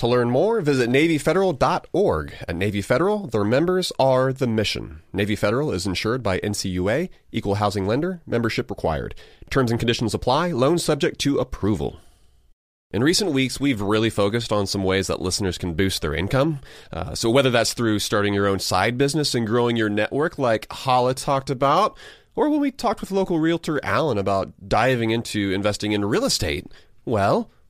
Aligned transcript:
To 0.00 0.06
learn 0.06 0.30
more, 0.30 0.62
visit 0.62 0.88
NavyFederal.org. 0.88 2.34
At 2.48 2.56
Navy 2.56 2.80
Federal, 2.80 3.26
their 3.26 3.44
members 3.44 3.92
are 3.98 4.32
the 4.32 4.46
mission. 4.46 5.02
Navy 5.12 5.36
Federal 5.36 5.72
is 5.72 5.86
insured 5.86 6.22
by 6.22 6.38
NCUA, 6.40 7.10
equal 7.32 7.56
housing 7.56 7.86
lender, 7.86 8.22
membership 8.26 8.70
required. 8.70 9.14
Terms 9.50 9.70
and 9.70 9.78
conditions 9.78 10.14
apply, 10.14 10.52
loan 10.52 10.78
subject 10.78 11.18
to 11.20 11.36
approval. 11.36 12.00
In 12.90 13.04
recent 13.04 13.32
weeks, 13.32 13.60
we've 13.60 13.82
really 13.82 14.08
focused 14.08 14.52
on 14.52 14.66
some 14.66 14.84
ways 14.84 15.08
that 15.08 15.20
listeners 15.20 15.58
can 15.58 15.74
boost 15.74 16.00
their 16.00 16.14
income. 16.14 16.60
Uh, 16.90 17.14
so, 17.14 17.28
whether 17.28 17.50
that's 17.50 17.74
through 17.74 17.98
starting 17.98 18.32
your 18.32 18.46
own 18.46 18.58
side 18.58 18.96
business 18.96 19.34
and 19.34 19.46
growing 19.46 19.76
your 19.76 19.90
network, 19.90 20.38
like 20.38 20.66
Hala 20.72 21.12
talked 21.12 21.50
about, 21.50 21.98
or 22.34 22.48
when 22.48 22.60
we 22.60 22.70
talked 22.70 23.02
with 23.02 23.10
local 23.10 23.38
realtor 23.38 23.78
Alan 23.84 24.16
about 24.16 24.66
diving 24.66 25.10
into 25.10 25.52
investing 25.52 25.92
in 25.92 26.06
real 26.06 26.24
estate, 26.24 26.64
well, 27.04 27.50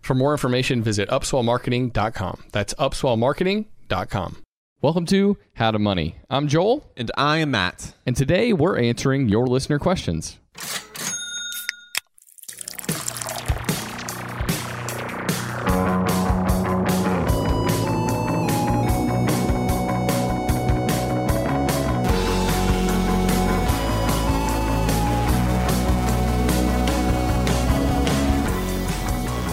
For 0.00 0.14
more 0.14 0.32
information, 0.32 0.82
visit 0.82 1.08
upswellmarketing.com. 1.08 2.44
That's 2.52 2.74
upswellmarketing.com. 2.74 4.36
Welcome 4.82 5.06
to 5.06 5.36
How 5.54 5.70
to 5.72 5.78
Money. 5.78 6.16
I'm 6.30 6.48
Joel, 6.48 6.86
And 6.96 7.10
I 7.16 7.38
am 7.38 7.50
Matt. 7.50 7.94
and 8.06 8.16
today 8.16 8.52
we're 8.52 8.78
answering 8.78 9.28
your 9.28 9.46
listener 9.46 9.78
questions. 9.78 10.38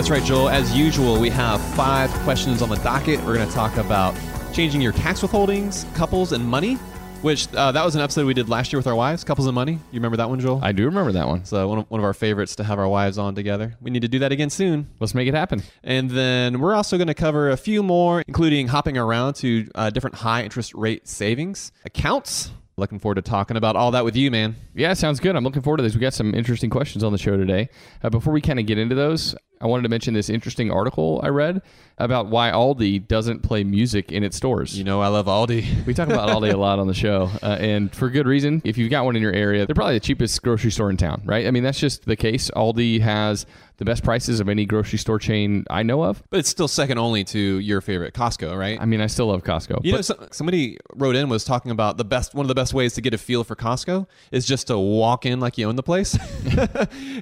That's 0.07 0.21
right, 0.21 0.25
Joel. 0.25 0.47
As 0.47 0.73
usual, 0.73 1.19
we 1.19 1.29
have 1.31 1.59
five 1.75 2.09
questions 2.23 2.61
on 2.61 2.69
the 2.69 2.77
docket. 2.77 3.19
We're 3.25 3.35
going 3.35 3.45
to 3.45 3.53
talk 3.53 3.75
about 3.75 4.15
changing 4.53 4.79
your 4.79 4.93
tax 4.93 5.19
withholdings, 5.19 5.83
couples, 5.95 6.31
and 6.31 6.45
money. 6.45 6.75
Which 7.23 7.53
uh, 7.53 7.73
that 7.73 7.83
was 7.83 7.93
an 7.95 8.01
episode 8.01 8.25
we 8.25 8.33
did 8.33 8.47
last 8.47 8.71
year 8.71 8.79
with 8.79 8.87
our 8.87 8.95
wives, 8.95 9.25
couples 9.25 9.47
and 9.47 9.55
money. 9.55 9.73
You 9.73 9.79
remember 9.95 10.15
that 10.15 10.29
one, 10.29 10.39
Joel? 10.39 10.61
I 10.63 10.71
do 10.71 10.85
remember 10.85 11.11
that 11.11 11.27
one. 11.27 11.43
so 11.43 11.67
one 11.67 11.79
of, 11.79 11.91
one 11.91 11.99
of 11.99 12.05
our 12.05 12.13
favorites 12.13 12.55
to 12.55 12.63
have 12.63 12.79
our 12.79 12.87
wives 12.87 13.17
on 13.17 13.35
together. 13.35 13.75
We 13.81 13.91
need 13.91 14.03
to 14.03 14.07
do 14.07 14.19
that 14.19 14.31
again 14.31 14.49
soon. 14.49 14.87
Let's 15.01 15.13
make 15.13 15.27
it 15.27 15.33
happen. 15.33 15.61
And 15.83 16.09
then 16.09 16.61
we're 16.61 16.73
also 16.73 16.95
going 16.95 17.07
to 17.07 17.13
cover 17.13 17.49
a 17.49 17.57
few 17.57 17.83
more, 17.83 18.23
including 18.25 18.69
hopping 18.69 18.97
around 18.97 19.33
to 19.37 19.69
uh, 19.75 19.89
different 19.89 20.15
high 20.15 20.41
interest 20.41 20.73
rate 20.73 21.05
savings 21.09 21.73
accounts. 21.83 22.51
Looking 22.79 22.99
forward 22.99 23.15
to 23.15 23.23
talking 23.23 23.57
about 23.57 23.75
all 23.75 23.89
that 23.89 24.05
with 24.05 24.15
you, 24.15 24.29
man. 24.29 24.55
Yeah, 24.75 24.93
sounds 24.93 25.19
good. 25.19 25.35
I'm 25.35 25.43
looking 25.43 25.63
forward 25.63 25.77
to 25.77 25.83
this. 25.83 25.95
We 25.95 25.99
got 25.99 26.13
some 26.13 26.35
interesting 26.35 26.69
questions 26.69 27.03
on 27.03 27.11
the 27.11 27.17
show 27.17 27.35
today. 27.35 27.69
Uh, 28.03 28.11
before 28.11 28.31
we 28.31 28.39
kind 28.39 28.59
of 28.59 28.67
get 28.67 28.77
into 28.77 28.93
those, 28.93 29.33
I 29.59 29.65
wanted 29.65 29.81
to 29.81 29.89
mention 29.89 30.13
this 30.13 30.29
interesting 30.29 30.69
article 30.69 31.19
I 31.23 31.29
read 31.29 31.63
about 31.97 32.27
why 32.27 32.51
Aldi 32.51 33.07
doesn't 33.07 33.41
play 33.41 33.63
music 33.63 34.11
in 34.11 34.23
its 34.23 34.37
stores. 34.37 34.77
You 34.77 34.83
know, 34.83 35.01
I 35.01 35.07
love 35.07 35.25
Aldi. 35.25 35.65
We 35.87 35.95
talk 35.95 36.09
about 36.09 36.29
Aldi 36.29 36.53
a 36.53 36.57
lot 36.57 36.77
on 36.77 36.85
the 36.85 36.93
show, 36.93 37.31
uh, 37.41 37.57
and 37.59 37.95
for 37.95 38.11
good 38.11 38.27
reason. 38.27 38.61
If 38.63 38.77
you've 38.77 38.91
got 38.91 39.05
one 39.05 39.15
in 39.15 39.23
your 39.23 39.33
area, 39.33 39.65
they're 39.65 39.73
probably 39.73 39.95
the 39.95 39.99
cheapest 40.01 40.43
grocery 40.43 40.69
store 40.69 40.91
in 40.91 40.97
town, 40.97 41.23
right? 41.25 41.47
I 41.47 41.51
mean, 41.51 41.63
that's 41.63 41.79
just 41.79 42.05
the 42.05 42.15
case. 42.15 42.51
Aldi 42.51 43.01
has 43.01 43.47
the 43.77 43.85
best 43.85 44.03
prices 44.03 44.39
of 44.39 44.49
any 44.49 44.65
grocery 44.65 44.97
store 44.97 45.19
chain 45.19 45.65
I 45.69 45.83
know 45.83 46.03
of. 46.03 46.23
but 46.29 46.39
it's 46.39 46.49
still 46.49 46.67
second 46.67 46.97
only 46.97 47.23
to 47.25 47.59
your 47.59 47.81
favorite 47.81 48.13
Costco, 48.13 48.57
right? 48.57 48.79
I 48.81 48.85
mean, 48.85 49.01
I 49.01 49.07
still 49.07 49.27
love 49.27 49.43
Costco. 49.43 49.81
You 49.83 49.93
know, 49.93 50.01
so, 50.01 50.27
somebody 50.31 50.77
wrote 50.95 51.15
in 51.15 51.29
was 51.29 51.43
talking 51.43 51.71
about 51.71 51.97
the 51.97 52.05
best 52.05 52.33
one 52.33 52.43
of 52.43 52.47
the 52.47 52.55
best 52.55 52.73
ways 52.73 52.93
to 52.95 53.01
get 53.01 53.13
a 53.13 53.17
feel 53.17 53.43
for 53.43 53.55
Costco 53.55 54.07
is 54.31 54.45
just 54.45 54.67
to 54.67 54.77
walk 54.77 55.25
in 55.25 55.39
like 55.39 55.57
you 55.57 55.67
own 55.67 55.75
the 55.75 55.83
place, 55.83 56.17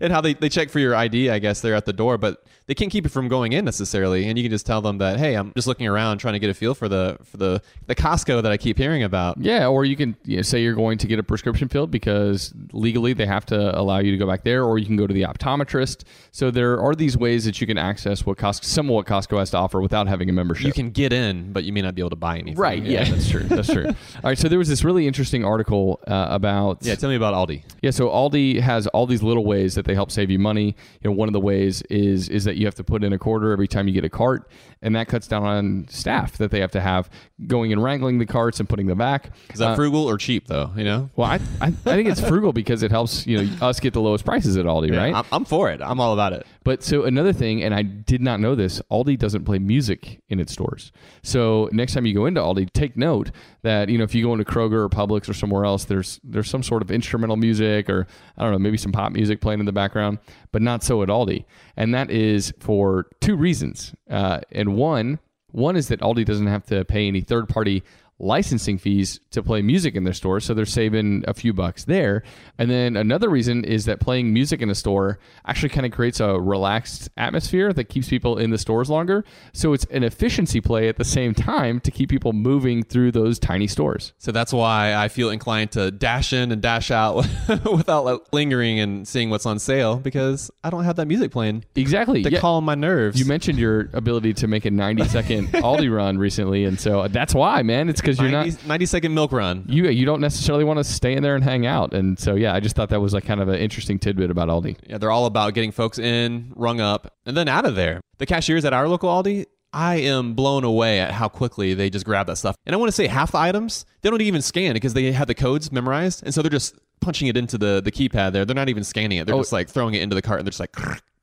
and 0.02 0.12
how 0.12 0.22
they, 0.22 0.34
they 0.34 0.50
check 0.50 0.70
for 0.70 0.80
your 0.80 0.96
ID. 0.96 1.30
I 1.30 1.40
guess 1.40 1.62
they're 1.62 1.76
at 1.76 1.86
the 1.86 1.94
door, 1.94 2.18
but 2.18 2.44
they 2.68 2.74
can't 2.74 2.92
keep 2.92 3.04
you 3.04 3.10
from 3.10 3.28
going 3.28 3.52
in 3.52 3.66
necessarily. 3.66 4.28
And 4.28 4.38
you 4.38 4.44
can 4.44 4.52
just 4.52 4.66
tell 4.66 4.82
them 4.82 4.98
that, 5.00 5.20
hey, 5.20 5.36
I'm 5.36 5.52
just 5.56 5.68
looking 5.68 5.88
around 5.88 6.18
trying 6.20 6.34
to 6.34 6.40
get 6.40 6.50
a 6.50 6.54
feel 6.54 6.74
for 6.74 6.88
the 6.88 7.18
for 7.24 7.38
the 7.38 7.62
the 7.88 7.96
Costco 7.96 8.42
that 8.42 8.52
I 8.52 8.58
keep 8.58 8.78
hearing 8.78 9.04
about. 9.04 9.38
Yeah, 9.40 9.68
or 9.68 9.86
you 9.86 9.96
can 9.96 10.16
you 10.24 10.38
know, 10.38 10.42
say 10.42 10.62
you're 10.62 10.74
going 10.74 10.98
to 11.00 11.08
get 11.08 11.20
a 11.20 11.24
prescription 11.24 11.68
filled 11.68 11.92
because 11.92 12.54
legally 12.72 13.14
they 13.14 13.26
have 13.26 13.46
to 13.48 13.78
allow 13.78 14.00
you 14.00 14.12
to 14.12 14.18
go 14.18 14.26
back 14.26 14.44
there, 14.44 14.64
or 14.64 14.78
you 14.78 14.86
can 14.86 14.96
go 14.96 15.06
to 15.06 15.14
the 15.14 15.24
optometrist. 15.24 16.04
So 16.32 16.45
there 16.52 16.80
are 16.82 16.96
these 16.96 17.18
ways 17.18 17.46
that 17.46 17.60
you 17.62 17.68
can 17.68 17.78
access 17.78 18.26
what 18.26 18.38
Costco, 18.38 18.64
some 18.64 18.88
of 18.90 18.96
what 18.96 19.06
Costco 19.06 19.38
has 19.40 19.50
to 19.52 19.58
offer 19.58 19.82
without 19.82 20.08
having 20.08 20.30
a 20.30 20.34
membership. 20.34 20.66
You 20.66 20.74
can 20.74 20.90
get 20.92 21.14
in, 21.14 21.52
but 21.54 21.64
you 21.64 21.72
may 21.74 21.82
not 21.82 21.96
be 21.96 22.02
able 22.02 22.10
to 22.12 22.16
buy 22.16 22.38
anything. 22.38 22.56
Right. 22.56 22.84
Yeah, 22.84 23.04
that's 23.04 23.30
true. 23.30 23.44
That's 23.44 23.72
true. 23.72 23.86
All 23.88 23.96
right. 24.24 24.38
So 24.38 24.48
there 24.48 24.60
was 24.60 24.70
this 24.70 24.84
really 24.84 25.08
interesting 25.08 25.44
article 25.46 26.00
uh, 26.08 26.28
about 26.30 26.80
Yeah. 26.82 26.96
Tell 26.96 27.10
me 27.10 27.16
about 27.16 27.34
Aldi. 27.34 27.64
yeah, 27.82 27.92
so 27.92 28.10
Aldi 28.10 28.60
has 28.60 28.88
all 28.88 29.06
these 29.08 29.24
little 29.24 29.46
ways 29.46 29.76
that 29.76 29.86
they 29.86 29.94
help 29.94 30.12
save 30.12 30.30
you 30.30 30.40
money. 30.40 30.76
You 31.02 31.10
know, 31.10 31.16
one 31.16 31.28
of 31.30 31.34
the 31.34 31.40
ways 31.42 31.82
is 31.84 32.30
is 32.30 32.44
that 32.46 32.56
you 32.58 32.66
have 32.66 32.76
to 32.76 32.84
put 32.84 33.04
in 33.04 33.14
a 33.14 33.18
quarter 33.18 33.52
every 33.52 33.68
time 33.68 33.88
you 33.88 33.94
get 33.94 34.04
a 34.06 34.10
cart, 34.10 34.50
and 34.82 34.96
that 34.96 35.08
cuts 35.08 35.28
down 35.28 35.44
on 35.44 35.86
staff 35.90 36.38
that 36.38 36.52
they 36.52 36.60
have 36.60 36.72
to 36.72 36.82
have 36.82 37.10
going 37.48 37.72
and 37.74 37.84
wrangling 37.84 38.20
the 38.20 38.26
carts 38.26 38.60
and 38.60 38.68
putting 38.70 38.88
them 38.88 38.98
back. 38.98 39.32
Is 39.54 39.60
that 39.60 39.72
Uh, 39.72 39.76
frugal 39.76 40.10
or 40.10 40.18
cheap 40.18 40.48
though? 40.48 40.72
You 40.76 40.84
know. 40.84 41.10
well, 41.16 41.30
I, 41.30 41.36
I 41.62 41.68
I 41.68 41.72
think 41.72 42.08
it's 42.10 42.22
frugal 42.22 42.54
because 42.54 42.84
it 42.84 42.92
helps 42.92 43.26
you 43.28 43.44
know 43.44 43.66
us 43.68 43.80
get 43.80 43.94
the 43.94 44.02
lowest 44.02 44.26
prices 44.26 44.58
at 44.58 44.66
Aldi, 44.66 44.92
Yeah, 44.92 44.98
right? 44.98 45.16
I'm, 45.16 45.26
I'm 45.32 45.46
for 45.46 45.70
it. 45.72 45.82
I'm 45.82 46.00
all 46.00 46.14
about 46.14 46.34
it. 46.34 46.46
But 46.64 46.84
so 46.84 47.04
another 47.04 47.32
thing, 47.34 47.62
and 47.64 47.76
I 47.76 47.84
did 47.84 48.22
not 48.22 48.40
know 48.40 48.56
this, 48.56 48.82
Aldi 48.92 49.20
doesn't 49.20 49.46
play 49.46 49.60
music 49.60 50.22
in 50.30 50.40
its 50.40 50.52
stores. 50.52 50.92
So 51.22 51.70
next 51.72 51.94
time 51.94 52.06
you 52.06 52.14
go 52.14 52.26
into 52.26 52.42
Aldi, 52.42 52.72
take 52.74 52.98
note 52.98 53.32
that 53.62 53.90
you 53.90 53.98
know 53.98 54.04
if 54.04 54.14
you 54.16 54.24
go 54.24 54.32
into 54.34 54.46
Kroger 54.46 54.84
or 54.84 54.90
Publix 54.90 55.30
or 55.30 55.34
somewhere 55.34 55.66
else, 55.66 55.86
there's 55.86 56.20
there's 56.24 56.50
some 56.50 56.64
sort 56.64 56.82
of 56.82 56.90
instrumental 56.92 57.38
music 57.38 57.90
or 57.90 58.08
I 58.38 58.44
don't 58.44 58.52
know 58.52 58.60
maybe 58.60 58.78
some 58.78 58.92
pop 58.92 59.12
music 59.12 59.42
playing 59.42 59.60
in 59.60 59.66
the 59.66 59.72
background, 59.72 60.20
but 60.56 60.62
not 60.62 60.86
so 60.86 61.04
at 61.04 61.10
Aldi, 61.10 61.44
and 61.76 61.94
that 61.94 62.10
is 62.10 62.54
for 62.62 63.08
two 63.20 63.36
reasons. 63.36 63.94
Uh, 64.10 64.40
and 64.54 64.78
one 64.78 65.20
one 65.52 65.76
is 65.76 65.90
that 65.90 66.00
Aldi 66.00 66.24
doesn't 66.24 66.48
have 66.48 66.66
to 66.68 66.86
pay 66.86 67.10
any 67.10 67.20
third 67.20 67.50
party 67.50 67.84
licensing 68.18 68.78
fees 68.78 69.20
to 69.32 69.44
play 69.44 69.62
music 69.62 69.96
in 69.96 70.04
their 70.06 70.14
store, 70.14 70.40
so 70.40 70.54
they're 70.54 70.66
saving 70.66 71.24
a 71.28 71.34
few 71.34 71.54
bucks 71.54 71.84
there. 71.86 72.24
And 72.58 72.70
then 72.72 72.96
another 72.96 73.30
reason 73.30 73.66
is 73.66 73.86
that 73.86 74.00
playing 74.00 74.32
music 74.34 74.62
in 74.62 74.70
a 74.70 74.76
store 74.76 75.20
actually 75.46 75.70
kind 75.70 75.86
of 75.86 75.92
creates 75.92 76.20
a 76.22 76.40
relaxed 76.40 77.10
atmosphere 77.18 77.74
that 77.74 77.86
keeps 77.86 78.08
people 78.08 78.38
in 78.38 78.52
the 78.52 78.58
stores 78.58 78.90
longer. 78.90 79.26
So 79.54 79.74
it's 79.74 79.86
an 79.92 80.04
efficiency 80.04 80.62
play 80.62 80.88
at 80.88 80.96
the 80.98 81.04
same 81.04 81.34
time 81.34 81.80
to 81.82 81.92
keep 81.92 82.10
people 82.10 82.32
moving 82.32 82.84
through 82.84 83.12
those 83.12 83.38
tiny 83.38 83.68
stores. 83.68 84.14
So 84.18 84.32
that's 84.32 84.54
why 84.54 84.96
I 84.96 85.10
feel 85.10 85.30
inclined 85.30 85.72
to 85.74 85.92
dash 85.92 86.32
in 86.32 86.52
and 86.54 86.62
dash 86.62 86.92
out 86.92 87.16
without 87.72 88.34
lingering 88.34 88.80
and 88.80 89.08
seeing 89.08 89.30
what's 89.30 89.46
on 89.46 89.60
sale 89.60 89.98
because 89.98 90.50
I 90.64 90.70
don't 90.70 90.84
have 90.86 90.96
that 90.96 91.08
music 91.08 91.32
playing 91.32 91.66
Exactly. 91.76 92.24
to 92.24 92.32
Yeah. 92.32 92.40
calm 92.40 92.64
my 92.66 92.76
nerves. 92.76 93.20
You 93.20 93.26
mentioned 93.26 93.60
your 93.60 93.90
ability 93.94 94.34
to 94.36 94.48
make 94.48 94.66
a 94.66 94.72
90 94.72 95.06
second 95.06 95.48
Aldi 95.54 95.94
run 95.94 96.18
recently, 96.18 96.64
and 96.66 96.80
so 96.80 97.08
that's 97.10 97.34
why, 97.36 97.62
man. 97.64 97.90
It's 97.90 98.02
because 98.06 98.20
you're 98.20 98.30
90, 98.32 98.52
not 98.52 98.68
90 98.68 98.86
second 98.86 99.14
milk 99.14 99.32
run. 99.32 99.66
you 99.68 99.88
you 99.90 100.06
don't 100.06 100.22
necessarily 100.22 100.64
want 100.64 100.78
to 100.78 100.84
stay 100.84 101.14
in 101.14 101.24
there 101.24 101.36
and 101.36 101.44
hang 101.44 101.66
out, 101.66 101.94
and 101.94 102.18
so 102.20 102.36
yeah, 102.36 102.54
I 102.54 102.60
just 102.60 102.76
thought 102.76 102.90
that 102.90 103.02
was 103.02 103.14
like 103.14 103.26
kind 103.26 103.42
of 103.42 103.48
an 103.50 103.56
interesting 103.60 104.00
tidbit 104.00 104.30
about 104.32 104.50
Aldi. 104.50 104.78
Yeah, 104.88 104.98
they're 104.98 105.12
all 105.12 105.26
about 105.26 105.54
getting 105.54 105.72
folks 105.72 105.98
in, 106.00 106.54
rung 106.56 106.80
up, 106.82 107.14
and 107.26 107.36
then 107.36 107.48
out 107.48 107.66
of 107.66 107.76
there. 107.76 108.02
The 108.18 108.26
cashiers 108.26 108.64
at 108.66 108.74
our 108.74 108.88
local 108.88 109.10
Aldi, 109.10 109.46
I 109.74 109.96
am 109.98 110.36
blown 110.36 110.64
away 110.64 111.00
at 111.02 111.12
how 111.12 111.28
quickly 111.28 111.74
they 111.74 111.90
just 111.90 112.06
grab 112.06 112.28
that 112.28 112.38
stuff. 112.38 112.56
And 112.66 112.74
I 112.74 112.78
want 112.78 112.88
to 112.88 112.94
say 112.96 113.08
half 113.08 113.34
the 113.34 113.40
items, 113.40 113.86
they 114.02 114.10
don't 114.10 114.22
even 114.22 114.42
scan 114.42 114.74
because 114.74 114.94
they 114.94 115.12
have 115.12 115.28
the 115.28 115.34
codes 115.36 115.70
memorized. 115.72 116.24
And 116.24 116.34
so 116.34 116.42
they're 116.42 116.50
just 116.50 116.76
punching 117.02 117.28
it 117.28 117.36
into 117.36 117.58
the, 117.58 117.82
the 117.84 117.92
keypad 117.92 118.32
there. 118.32 118.46
They're 118.46 118.56
not 118.56 118.70
even 118.70 118.86
scanning 118.86 119.18
it. 119.18 119.26
They're 119.28 119.36
Oh. 119.36 119.40
just 119.40 119.52
like 119.52 119.68
throwing 119.70 119.94
it 119.94 120.02
into 120.02 120.16
the 120.16 120.22
cart 120.22 120.40
and 120.40 120.48
they're 120.48 120.52
just 120.52 120.62
like, 120.62 120.74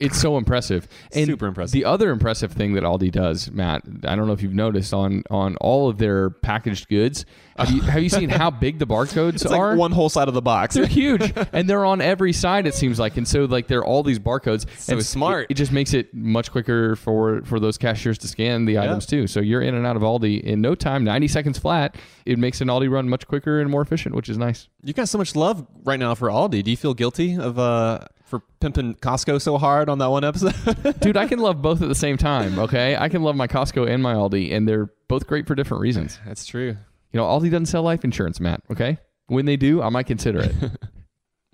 It's 0.03 0.21
so 0.21 0.37
impressive. 0.37 0.89
And 1.15 1.27
Super 1.27 1.47
impressive. 1.47 1.73
The 1.73 1.85
other 1.85 2.11
impressive 2.11 2.53
thing 2.53 2.75
that 2.75 2.85
Aldi 2.85 3.11
does, 3.13 3.51
Matt, 3.51 3.83
I 4.05 4.17
don't 4.17 4.27
know 4.27 4.33
if 4.33 4.43
you've 4.43 4.55
noticed 4.55 4.93
on 4.95 5.23
on 5.31 5.57
all 5.57 5.89
of 5.89 5.99
their 5.99 6.31
packaged 6.31 6.89
goods. 6.89 7.25
Have 7.59 7.71
you, 7.71 7.83
have 7.83 8.03
you 8.03 8.09
seen 8.09 8.31
how 8.31 8.51
big 8.67 8.79
the 8.79 8.87
barcodes 8.87 9.35
it's 9.35 9.47
are? 9.47 9.71
like 9.71 9.79
one 9.79 9.93
whole 9.93 10.09
side 10.09 10.27
of 10.29 10.33
the 10.35 10.41
box. 10.43 10.75
they're 10.75 10.87
huge 10.87 11.33
and 11.53 11.69
they're 11.69 11.85
on 11.85 12.01
every 12.01 12.33
side 12.33 12.67
it 12.67 12.75
seems 12.75 12.99
like 12.99 13.17
and 13.19 13.29
so 13.29 13.45
like 13.45 13.67
they're 13.67 13.85
all 13.85 14.03
these 14.03 14.19
barcodes 14.19 14.67
So 14.79 14.95
and 14.95 15.05
smart. 15.05 15.45
it, 15.45 15.53
it 15.53 15.55
just 15.55 15.71
makes 15.71 15.93
it 15.93 16.13
much 16.15 16.51
quicker 16.51 16.97
for 16.97 17.43
for 17.43 17.61
those 17.61 17.77
cashiers 17.77 18.17
to 18.19 18.29
scan 18.29 18.65
the 18.65 18.79
items 18.79 19.05
too 19.05 19.27
so 19.27 19.39
you're 19.41 19.61
in 19.61 19.75
and 19.75 19.87
out 19.87 19.97
of 19.97 20.03
aldi 20.03 20.41
in 20.41 20.63
no 20.63 20.75
time 20.75 21.05
90 21.05 21.29
seconds 21.29 21.59
flat 21.59 21.95
it 22.25 22.39
makes 22.39 22.63
an 22.63 22.69
aldi 22.69 22.91
run 22.91 23.07
much 23.09 23.29
quicker 23.29 23.61
and 23.61 23.71
more 23.71 23.83
efficient 23.83 24.15
which 24.15 24.31
is 24.31 24.39
nice 24.39 24.69
You 24.83 24.95
got 24.95 25.09
so 25.11 25.19
much 25.19 25.37
love 25.37 25.67
right 25.85 26.01
now 26.01 26.15
for 26.15 26.29
Aldi. 26.29 26.65
Do 26.65 26.71
you 26.71 26.77
feel 26.79 26.95
guilty 26.95 27.37
of 27.39 27.59
uh 27.59 28.01
for 28.33 28.41
pimping 28.61 28.95
Costco 28.97 29.41
so 29.41 29.59
hard 29.59 29.89
on 29.89 29.99
that 29.99 30.09
one 30.11 30.25
episode? 30.25 30.55
dude 31.01 31.17
i 31.17 31.27
can 31.29 31.39
love 31.39 31.61
both 31.63 31.83
at 31.83 31.89
the 31.89 31.95
same 31.95 32.17
time 32.17 32.59
okay 32.59 32.97
i 32.97 33.09
can 33.09 33.23
love 33.23 33.37
my 33.37 33.47
costco 33.47 33.89
and 33.89 34.03
my 34.03 34.15
aldi 34.15 34.53
and 34.53 34.67
they're 34.67 34.91
both 35.09 35.27
great 35.27 35.47
for 35.47 35.55
different 35.55 35.81
reasons 35.83 36.19
That's 36.27 36.47
true. 36.47 36.69
you 37.13 37.19
know 37.21 37.25
aldi 37.25 37.51
doesn't 37.51 37.67
sell 37.67 37.83
life 37.83 38.03
insurance 38.05 38.41
matt 38.41 38.63
okay 38.71 38.99
when 39.27 39.45
they 39.47 39.57
do 39.57 39.83
i 39.83 39.89
might 39.91 40.07
consider 40.07 40.41
it 40.41 40.55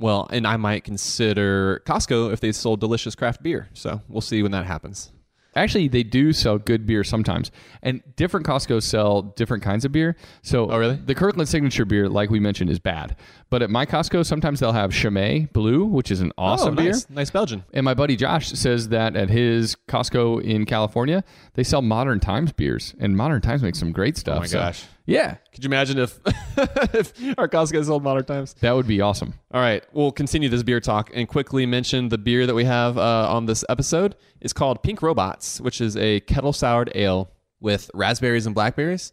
Well, 0.00 0.28
and 0.30 0.46
I 0.46 0.56
might 0.56 0.84
consider 0.84 1.82
Costco 1.84 2.32
if 2.32 2.38
they 2.38 2.52
sold 2.52 2.78
delicious 2.78 3.16
craft 3.16 3.42
beer. 3.42 3.68
So 3.74 4.00
we'll 4.08 4.20
see 4.20 4.44
when 4.44 4.52
that 4.52 4.64
happens. 4.64 5.10
Actually, 5.56 5.88
they 5.88 6.04
do 6.04 6.32
sell 6.32 6.56
good 6.56 6.86
beer 6.86 7.02
sometimes, 7.02 7.50
and 7.82 8.00
different 8.14 8.46
Costco's 8.46 8.84
sell 8.84 9.22
different 9.22 9.64
kinds 9.64 9.84
of 9.84 9.90
beer. 9.90 10.14
So, 10.42 10.70
Oh, 10.70 10.78
really? 10.78 10.94
The 10.94 11.16
Kirkland 11.16 11.48
Signature 11.48 11.84
beer, 11.84 12.08
like 12.08 12.30
we 12.30 12.38
mentioned, 12.38 12.70
is 12.70 12.78
bad. 12.78 13.16
But 13.50 13.62
at 13.62 13.70
my 13.70 13.86
Costco, 13.86 14.26
sometimes 14.26 14.60
they'll 14.60 14.72
have 14.72 14.90
Chimay 14.92 15.48
Blue, 15.54 15.84
which 15.86 16.10
is 16.10 16.20
an 16.20 16.32
awesome 16.36 16.74
oh, 16.74 16.76
beer. 16.76 16.90
nice. 16.92 17.08
Nice 17.08 17.30
Belgian. 17.30 17.64
And 17.72 17.82
my 17.82 17.94
buddy 17.94 18.14
Josh 18.14 18.48
says 18.50 18.90
that 18.90 19.16
at 19.16 19.30
his 19.30 19.74
Costco 19.88 20.42
in 20.42 20.66
California, 20.66 21.24
they 21.54 21.64
sell 21.64 21.80
Modern 21.80 22.20
Times 22.20 22.52
beers, 22.52 22.94
and 23.00 23.16
Modern 23.16 23.40
Times 23.40 23.62
makes 23.62 23.78
some 23.78 23.90
great 23.90 24.18
stuff. 24.18 24.36
Oh 24.36 24.40
my 24.40 24.46
So, 24.46 24.58
gosh. 24.58 24.84
yeah, 25.06 25.36
Could 25.54 25.64
you 25.64 25.68
imagine 25.68 25.98
if 25.98 26.20
if 26.94 27.14
our 27.38 27.48
Costco 27.48 27.84
sold 27.86 28.02
modern 28.02 28.24
times? 28.24 28.54
that 28.60 28.72
would 28.76 28.86
be 28.86 29.00
awesome. 29.00 29.32
All 29.50 29.60
right, 29.62 29.82
we'll 29.94 30.12
continue 30.12 30.50
this 30.50 30.62
beer 30.62 30.80
talk 30.80 31.10
and 31.14 31.26
quickly 31.26 31.64
mention 31.64 32.10
the 32.10 32.18
beer 32.18 32.46
that 32.46 32.54
we 32.54 32.64
have 32.64 32.98
uh, 32.98 33.32
on 33.32 33.46
this 33.46 33.64
episode. 33.70 34.14
It's 34.42 34.52
called 34.52 34.82
Pink 34.82 35.00
Robots, 35.00 35.58
which 35.60 35.80
is 35.80 35.96
a 35.96 36.20
kettle 36.20 36.52
soured 36.52 36.92
ale 36.94 37.30
with 37.60 37.90
raspberries 37.94 38.44
and 38.44 38.54
blackberries, 38.54 39.12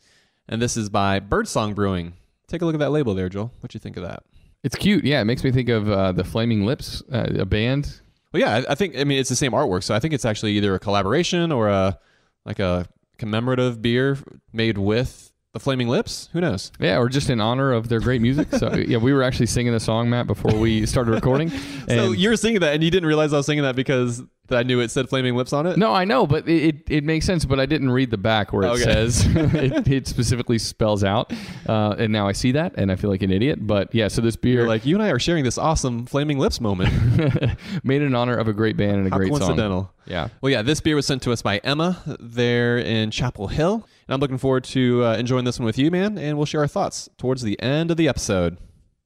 and 0.49 0.61
this 0.61 0.75
is 0.75 0.89
by 0.89 1.19
Birdsong 1.21 1.73
Brewing. 1.73 2.13
Take 2.47 2.61
a 2.61 2.65
look 2.65 2.75
at 2.75 2.79
that 2.79 2.91
label 2.91 3.15
there, 3.15 3.29
Joel. 3.29 3.51
What 3.61 3.73
you 3.73 3.79
think 3.79 3.97
of 3.97 4.03
that? 4.03 4.23
It's 4.63 4.75
cute. 4.75 5.03
Yeah, 5.05 5.21
it 5.21 5.25
makes 5.25 5.43
me 5.43 5.51
think 5.51 5.69
of 5.69 5.89
uh, 5.89 6.11
the 6.11 6.23
Flaming 6.23 6.65
Lips, 6.65 7.03
uh, 7.11 7.27
a 7.39 7.45
band. 7.45 8.01
Well, 8.33 8.41
yeah, 8.41 8.55
I, 8.67 8.71
I 8.71 8.75
think 8.75 8.97
I 8.97 9.03
mean 9.03 9.19
it's 9.19 9.29
the 9.29 9.35
same 9.35 9.51
artwork, 9.51 9.83
so 9.83 9.93
I 9.95 9.99
think 9.99 10.13
it's 10.13 10.25
actually 10.25 10.53
either 10.53 10.73
a 10.75 10.79
collaboration 10.79 11.51
or 11.51 11.69
a 11.69 11.99
like 12.45 12.59
a 12.59 12.87
commemorative 13.17 13.81
beer 13.81 14.17
made 14.53 14.77
with 14.77 15.31
the 15.53 15.59
Flaming 15.59 15.87
Lips. 15.87 16.29
Who 16.33 16.41
knows? 16.41 16.71
Yeah, 16.79 16.97
or 16.99 17.07
just 17.09 17.29
in 17.29 17.39
honor 17.39 17.71
of 17.71 17.87
their 17.89 17.99
great 18.01 18.21
music. 18.21 18.49
So 18.51 18.73
yeah, 18.75 18.97
we 18.97 19.13
were 19.13 19.23
actually 19.23 19.45
singing 19.45 19.71
the 19.71 19.79
song, 19.79 20.09
Matt, 20.09 20.27
before 20.27 20.53
we 20.59 20.85
started 20.85 21.11
recording. 21.11 21.49
so 21.49 21.57
And- 21.87 22.17
you 22.17 22.29
were 22.29 22.35
singing 22.37 22.59
that, 22.59 22.73
and 22.73 22.83
you 22.83 22.91
didn't 22.91 23.07
realize 23.07 23.31
I 23.33 23.37
was 23.37 23.45
singing 23.45 23.63
that 23.63 23.75
because 23.75 24.21
I 24.49 24.63
knew 24.63 24.79
it 24.79 24.91
said 24.91 25.09
Flaming 25.09 25.35
Lips 25.35 25.53
on 25.53 25.65
it. 25.65 25.77
No, 25.77 25.91
I 25.93 26.05
know, 26.05 26.27
but 26.27 26.47
it, 26.47 26.63
it, 26.63 26.75
it 26.89 27.03
makes 27.03 27.25
sense. 27.25 27.45
But 27.45 27.59
I 27.59 27.65
didn't 27.65 27.89
read 27.91 28.11
the 28.11 28.17
back 28.17 28.53
where 28.53 28.63
it 28.63 28.67
Okay. 28.71 28.83
says 28.83 29.25
it, 29.35 29.87
it 29.87 30.07
specifically 30.07 30.57
spells 30.59 31.03
out, 31.03 31.33
uh, 31.67 31.95
and 31.97 32.11
now 32.13 32.27
I 32.27 32.31
see 32.33 32.51
that, 32.53 32.73
and 32.77 32.91
I 32.91 32.95
feel 32.95 33.09
like 33.09 33.23
an 33.23 33.31
idiot. 33.31 33.65
But 33.65 33.93
yeah, 33.93 34.07
so 34.07 34.21
this 34.21 34.35
beer 34.35 34.59
You're 34.61 34.67
like 34.67 34.85
you 34.85 34.95
and 34.95 35.03
I 35.03 35.09
are 35.09 35.19
sharing 35.19 35.43
this 35.43 35.57
awesome 35.57 36.05
Flaming 36.05 36.37
Lips 36.39 36.61
moment. 36.61 36.91
made 37.83 38.01
in 38.01 38.13
honor 38.15 38.35
of 38.35 38.47
a 38.47 38.53
great 38.53 38.77
band 38.77 38.97
and 38.97 39.07
a 39.07 39.09
How 39.09 39.17
great 39.17 39.29
coincidental. 39.29 39.83
song. 39.83 39.89
Yeah, 40.07 40.27
Well, 40.41 40.51
yeah, 40.51 40.61
this 40.61 40.81
beer 40.81 40.95
was 40.95 41.07
sent 41.07 41.23
to 41.23 41.31
us 41.31 41.41
by 41.41 41.57
Emma 41.59 42.01
there 42.19 42.77
in 42.77 43.09
Chapel 43.09 43.47
Hill. 43.47 43.87
And 44.07 44.13
I'm 44.13 44.19
looking 44.19 44.37
forward 44.37 44.63
to 44.65 45.03
uh, 45.03 45.15
enjoying 45.17 45.45
this 45.45 45.57
one 45.57 45.65
with 45.65 45.79
you, 45.79 45.89
man. 45.89 46.19
And 46.19 46.37
we'll 46.37 46.45
share 46.45 46.61
our 46.61 46.67
thoughts 46.67 47.09
towards 47.17 47.41
the 47.41 47.59
end 47.59 47.89
of 47.89 47.97
the 47.97 48.07
episode. 48.07 48.57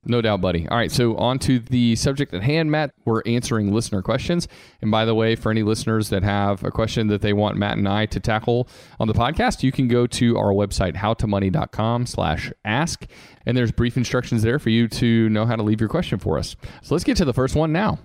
No 0.05 0.21
doubt, 0.21 0.39
buddy. 0.39 0.67
All 0.67 0.77
right, 0.77 0.91
so 0.91 1.15
on 1.17 1.39
to 1.39 1.59
the 1.59 1.95
subject 1.95 2.33
at 2.33 2.41
hand, 2.41 2.71
Matt. 2.71 2.91
We're 3.05 3.21
answering 3.25 3.73
listener 3.73 4.01
questions. 4.01 4.47
And 4.81 4.91
by 4.91 5.05
the 5.05 5.13
way, 5.13 5.35
for 5.35 5.51
any 5.51 5.63
listeners 5.63 6.09
that 6.09 6.23
have 6.23 6.63
a 6.63 6.71
question 6.71 7.07
that 7.07 7.21
they 7.21 7.33
want 7.33 7.57
Matt 7.57 7.77
and 7.77 7.87
I 7.87 8.05
to 8.07 8.19
tackle 8.19 8.69
on 8.99 9.07
the 9.07 9.13
podcast, 9.13 9.61
you 9.61 9.71
can 9.71 9.87
go 9.87 10.07
to 10.07 10.37
our 10.37 10.53
website, 10.53 10.95
howtomoney.com 10.95 12.05
slash 12.05 12.51
ask. 12.63 13.05
And 13.45 13.57
there's 13.57 13.71
brief 13.71 13.97
instructions 13.97 14.41
there 14.41 14.57
for 14.57 14.69
you 14.69 14.87
to 14.87 15.27
know 15.29 15.45
how 15.45 15.55
to 15.55 15.63
leave 15.63 15.81
your 15.81 15.89
question 15.89 16.17
for 16.17 16.37
us. 16.37 16.55
So 16.81 16.95
let's 16.95 17.03
get 17.03 17.17
to 17.17 17.25
the 17.25 17.33
first 17.33 17.55
one 17.55 17.73
now. 17.73 17.99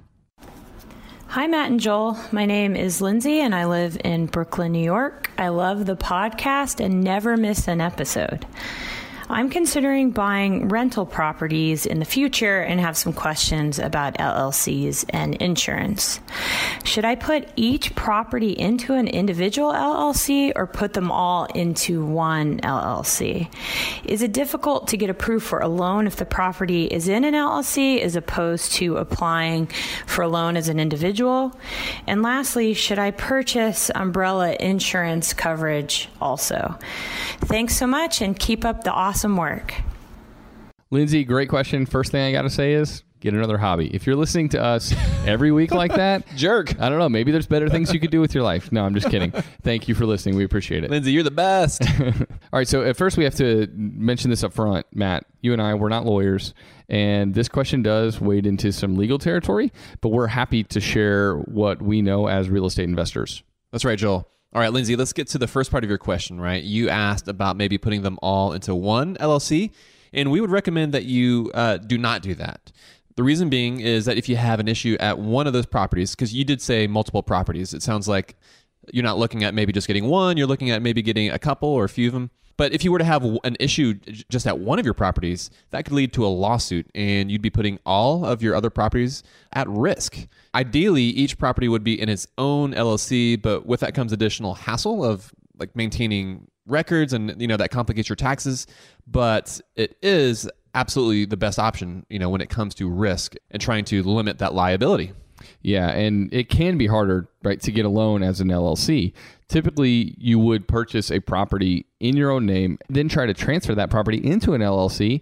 Hi, 1.28 1.46
Matt 1.46 1.70
and 1.70 1.80
Joel. 1.80 2.16
My 2.30 2.46
name 2.46 2.76
is 2.76 3.00
Lindsay, 3.00 3.40
and 3.40 3.54
I 3.54 3.64
live 3.66 3.98
in 4.04 4.26
Brooklyn, 4.26 4.70
New 4.70 4.84
York. 4.84 5.30
I 5.36 5.48
love 5.48 5.86
the 5.86 5.96
podcast 5.96 6.84
and 6.84 7.02
never 7.02 7.36
miss 7.36 7.66
an 7.66 7.80
episode. 7.80 8.46
I'm 9.30 9.48
considering 9.48 10.10
buying 10.10 10.68
rental 10.68 11.06
properties 11.06 11.86
in 11.86 11.98
the 11.98 12.04
future 12.04 12.60
and 12.60 12.78
have 12.78 12.94
some 12.94 13.14
questions 13.14 13.78
about 13.78 14.18
LLCs 14.18 15.06
and 15.08 15.34
insurance. 15.36 16.20
Should 16.84 17.06
I 17.06 17.14
put 17.14 17.48
each 17.56 17.94
property 17.94 18.50
into 18.50 18.92
an 18.92 19.08
individual 19.08 19.72
LLC 19.72 20.52
or 20.54 20.66
put 20.66 20.92
them 20.92 21.10
all 21.10 21.46
into 21.46 22.04
one 22.04 22.60
LLC? 22.60 23.48
Is 24.04 24.20
it 24.20 24.32
difficult 24.32 24.88
to 24.88 24.98
get 24.98 25.08
approved 25.08 25.46
for 25.46 25.60
a 25.60 25.68
loan 25.68 26.06
if 26.06 26.16
the 26.16 26.26
property 26.26 26.84
is 26.84 27.08
in 27.08 27.24
an 27.24 27.32
LLC 27.32 28.02
as 28.02 28.16
opposed 28.16 28.72
to 28.74 28.98
applying 28.98 29.68
for 30.06 30.20
a 30.22 30.28
loan 30.28 30.54
as 30.54 30.68
an 30.68 30.78
individual? 30.78 31.58
And 32.06 32.22
lastly, 32.22 32.74
should 32.74 32.98
I 32.98 33.10
purchase 33.10 33.90
umbrella 33.94 34.54
insurance 34.60 35.32
coverage 35.32 36.10
also? 36.20 36.78
Thanks 37.40 37.74
so 37.76 37.86
much 37.86 38.20
and 38.20 38.38
keep 38.38 38.66
up 38.66 38.84
the 38.84 38.92
awesome 38.92 39.13
work. 39.22 39.74
Lindsay, 40.90 41.24
great 41.24 41.48
question. 41.48 41.86
First 41.86 42.12
thing 42.12 42.22
I 42.24 42.32
got 42.32 42.42
to 42.42 42.50
say 42.50 42.72
is 42.74 43.02
get 43.20 43.34
another 43.34 43.58
hobby. 43.58 43.88
If 43.88 44.06
you're 44.06 44.16
listening 44.16 44.50
to 44.50 44.62
us 44.62 44.94
every 45.26 45.50
week 45.50 45.72
like 45.72 45.94
that, 45.94 46.24
Jerk. 46.36 46.78
I 46.80 46.88
don't 46.88 46.98
know. 46.98 47.08
Maybe 47.08 47.32
there's 47.32 47.46
better 47.46 47.68
things 47.68 47.92
you 47.92 47.98
could 47.98 48.10
do 48.10 48.20
with 48.20 48.34
your 48.34 48.44
life. 48.44 48.70
No, 48.70 48.84
I'm 48.84 48.94
just 48.94 49.08
kidding. 49.10 49.32
Thank 49.62 49.88
you 49.88 49.94
for 49.94 50.06
listening. 50.06 50.36
We 50.36 50.44
appreciate 50.44 50.84
it. 50.84 50.90
Lindsay, 50.90 51.10
you're 51.10 51.22
the 51.22 51.30
best. 51.30 51.82
All 52.00 52.12
right. 52.52 52.68
So 52.68 52.82
at 52.82 52.96
first 52.96 53.16
we 53.16 53.24
have 53.24 53.34
to 53.36 53.66
mention 53.74 54.30
this 54.30 54.44
up 54.44 54.52
front, 54.52 54.86
Matt. 54.92 55.24
You 55.40 55.52
and 55.52 55.60
I, 55.60 55.74
we're 55.74 55.88
not 55.88 56.04
lawyers, 56.04 56.54
and 56.88 57.34
this 57.34 57.48
question 57.48 57.82
does 57.82 58.20
wade 58.20 58.46
into 58.46 58.72
some 58.72 58.96
legal 58.96 59.18
territory, 59.18 59.72
but 60.00 60.10
we're 60.10 60.26
happy 60.26 60.64
to 60.64 60.80
share 60.80 61.36
what 61.36 61.82
we 61.82 62.02
know 62.02 62.28
as 62.28 62.48
real 62.48 62.66
estate 62.66 62.84
investors. 62.84 63.42
That's 63.72 63.84
right, 63.84 63.98
Joel. 63.98 64.28
All 64.54 64.60
right, 64.60 64.72
Lindsay, 64.72 64.94
let's 64.94 65.12
get 65.12 65.26
to 65.28 65.38
the 65.38 65.48
first 65.48 65.72
part 65.72 65.82
of 65.82 65.90
your 65.90 65.98
question, 65.98 66.40
right? 66.40 66.62
You 66.62 66.88
asked 66.88 67.26
about 67.26 67.56
maybe 67.56 67.76
putting 67.76 68.02
them 68.02 68.20
all 68.22 68.52
into 68.52 68.72
one 68.72 69.16
LLC, 69.16 69.72
and 70.12 70.30
we 70.30 70.40
would 70.40 70.50
recommend 70.50 70.94
that 70.94 71.04
you 71.06 71.50
uh, 71.54 71.78
do 71.78 71.98
not 71.98 72.22
do 72.22 72.36
that. 72.36 72.70
The 73.16 73.24
reason 73.24 73.48
being 73.48 73.80
is 73.80 74.04
that 74.04 74.16
if 74.16 74.28
you 74.28 74.36
have 74.36 74.60
an 74.60 74.68
issue 74.68 74.96
at 75.00 75.18
one 75.18 75.48
of 75.48 75.54
those 75.54 75.66
properties, 75.66 76.14
because 76.14 76.32
you 76.32 76.44
did 76.44 76.62
say 76.62 76.86
multiple 76.86 77.22
properties, 77.22 77.74
it 77.74 77.82
sounds 77.82 78.06
like 78.06 78.36
you're 78.92 79.02
not 79.02 79.18
looking 79.18 79.42
at 79.42 79.54
maybe 79.54 79.72
just 79.72 79.88
getting 79.88 80.04
one, 80.04 80.36
you're 80.36 80.46
looking 80.46 80.70
at 80.70 80.82
maybe 80.82 81.02
getting 81.02 81.30
a 81.30 81.38
couple 81.38 81.68
or 81.68 81.82
a 81.82 81.88
few 81.88 82.06
of 82.06 82.12
them. 82.12 82.30
But 82.56 82.72
if 82.72 82.84
you 82.84 82.92
were 82.92 82.98
to 82.98 83.04
have 83.04 83.24
an 83.44 83.56
issue 83.58 83.94
just 83.94 84.46
at 84.46 84.58
one 84.58 84.78
of 84.78 84.84
your 84.84 84.94
properties, 84.94 85.50
that 85.70 85.84
could 85.84 85.94
lead 85.94 86.12
to 86.14 86.24
a 86.24 86.28
lawsuit 86.28 86.88
and 86.94 87.30
you'd 87.30 87.42
be 87.42 87.50
putting 87.50 87.78
all 87.84 88.24
of 88.24 88.42
your 88.42 88.54
other 88.54 88.70
properties 88.70 89.22
at 89.52 89.68
risk. 89.68 90.26
Ideally, 90.54 91.02
each 91.02 91.38
property 91.38 91.68
would 91.68 91.84
be 91.84 92.00
in 92.00 92.08
its 92.08 92.26
own 92.38 92.72
LLC, 92.72 93.40
but 93.40 93.66
with 93.66 93.80
that 93.80 93.94
comes 93.94 94.12
additional 94.12 94.54
hassle 94.54 95.04
of 95.04 95.32
like 95.58 95.74
maintaining 95.74 96.46
records 96.66 97.12
and 97.12 97.40
you 97.40 97.46
know 97.46 97.56
that 97.56 97.70
complicates 97.70 98.08
your 98.08 98.16
taxes, 98.16 98.66
but 99.06 99.60
it 99.76 99.96
is 100.02 100.48
absolutely 100.74 101.24
the 101.24 101.36
best 101.36 101.58
option, 101.58 102.04
you 102.08 102.18
know, 102.18 102.28
when 102.28 102.40
it 102.40 102.50
comes 102.50 102.74
to 102.74 102.88
risk 102.88 103.34
and 103.50 103.60
trying 103.60 103.84
to 103.84 104.02
limit 104.02 104.38
that 104.38 104.54
liability. 104.54 105.12
Yeah, 105.62 105.90
and 105.90 106.32
it 106.32 106.48
can 106.48 106.78
be 106.78 106.86
harder, 106.86 107.28
right, 107.42 107.60
to 107.60 107.72
get 107.72 107.84
a 107.84 107.88
loan 107.88 108.22
as 108.22 108.40
an 108.40 108.48
LLC. 108.48 109.12
Typically, 109.54 110.16
you 110.18 110.36
would 110.40 110.66
purchase 110.66 111.12
a 111.12 111.20
property 111.20 111.86
in 112.00 112.16
your 112.16 112.32
own 112.32 112.44
name, 112.44 112.76
then 112.88 113.08
try 113.08 113.24
to 113.24 113.32
transfer 113.32 113.72
that 113.72 113.88
property 113.88 114.18
into 114.18 114.52
an 114.52 114.60
LLC. 114.60 115.20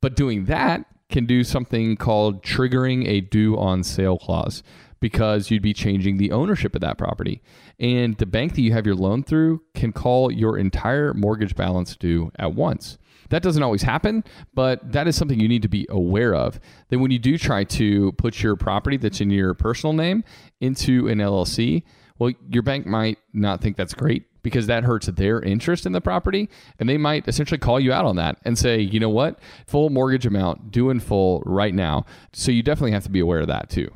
But 0.00 0.16
doing 0.16 0.46
that 0.46 0.86
can 1.10 1.26
do 1.26 1.44
something 1.44 1.98
called 1.98 2.42
triggering 2.42 3.06
a 3.06 3.20
due 3.20 3.58
on 3.58 3.82
sale 3.82 4.16
clause 4.16 4.62
because 5.00 5.50
you'd 5.50 5.60
be 5.60 5.74
changing 5.74 6.16
the 6.16 6.32
ownership 6.32 6.74
of 6.74 6.80
that 6.80 6.96
property. 6.96 7.42
And 7.78 8.16
the 8.16 8.24
bank 8.24 8.54
that 8.54 8.62
you 8.62 8.72
have 8.72 8.86
your 8.86 8.94
loan 8.94 9.22
through 9.22 9.60
can 9.74 9.92
call 9.92 10.32
your 10.32 10.56
entire 10.56 11.12
mortgage 11.12 11.54
balance 11.54 11.94
due 11.94 12.32
at 12.38 12.54
once. 12.54 12.96
That 13.28 13.42
doesn't 13.42 13.62
always 13.62 13.82
happen, 13.82 14.24
but 14.54 14.92
that 14.92 15.06
is 15.06 15.14
something 15.14 15.38
you 15.38 15.48
need 15.48 15.60
to 15.60 15.68
be 15.68 15.86
aware 15.90 16.34
of. 16.34 16.58
Then, 16.88 17.00
when 17.00 17.10
you 17.10 17.18
do 17.18 17.36
try 17.36 17.64
to 17.64 18.12
put 18.12 18.42
your 18.42 18.56
property 18.56 18.96
that's 18.96 19.20
in 19.20 19.28
your 19.28 19.52
personal 19.52 19.92
name 19.92 20.24
into 20.58 21.06
an 21.08 21.18
LLC, 21.18 21.82
well, 22.18 22.32
your 22.48 22.62
bank 22.62 22.86
might 22.86 23.18
not 23.32 23.60
think 23.60 23.76
that's 23.76 23.94
great 23.94 24.24
because 24.42 24.66
that 24.66 24.84
hurts 24.84 25.06
their 25.06 25.40
interest 25.40 25.86
in 25.86 25.92
the 25.92 26.00
property. 26.00 26.48
And 26.78 26.88
they 26.88 26.98
might 26.98 27.26
essentially 27.26 27.58
call 27.58 27.80
you 27.80 27.92
out 27.92 28.04
on 28.04 28.16
that 28.16 28.36
and 28.44 28.56
say, 28.56 28.78
you 28.80 29.00
know 29.00 29.08
what, 29.08 29.40
full 29.66 29.90
mortgage 29.90 30.26
amount, 30.26 30.70
due 30.70 30.90
in 30.90 31.00
full 31.00 31.42
right 31.44 31.74
now. 31.74 32.04
So 32.32 32.52
you 32.52 32.62
definitely 32.62 32.92
have 32.92 33.04
to 33.04 33.10
be 33.10 33.20
aware 33.20 33.40
of 33.40 33.48
that 33.48 33.70
too. 33.70 33.90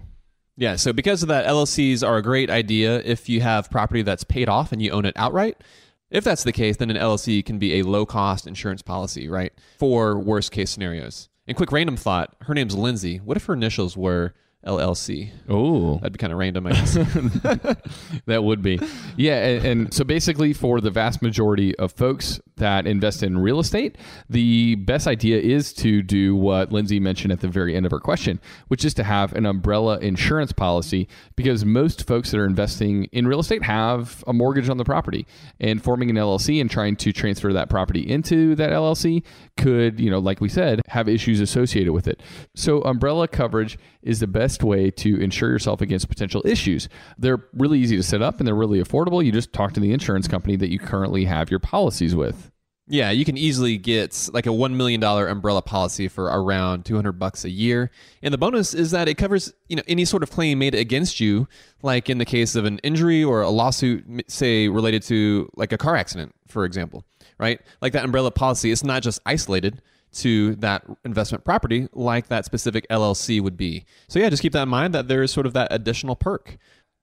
Yeah, 0.56 0.74
so 0.74 0.92
because 0.92 1.22
of 1.22 1.28
that, 1.28 1.46
LLCs 1.46 2.04
are 2.04 2.16
a 2.16 2.22
great 2.22 2.50
idea 2.50 3.00
if 3.04 3.28
you 3.28 3.40
have 3.42 3.70
property 3.70 4.02
that's 4.02 4.24
paid 4.24 4.48
off 4.48 4.72
and 4.72 4.82
you 4.82 4.90
own 4.90 5.04
it 5.04 5.14
outright. 5.14 5.62
If 6.10 6.24
that's 6.24 6.42
the 6.42 6.52
case, 6.52 6.78
then 6.78 6.90
an 6.90 6.96
LLC 6.96 7.44
can 7.44 7.60
be 7.60 7.78
a 7.78 7.84
low 7.84 8.04
cost 8.04 8.46
insurance 8.46 8.82
policy, 8.82 9.28
right? 9.28 9.52
For 9.78 10.18
worst 10.18 10.50
case 10.50 10.70
scenarios. 10.70 11.28
And 11.46 11.56
quick 11.56 11.70
random 11.70 11.96
thought 11.96 12.34
her 12.42 12.54
name's 12.54 12.76
Lindsay. 12.76 13.18
What 13.18 13.36
if 13.36 13.44
her 13.44 13.54
initials 13.54 13.96
were 13.96 14.34
LLC? 14.66 15.30
Oh, 15.48 15.96
That'd 15.98 16.14
be 16.14 16.18
kind 16.18 16.32
of 16.32 16.38
random, 16.38 16.66
I 16.66 16.72
guess. 16.72 16.94
that 18.26 18.42
would 18.42 18.60
be. 18.60 18.80
Yeah. 19.16 19.44
And, 19.44 19.64
and, 19.64 19.94
so 19.94 20.04
basically, 20.04 20.52
for 20.52 20.80
the 20.80 20.90
vast 20.90 21.22
majority 21.22 21.76
of 21.76 21.92
folks 21.92 22.40
that 22.56 22.86
invest 22.86 23.22
in 23.22 23.38
real 23.38 23.60
estate, 23.60 23.96
the 24.28 24.74
best 24.74 25.06
idea 25.06 25.38
is 25.38 25.72
to 25.74 26.02
do 26.02 26.34
what 26.34 26.72
Lindsay 26.72 26.98
mentioned 26.98 27.32
at 27.32 27.40
the 27.40 27.48
very 27.48 27.76
end 27.76 27.86
of 27.86 27.92
her 27.92 28.00
question, 28.00 28.40
which 28.66 28.84
is 28.84 28.94
to 28.94 29.04
have 29.04 29.32
an 29.34 29.46
umbrella 29.46 29.98
insurance 29.98 30.52
policy 30.52 31.08
because 31.36 31.64
most 31.64 32.06
folks 32.06 32.32
that 32.32 32.38
are 32.38 32.46
investing 32.46 33.04
in 33.12 33.28
real 33.28 33.40
estate 33.40 33.62
have 33.62 34.24
a 34.26 34.32
mortgage 34.32 34.68
on 34.68 34.76
the 34.76 34.84
property. 34.84 35.26
And 35.60 35.82
forming 35.82 36.10
an 36.10 36.16
LLC 36.16 36.60
and 36.60 36.68
trying 36.68 36.96
to 36.96 37.12
transfer 37.12 37.52
that 37.52 37.70
property 37.70 38.00
into 38.00 38.56
that 38.56 38.70
LLC 38.70 39.22
could, 39.56 40.00
you 40.00 40.10
know, 40.10 40.18
like 40.18 40.40
we 40.40 40.48
said, 40.48 40.82
have 40.88 41.08
issues 41.08 41.40
associated 41.40 41.92
with 41.92 42.08
it. 42.08 42.22
So, 42.54 42.82
umbrella 42.82 43.28
coverage 43.28 43.78
is 44.02 44.20
the 44.20 44.26
best 44.26 44.62
way 44.62 44.90
to 44.90 45.20
insure 45.20 45.50
yourself 45.50 45.80
against 45.80 46.08
potential 46.08 46.42
issues. 46.44 46.88
They're 47.18 47.44
really 47.52 47.78
easy 47.78 47.96
to 47.96 48.02
set 48.02 48.22
up 48.22 48.38
and 48.38 48.46
they're 48.46 48.54
really 48.54 48.82
affordable. 48.82 49.24
You 49.24 49.32
just 49.32 49.52
talk 49.52 49.72
to 49.74 49.80
the 49.80 49.92
insurance 49.92 50.28
company 50.28 50.56
that 50.56 50.70
you 50.70 50.78
currently 50.78 51.24
have 51.24 51.50
your 51.50 51.60
policies 51.60 52.14
with. 52.14 52.50
Yeah, 52.90 53.10
you 53.10 53.26
can 53.26 53.36
easily 53.36 53.76
get 53.76 54.30
like 54.32 54.46
a 54.46 54.50
$1 54.50 54.72
million 54.72 55.02
umbrella 55.04 55.60
policy 55.60 56.08
for 56.08 56.24
around 56.24 56.86
200 56.86 57.12
bucks 57.12 57.44
a 57.44 57.50
year. 57.50 57.90
And 58.22 58.32
the 58.32 58.38
bonus 58.38 58.72
is 58.72 58.92
that 58.92 59.08
it 59.08 59.16
covers, 59.16 59.52
you 59.68 59.76
know, 59.76 59.82
any 59.86 60.06
sort 60.06 60.22
of 60.22 60.30
claim 60.30 60.58
made 60.58 60.74
against 60.74 61.20
you, 61.20 61.48
like 61.82 62.08
in 62.08 62.16
the 62.16 62.24
case 62.24 62.56
of 62.56 62.64
an 62.64 62.78
injury 62.78 63.22
or 63.22 63.42
a 63.42 63.50
lawsuit 63.50 64.24
say 64.28 64.68
related 64.68 65.02
to 65.02 65.50
like 65.54 65.72
a 65.72 65.78
car 65.78 65.96
accident, 65.96 66.34
for 66.46 66.64
example, 66.64 67.04
right? 67.38 67.60
Like 67.82 67.92
that 67.92 68.06
umbrella 68.06 68.30
policy 68.30 68.70
is 68.70 68.82
not 68.82 69.02
just 69.02 69.20
isolated 69.26 69.82
to 70.12 70.54
that 70.56 70.84
investment 71.04 71.44
property 71.44 71.88
like 71.92 72.28
that 72.28 72.44
specific 72.44 72.86
LLC 72.88 73.40
would 73.40 73.56
be. 73.56 73.84
So 74.08 74.18
yeah, 74.18 74.30
just 74.30 74.42
keep 74.42 74.52
that 74.52 74.64
in 74.64 74.68
mind 74.68 74.94
that 74.94 75.08
there 75.08 75.22
is 75.22 75.30
sort 75.30 75.46
of 75.46 75.52
that 75.52 75.68
additional 75.70 76.16
perk. 76.16 76.58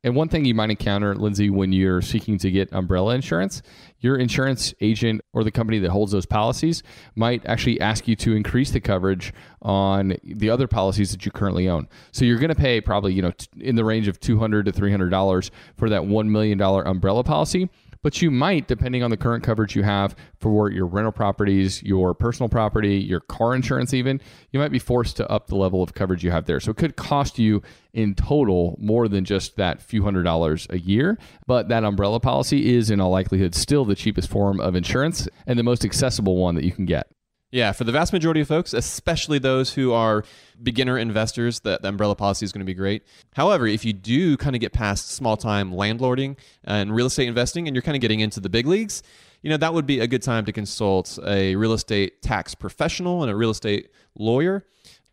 And 0.05 0.15
one 0.15 0.29
thing 0.29 0.45
you 0.45 0.53
might 0.53 0.69
encounter, 0.69 1.15
Lindsay, 1.15 1.49
when 1.49 1.73
you're 1.73 1.99
seeking 1.99 2.37
to 2.37 2.51
get 2.51 2.71
umbrella 2.71 3.15
insurance, 3.15 3.63
your 4.01 4.17
insurance 4.17 4.71
agent 4.79 5.21
or 5.33 5.43
the 5.43 5.49
company 5.49 5.79
that 5.79 5.89
holds 5.89 6.11
those 6.11 6.27
policies 6.27 6.83
might 7.15 7.43
actually 7.47 7.81
ask 7.81 8.07
you 8.07 8.15
to 8.17 8.35
increase 8.35 8.69
the 8.69 8.79
coverage 8.79 9.33
on 9.63 10.15
the 10.23 10.47
other 10.47 10.67
policies 10.67 11.09
that 11.09 11.25
you 11.25 11.31
currently 11.31 11.67
own. 11.67 11.87
So 12.11 12.23
you're 12.23 12.37
going 12.37 12.49
to 12.49 12.55
pay 12.55 12.81
probably, 12.81 13.13
you 13.13 13.23
know, 13.23 13.31
in 13.59 13.77
the 13.77 13.83
range 13.83 14.07
of 14.07 14.19
200 14.19 14.67
to 14.67 14.71
$300 14.71 15.49
for 15.75 15.89
that 15.89 16.03
$1 16.03 16.27
million 16.27 16.61
umbrella 16.61 17.23
policy 17.23 17.67
but 18.05 18.21
you 18.21 18.29
might, 18.29 18.67
depending 18.67 19.01
on 19.01 19.09
the 19.09 19.17
current 19.17 19.43
coverage 19.43 19.75
you 19.75 19.81
have 19.81 20.15
for 20.39 20.69
your 20.69 20.85
rental 20.85 21.11
properties, 21.11 21.81
your 21.81 22.13
personal 22.13 22.47
property, 22.47 22.97
your 22.97 23.19
car 23.19 23.55
insurance, 23.55 23.95
even, 23.95 24.21
you 24.51 24.59
might 24.59 24.71
be 24.71 24.77
forced 24.77 25.17
to 25.17 25.27
up 25.27 25.47
the 25.47 25.55
level 25.55 25.81
of 25.81 25.95
coverage 25.95 26.23
you 26.23 26.29
have 26.29 26.45
there. 26.45 26.59
So 26.59 26.69
it 26.69 26.77
could 26.77 26.97
cost 26.97 27.39
you 27.39 27.63
in 27.93 28.13
total 28.13 28.77
more 28.79 29.07
than 29.07 29.25
just 29.25 29.55
that 29.55 29.81
few 29.81 30.03
hundred 30.03 30.21
dollars 30.21 30.67
a 30.69 30.77
year. 30.77 31.17
But 31.47 31.69
that 31.69 31.83
umbrella 31.83 32.19
policy 32.19 32.75
is, 32.75 32.91
in 32.91 33.01
all 33.01 33.09
likelihood, 33.09 33.55
still 33.55 33.85
the 33.85 33.95
cheapest 33.95 34.29
form 34.29 34.59
of 34.59 34.75
insurance 34.75 35.27
and 35.47 35.57
the 35.57 35.63
most 35.63 35.83
accessible 35.83 36.37
one 36.37 36.53
that 36.53 36.63
you 36.63 36.73
can 36.73 36.85
get. 36.85 37.07
Yeah, 37.51 37.71
for 37.71 37.83
the 37.83 37.91
vast 37.91 38.11
majority 38.11 38.41
of 38.41 38.47
folks, 38.47 38.73
especially 38.73 39.39
those 39.39 39.73
who 39.73 39.93
are 39.93 40.25
beginner 40.61 40.97
investors, 40.97 41.61
the, 41.61 41.79
the 41.81 41.87
umbrella 41.87 42.15
policy 42.15 42.43
is 42.43 42.51
going 42.51 42.59
to 42.59 42.65
be 42.65 42.73
great. 42.73 43.03
However, 43.33 43.65
if 43.67 43.85
you 43.85 43.93
do 43.93 44.35
kind 44.35 44.55
of 44.55 44.59
get 44.59 44.73
past 44.73 45.11
small 45.11 45.37
time 45.37 45.71
landlording 45.71 46.37
and 46.63 46.93
real 46.93 47.05
estate 47.05 47.27
investing 47.27 47.67
and 47.67 47.75
you're 47.75 47.83
kind 47.83 47.95
of 47.95 48.01
getting 48.01 48.19
into 48.19 48.39
the 48.39 48.49
big 48.49 48.65
leagues, 48.65 49.03
you 49.41 49.49
know, 49.49 49.57
that 49.57 49.73
would 49.73 49.85
be 49.85 49.99
a 49.99 50.07
good 50.07 50.23
time 50.23 50.43
to 50.45 50.51
consult 50.51 51.19
a 51.25 51.55
real 51.55 51.73
estate 51.73 52.21
tax 52.21 52.55
professional 52.55 53.21
and 53.21 53.31
a 53.31 53.35
real 53.35 53.51
estate 53.51 53.89
lawyer. 54.15 54.65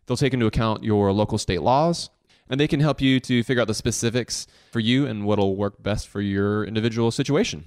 They'll 0.05 0.17
take 0.17 0.33
into 0.33 0.47
account 0.47 0.83
your 0.83 1.13
local 1.13 1.37
state 1.37 1.61
laws 1.61 2.09
and 2.49 2.59
they 2.59 2.67
can 2.67 2.79
help 2.79 2.99
you 2.99 3.19
to 3.21 3.43
figure 3.43 3.61
out 3.61 3.67
the 3.67 3.73
specifics 3.73 4.47
for 4.71 4.79
you 4.79 5.05
and 5.05 5.25
what'll 5.25 5.55
work 5.55 5.81
best 5.81 6.07
for 6.07 6.19
your 6.19 6.65
individual 6.65 7.11
situation. 7.11 7.65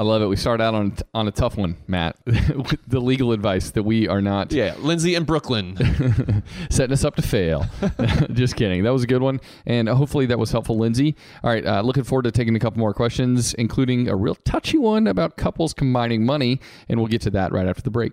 I 0.00 0.04
love 0.04 0.22
it. 0.22 0.26
We 0.26 0.36
start 0.36 0.60
out 0.60 0.74
on 0.74 0.96
on 1.12 1.26
a 1.26 1.32
tough 1.32 1.56
one, 1.56 1.76
Matt. 1.88 2.16
with 2.24 2.78
the 2.86 3.00
legal 3.00 3.32
advice 3.32 3.72
that 3.72 3.82
we 3.82 4.06
are 4.06 4.22
not. 4.22 4.52
Yeah, 4.52 4.74
Lindsay 4.78 5.16
and 5.16 5.26
Brooklyn 5.26 5.76
setting 6.70 6.92
us 6.92 7.04
up 7.04 7.16
to 7.16 7.22
fail. 7.22 7.66
Just 8.32 8.54
kidding. 8.54 8.84
That 8.84 8.92
was 8.92 9.02
a 9.02 9.08
good 9.08 9.22
one, 9.22 9.40
and 9.66 9.88
hopefully 9.88 10.26
that 10.26 10.38
was 10.38 10.52
helpful, 10.52 10.78
Lindsay. 10.78 11.16
All 11.42 11.50
right, 11.50 11.66
uh, 11.66 11.80
looking 11.80 12.04
forward 12.04 12.22
to 12.22 12.30
taking 12.30 12.54
a 12.54 12.60
couple 12.60 12.78
more 12.78 12.94
questions, 12.94 13.54
including 13.54 14.08
a 14.08 14.14
real 14.14 14.36
touchy 14.36 14.78
one 14.78 15.08
about 15.08 15.36
couples 15.36 15.74
combining 15.74 16.24
money, 16.24 16.60
and 16.88 17.00
we'll 17.00 17.08
get 17.08 17.22
to 17.22 17.30
that 17.30 17.50
right 17.50 17.66
after 17.66 17.82
the 17.82 17.90
break. 17.90 18.12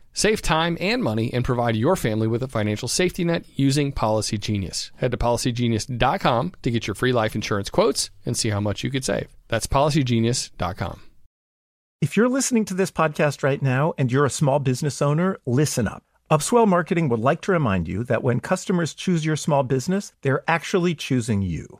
Save 0.13 0.41
time 0.41 0.77
and 0.79 1.03
money 1.03 1.33
and 1.33 1.45
provide 1.45 1.75
your 1.75 1.95
family 1.95 2.27
with 2.27 2.43
a 2.43 2.47
financial 2.47 2.87
safety 2.87 3.23
net 3.23 3.45
using 3.55 3.91
Policy 3.91 4.37
Genius. 4.37 4.91
Head 4.97 5.11
to 5.11 5.17
policygenius.com 5.17 6.53
to 6.61 6.71
get 6.71 6.87
your 6.87 6.95
free 6.95 7.13
life 7.13 7.35
insurance 7.35 7.69
quotes 7.69 8.09
and 8.25 8.35
see 8.35 8.49
how 8.49 8.59
much 8.59 8.83
you 8.83 8.91
could 8.91 9.05
save. 9.05 9.27
That's 9.47 9.67
policygenius.com. 9.67 11.01
If 12.01 12.17
you're 12.17 12.29
listening 12.29 12.65
to 12.65 12.73
this 12.73 12.91
podcast 12.91 13.43
right 13.43 13.61
now 13.61 13.93
and 13.97 14.11
you're 14.11 14.25
a 14.25 14.29
small 14.31 14.57
business 14.57 15.01
owner, 15.01 15.37
listen 15.45 15.87
up. 15.87 16.03
Upswell 16.31 16.67
Marketing 16.67 17.09
would 17.09 17.19
like 17.19 17.41
to 17.41 17.51
remind 17.51 17.87
you 17.87 18.03
that 18.05 18.23
when 18.23 18.39
customers 18.39 18.93
choose 18.93 19.25
your 19.25 19.35
small 19.35 19.63
business, 19.63 20.13
they're 20.21 20.43
actually 20.47 20.95
choosing 20.95 21.41
you. 21.41 21.79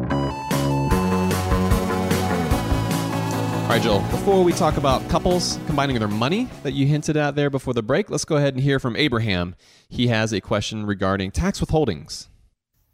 All 3.71 3.77
right, 3.77 3.83
Joel, 3.85 4.01
before 4.11 4.43
we 4.43 4.51
talk 4.51 4.75
about 4.75 5.07
couples 5.07 5.57
combining 5.65 5.97
their 5.97 6.09
money 6.09 6.49
that 6.63 6.73
you 6.73 6.85
hinted 6.85 7.15
at 7.15 7.37
there 7.37 7.49
before 7.49 7.73
the 7.73 7.81
break, 7.81 8.09
let's 8.09 8.25
go 8.25 8.35
ahead 8.35 8.53
and 8.53 8.61
hear 8.61 8.79
from 8.79 8.97
Abraham. 8.97 9.55
He 9.87 10.07
has 10.07 10.33
a 10.33 10.41
question 10.41 10.85
regarding 10.85 11.31
tax 11.31 11.61
withholdings. 11.61 12.27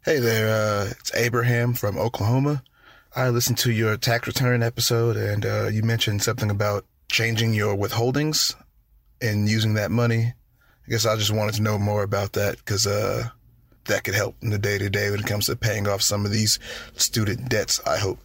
Hey 0.04 0.20
there, 0.20 0.46
uh, 0.46 0.90
it's 1.00 1.12
Abraham 1.16 1.74
from 1.74 1.98
Oklahoma. 1.98 2.62
I 3.16 3.30
listened 3.30 3.58
to 3.58 3.72
your 3.72 3.96
tax 3.96 4.28
return 4.28 4.62
episode 4.62 5.16
and 5.16 5.44
uh, 5.44 5.66
you 5.66 5.82
mentioned 5.82 6.22
something 6.22 6.48
about 6.48 6.84
changing 7.10 7.54
your 7.54 7.76
withholdings 7.76 8.54
and 9.20 9.48
using 9.48 9.74
that 9.74 9.90
money. 9.90 10.26
I 10.26 10.90
guess 10.90 11.06
I 11.06 11.16
just 11.16 11.32
wanted 11.32 11.56
to 11.56 11.62
know 11.62 11.80
more 11.80 12.04
about 12.04 12.34
that 12.34 12.56
because 12.56 12.86
uh, 12.86 13.30
that 13.86 14.04
could 14.04 14.14
help 14.14 14.36
in 14.42 14.50
the 14.50 14.60
day 14.60 14.78
to 14.78 14.88
day 14.88 15.10
when 15.10 15.18
it 15.18 15.26
comes 15.26 15.46
to 15.46 15.56
paying 15.56 15.88
off 15.88 16.02
some 16.02 16.24
of 16.24 16.30
these 16.30 16.60
student 16.94 17.48
debts, 17.48 17.80
I 17.84 17.98
hope. 17.98 18.20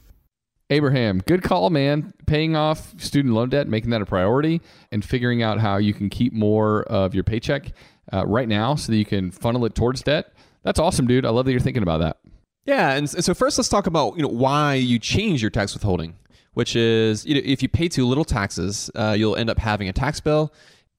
Abraham, 0.70 1.20
good 1.20 1.44
call, 1.44 1.70
man. 1.70 2.14
Paying 2.26 2.56
off 2.56 3.00
student 3.00 3.34
loan 3.34 3.50
debt, 3.50 3.68
making 3.68 3.90
that 3.92 4.02
a 4.02 4.06
priority, 4.06 4.62
and 4.92 5.04
figuring 5.04 5.44
out 5.44 5.60
how 5.60 5.78
you 5.78 5.94
can 5.94 6.10
keep 6.10 6.34
more 6.34 6.84
of 6.84 7.14
your 7.14 7.24
paycheck 7.24 7.74
uh, 8.12 8.26
right 8.26 8.48
now 8.48 8.76
so 8.76 8.92
that 8.92 8.98
you 8.98 9.06
can 9.06 9.32
funnel 9.32 9.66
it 9.66 9.76
towards 9.76 10.02
debt. 10.02 10.34
That's 10.64 10.80
awesome, 10.80 11.06
dude. 11.06 11.26
I 11.26 11.30
love 11.30 11.46
that 11.46 11.52
you're 11.52 11.60
thinking 11.60 11.84
about 11.84 12.00
that. 12.00 12.18
Yeah, 12.66 12.92
and 12.94 13.10
so 13.10 13.34
first 13.34 13.58
let's 13.58 13.68
talk 13.68 13.88
about 13.88 14.16
you 14.16 14.22
know 14.22 14.30
why 14.30 14.76
you 14.76 14.98
change 14.98 15.42
your 15.42 15.52
tax 15.52 15.74
withholding, 15.74 16.16
which 16.54 16.76
is 16.76 17.26
you 17.26 17.36
know, 17.36 17.42
if 17.44 17.62
you 17.62 17.68
pay 17.68 17.90
too 17.90 18.08
little 18.08 18.24
taxes, 18.24 18.90
uh, 18.96 19.16
you'll 19.18 19.36
end 19.36 19.50
up 19.50 19.60
having 19.60 19.90
a 19.90 19.94
tax 19.94 20.22
bill, 20.22 20.54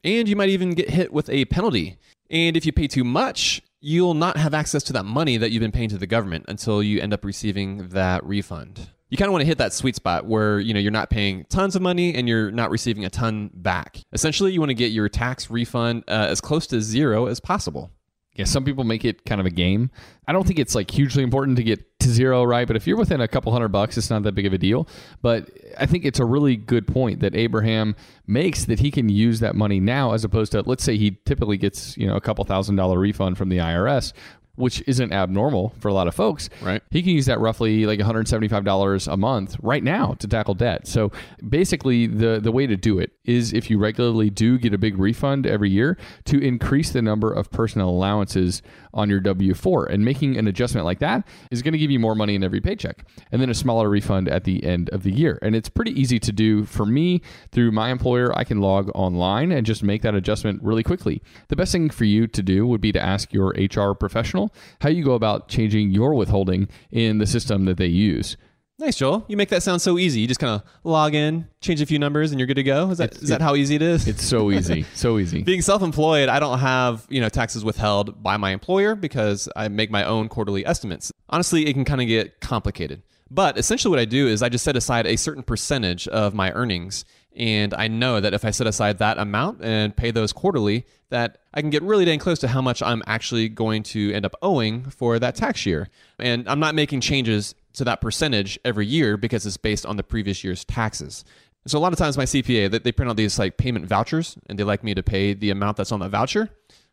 and 0.04 0.28
you 0.28 0.36
might 0.36 0.50
even 0.50 0.74
get 0.74 0.90
hit 0.90 1.12
with 1.12 1.30
a 1.30 1.46
penalty. 1.46 1.96
And 2.30 2.56
if 2.56 2.66
you 2.66 2.72
pay 2.72 2.86
too 2.86 3.04
much, 3.04 3.62
you'll 3.80 4.14
not 4.14 4.36
have 4.36 4.52
access 4.52 4.82
to 4.84 4.92
that 4.92 5.04
money 5.04 5.38
that 5.38 5.50
you've 5.52 5.60
been 5.60 5.72
paying 5.72 5.88
to 5.88 5.98
the 5.98 6.06
government 6.06 6.44
until 6.48 6.82
you 6.82 7.00
end 7.00 7.14
up 7.14 7.24
receiving 7.24 7.88
that 7.88 8.24
refund 8.24 8.90
you 9.10 9.16
kind 9.16 9.28
of 9.28 9.32
want 9.32 9.42
to 9.42 9.46
hit 9.46 9.58
that 9.58 9.72
sweet 9.72 9.96
spot 9.96 10.26
where 10.26 10.58
you 10.58 10.74
know 10.74 10.80
you're 10.80 10.90
not 10.90 11.10
paying 11.10 11.44
tons 11.44 11.76
of 11.76 11.82
money 11.82 12.14
and 12.14 12.28
you're 12.28 12.50
not 12.50 12.70
receiving 12.70 13.04
a 13.04 13.10
ton 13.10 13.50
back. 13.54 14.00
Essentially, 14.12 14.52
you 14.52 14.60
want 14.60 14.70
to 14.70 14.74
get 14.74 14.92
your 14.92 15.08
tax 15.08 15.50
refund 15.50 16.04
uh, 16.08 16.26
as 16.28 16.40
close 16.40 16.66
to 16.68 16.80
zero 16.80 17.26
as 17.26 17.40
possible. 17.40 17.90
Yeah, 18.34 18.46
some 18.46 18.64
people 18.64 18.82
make 18.82 19.04
it 19.04 19.24
kind 19.24 19.40
of 19.40 19.46
a 19.46 19.50
game. 19.50 19.90
I 20.26 20.32
don't 20.32 20.44
think 20.44 20.58
it's 20.58 20.74
like 20.74 20.90
hugely 20.90 21.22
important 21.22 21.56
to 21.58 21.62
get 21.62 22.00
to 22.00 22.08
zero, 22.08 22.42
right? 22.42 22.66
But 22.66 22.74
if 22.74 22.84
you're 22.84 22.96
within 22.96 23.20
a 23.20 23.28
couple 23.28 23.52
hundred 23.52 23.68
bucks, 23.68 23.96
it's 23.96 24.10
not 24.10 24.24
that 24.24 24.34
big 24.34 24.46
of 24.46 24.52
a 24.52 24.58
deal. 24.58 24.88
But 25.22 25.48
I 25.78 25.86
think 25.86 26.04
it's 26.04 26.18
a 26.18 26.24
really 26.24 26.56
good 26.56 26.88
point 26.88 27.20
that 27.20 27.36
Abraham 27.36 27.94
makes 28.26 28.64
that 28.64 28.80
he 28.80 28.90
can 28.90 29.08
use 29.08 29.38
that 29.38 29.54
money 29.54 29.78
now 29.78 30.12
as 30.14 30.24
opposed 30.24 30.50
to 30.52 30.62
let's 30.62 30.82
say 30.82 30.96
he 30.96 31.12
typically 31.24 31.56
gets, 31.56 31.96
you 31.96 32.08
know, 32.08 32.16
a 32.16 32.20
couple 32.20 32.44
thousand 32.44 32.74
dollar 32.74 32.98
refund 32.98 33.38
from 33.38 33.50
the 33.50 33.58
IRS 33.58 34.12
which 34.56 34.82
isn't 34.86 35.12
abnormal 35.12 35.74
for 35.80 35.88
a 35.88 35.94
lot 35.94 36.06
of 36.06 36.14
folks. 36.14 36.48
Right. 36.62 36.82
He 36.90 37.02
can 37.02 37.12
use 37.12 37.26
that 37.26 37.40
roughly 37.40 37.86
like 37.86 37.98
$175 37.98 39.12
a 39.12 39.16
month 39.16 39.56
right 39.62 39.82
now 39.82 40.14
to 40.18 40.28
tackle 40.28 40.54
debt. 40.54 40.86
So 40.86 41.10
basically 41.48 42.06
the 42.06 42.40
the 42.40 42.52
way 42.52 42.66
to 42.66 42.76
do 42.76 42.98
it 42.98 43.12
is 43.24 43.52
if 43.52 43.70
you 43.70 43.78
regularly 43.78 44.30
do 44.30 44.58
get 44.58 44.74
a 44.74 44.78
big 44.78 44.98
refund 44.98 45.46
every 45.46 45.70
year 45.70 45.96
to 46.26 46.38
increase 46.38 46.90
the 46.90 47.02
number 47.02 47.32
of 47.32 47.50
personal 47.50 47.88
allowances 47.88 48.62
on 48.94 49.10
your 49.10 49.20
W4 49.20 49.90
and 49.90 50.04
making 50.04 50.38
an 50.38 50.46
adjustment 50.46 50.84
like 50.86 51.00
that 51.00 51.26
is 51.50 51.60
going 51.62 51.72
to 51.72 51.78
give 51.78 51.90
you 51.90 51.98
more 51.98 52.14
money 52.14 52.34
in 52.34 52.42
every 52.42 52.60
paycheck 52.60 53.04
and 53.30 53.42
then 53.42 53.50
a 53.50 53.54
smaller 53.54 53.90
refund 53.90 54.28
at 54.28 54.44
the 54.44 54.64
end 54.64 54.88
of 54.90 55.02
the 55.02 55.12
year. 55.12 55.38
And 55.42 55.54
it's 55.54 55.68
pretty 55.68 56.00
easy 56.00 56.18
to 56.20 56.32
do 56.32 56.64
for 56.64 56.86
me 56.86 57.20
through 57.52 57.72
my 57.72 57.90
employer. 57.90 58.36
I 58.36 58.44
can 58.44 58.60
log 58.60 58.90
online 58.94 59.52
and 59.52 59.66
just 59.66 59.82
make 59.82 60.02
that 60.02 60.14
adjustment 60.14 60.62
really 60.62 60.82
quickly. 60.82 61.22
The 61.48 61.56
best 61.56 61.72
thing 61.72 61.90
for 61.90 62.04
you 62.04 62.26
to 62.28 62.42
do 62.42 62.66
would 62.66 62.80
be 62.80 62.92
to 62.92 63.00
ask 63.00 63.32
your 63.32 63.54
HR 63.58 63.92
professional 63.94 64.54
how 64.80 64.88
you 64.88 65.04
go 65.04 65.14
about 65.14 65.48
changing 65.48 65.90
your 65.90 66.14
withholding 66.14 66.68
in 66.90 67.18
the 67.18 67.26
system 67.26 67.64
that 67.66 67.76
they 67.76 67.86
use. 67.86 68.36
Nice, 68.76 68.96
Joel. 68.96 69.24
You 69.28 69.36
make 69.36 69.50
that 69.50 69.62
sound 69.62 69.80
so 69.82 69.98
easy. 69.98 70.20
You 70.20 70.26
just 70.26 70.40
kind 70.40 70.52
of 70.52 70.62
log 70.82 71.14
in, 71.14 71.46
change 71.60 71.80
a 71.80 71.86
few 71.86 71.98
numbers, 72.00 72.32
and 72.32 72.40
you're 72.40 72.48
good 72.48 72.54
to 72.54 72.64
go. 72.64 72.90
Is 72.90 72.98
that 72.98 73.14
is 73.14 73.28
that 73.28 73.40
how 73.40 73.54
easy 73.54 73.76
it 73.76 73.82
is? 73.82 74.08
It's 74.08 74.24
so 74.24 74.50
easy, 74.50 74.84
so 74.94 75.18
easy. 75.18 75.42
Being 75.44 75.62
self-employed, 75.62 76.28
I 76.28 76.40
don't 76.40 76.58
have 76.58 77.06
you 77.08 77.20
know 77.20 77.28
taxes 77.28 77.64
withheld 77.64 78.20
by 78.20 78.36
my 78.36 78.50
employer 78.50 78.96
because 78.96 79.48
I 79.54 79.68
make 79.68 79.92
my 79.92 80.04
own 80.04 80.28
quarterly 80.28 80.66
estimates. 80.66 81.12
Honestly, 81.30 81.66
it 81.66 81.74
can 81.74 81.84
kind 81.84 82.00
of 82.00 82.08
get 82.08 82.40
complicated. 82.40 83.02
But 83.30 83.58
essentially, 83.58 83.90
what 83.90 84.00
I 84.00 84.04
do 84.04 84.26
is 84.26 84.42
I 84.42 84.48
just 84.48 84.64
set 84.64 84.76
aside 84.76 85.06
a 85.06 85.16
certain 85.16 85.42
percentage 85.42 86.08
of 86.08 86.34
my 86.34 86.50
earnings. 86.52 87.04
And 87.36 87.74
I 87.74 87.88
know 87.88 88.20
that 88.20 88.32
if 88.32 88.44
I 88.44 88.50
set 88.50 88.68
aside 88.68 88.98
that 88.98 89.18
amount 89.18 89.60
and 89.60 89.96
pay 89.96 90.12
those 90.12 90.32
quarterly, 90.32 90.86
that 91.10 91.38
I 91.52 91.60
can 91.62 91.70
get 91.70 91.82
really 91.82 92.04
dang 92.04 92.20
close 92.20 92.38
to 92.40 92.48
how 92.48 92.62
much 92.62 92.80
I'm 92.80 93.02
actually 93.06 93.48
going 93.48 93.82
to 93.84 94.12
end 94.12 94.24
up 94.24 94.36
owing 94.40 94.84
for 94.90 95.18
that 95.18 95.34
tax 95.34 95.66
year. 95.66 95.88
And 96.20 96.48
I'm 96.48 96.60
not 96.60 96.76
making 96.76 97.00
changes 97.00 97.56
to 97.74 97.84
that 97.84 98.00
percentage 98.00 98.58
every 98.64 98.86
year 98.86 99.16
because 99.16 99.46
it's 99.46 99.56
based 99.56 99.84
on 99.84 99.96
the 99.96 100.02
previous 100.02 100.42
year's 100.42 100.64
taxes. 100.64 101.24
So 101.66 101.78
a 101.78 101.80
lot 101.80 101.92
of 101.92 101.98
times 101.98 102.16
my 102.16 102.24
CPA, 102.24 102.70
they, 102.70 102.78
they 102.78 102.92
print 102.92 103.10
out 103.10 103.16
these 103.16 103.38
like 103.38 103.56
payment 103.56 103.86
vouchers 103.86 104.36
and 104.48 104.58
they 104.58 104.64
like 104.64 104.84
me 104.84 104.94
to 104.94 105.02
pay 105.02 105.34
the 105.34 105.50
amount 105.50 105.76
that's 105.76 105.92
on 105.92 106.00
the 106.00 106.08
voucher. 106.08 106.50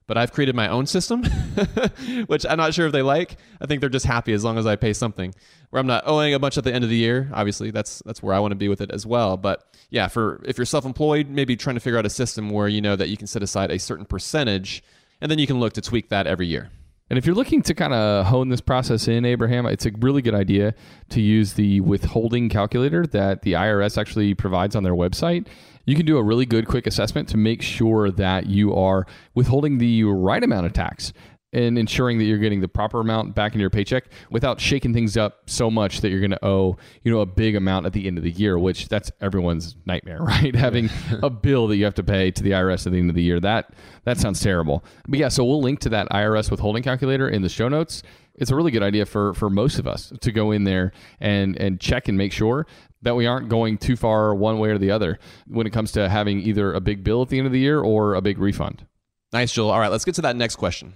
But 0.08 0.18
I've 0.18 0.34
created 0.34 0.56
my 0.56 0.68
own 0.68 0.88
system, 0.88 1.24
which 2.26 2.46
I'm 2.46 2.58
not 2.58 2.74
sure 2.74 2.88
if 2.88 2.92
they 2.92 3.04
like. 3.04 3.38
I 3.62 3.66
think 3.66 3.80
they're 3.80 3.90
just 3.90 4.06
happy 4.06 4.34
as 4.34 4.44
long 4.44 4.58
as 4.58 4.66
I 4.66 4.76
pay 4.76 4.92
something. 4.92 5.34
Where 5.70 5.80
I'm 5.80 5.88
not 5.88 6.04
owing 6.06 6.34
a 6.34 6.40
bunch 6.40 6.58
at 6.58 6.66
the 6.66 6.74
end 6.74 6.84
of 6.84 6.90
the 6.90 6.98
year. 6.98 7.30
Obviously, 7.34 7.72
that's 7.72 8.02
that's 8.06 8.22
where 8.22 8.36
I 8.36 8.40
want 8.40 8.52
to 8.52 8.58
be 8.58 8.68
with 8.68 8.82
it 8.82 8.92
as 8.92 9.06
well. 9.06 9.38
But 9.38 9.64
yeah, 9.90 10.10
for 10.10 10.42
if 10.44 10.58
you're 10.58 10.66
self-employed, 10.66 11.30
maybe 11.30 11.56
trying 11.56 11.76
to 11.76 11.80
figure 11.80 11.98
out 11.98 12.06
a 12.06 12.10
system 12.10 12.50
where 12.50 12.68
you 12.68 12.82
know 12.82 12.98
that 12.98 13.08
you 13.08 13.16
can 13.16 13.28
set 13.28 13.42
aside 13.42 13.72
a 13.72 13.80
certain 13.80 14.06
percentage, 14.06 14.84
and 15.22 15.32
then 15.32 15.40
you 15.40 15.48
can 15.48 15.62
look 15.62 15.74
to 15.74 15.82
tweak 15.82 16.10
that 16.10 16.28
every 16.28 16.48
year. 16.48 16.72
And 17.12 17.18
if 17.18 17.26
you're 17.26 17.36
looking 17.36 17.62
to 17.64 17.74
kind 17.74 17.94
of 17.94 18.28
hone 18.28 18.48
this 18.48 18.62
process 18.62 19.06
in, 19.10 19.26
Abraham, 19.26 19.66
it's 19.66 19.86
a 19.86 19.92
really 20.00 20.22
good 20.22 20.34
idea 20.34 20.74
to 21.10 21.20
use 21.20 21.56
the 21.56 21.82
withholding 21.82 22.48
calculator 22.48 23.06
that 23.08 23.42
the 23.42 23.52
IRS 23.52 23.98
actually 23.98 24.34
provides 24.34 24.78
on 24.78 24.84
their 24.84 24.94
website. 24.94 25.48
You 25.86 25.98
can 25.98 26.06
do 26.06 26.18
a 26.18 26.24
really 26.24 26.46
good 26.46 26.70
quick 26.70 26.88
assessment 26.88 27.28
to 27.28 27.36
make 27.36 27.62
sure 27.62 28.12
that 28.12 28.46
you 28.46 28.74
are 28.74 29.06
withholding 29.36 29.78
the 29.78 30.06
right 30.06 30.42
amount 30.42 30.68
of 30.68 30.72
tax 30.72 31.12
and 31.54 31.78
ensuring 31.78 32.18
that 32.18 32.24
you're 32.26 32.38
getting 32.38 32.62
the 32.62 32.68
proper 32.68 33.00
amount 33.00 33.36
back 33.36 33.54
in 33.54 33.60
your 33.60 33.70
paycheck 33.70 34.06
without 34.30 34.60
shaking 34.60 34.94
things 34.94 35.18
up 35.18 35.50
so 35.50 35.70
much 35.70 36.02
that 36.02 36.10
you're 36.10 36.20
going 36.20 36.32
to 36.32 36.46
owe, 36.46 36.78
you 37.04 37.12
know, 37.12 37.20
a 37.20 37.26
big 37.26 37.56
amount 37.56 37.86
at 37.86 37.94
the 37.94 38.08
end 38.08 38.18
of 38.18 38.24
the 38.24 38.32
year, 38.32 38.58
which 38.58 38.88
that's 38.88 39.12
everyone's 39.22 39.76
nightmare, 39.86 40.20
right? 40.22 40.56
Having 40.56 40.90
a 41.22 41.30
bill 41.30 41.68
that 41.68 41.78
you 41.78 41.86
have 41.86 41.96
to 41.96 42.04
pay 42.04 42.32
to 42.32 42.44
the 42.44 42.52
IRS 42.52 42.86
at 42.86 42.94
the 42.94 43.00
end 43.00 43.10
of 43.10 43.16
the 43.16 43.24
year. 43.24 43.40
That 43.40 43.74
that 44.04 44.18
sounds 44.18 44.40
terrible. 44.40 44.84
But 45.08 45.20
yeah, 45.20 45.30
so 45.30 45.44
we'll 45.44 45.62
link 45.62 45.80
to 45.82 45.90
that 45.90 46.10
IRS 46.10 46.50
withholding 46.50 46.84
calculator 46.84 47.28
in 47.28 47.42
the 47.42 47.50
show 47.50 47.68
notes. 47.68 48.04
It's 48.36 48.50
a 48.50 48.56
really 48.56 48.72
good 48.72 48.84
idea 48.84 49.06
for 49.06 49.34
for 49.34 49.50
most 49.50 49.78
of 49.78 49.88
us 49.88 50.14
to 50.22 50.32
go 50.32 50.52
in 50.52 50.64
there 50.64 50.94
and 51.20 51.58
and 51.58 51.80
check 51.80 52.08
and 52.08 52.18
make 52.18 52.32
sure 52.32 52.66
that 53.02 53.16
we 53.16 53.26
aren't 53.26 53.50
going 53.50 53.78
too 53.78 53.96
far 53.96 54.34
one 54.34 54.60
way 54.60 54.70
or 54.70 54.78
the 54.78 54.92
other 54.92 55.20
when 55.48 55.66
it 55.68 55.72
comes 55.72 55.92
to 55.92 56.08
having 56.08 56.40
either 56.40 56.74
a 56.74 56.80
big 56.80 57.04
bill 57.04 57.24
at 57.24 57.30
the 57.30 57.38
end 57.38 57.48
of 57.48 57.54
the 57.54 57.60
year 57.60 57.80
or 57.82 58.14
a 58.14 58.22
big 58.22 58.38
refund. 58.38 58.86
Nice, 59.34 59.52
Joel. 59.52 59.72
All 59.72 59.80
right, 59.80 59.92
let's 59.92 60.06
get 60.06 60.16
to 60.16 60.22
that 60.22 60.36
next 60.36 60.58
question. 60.58 60.96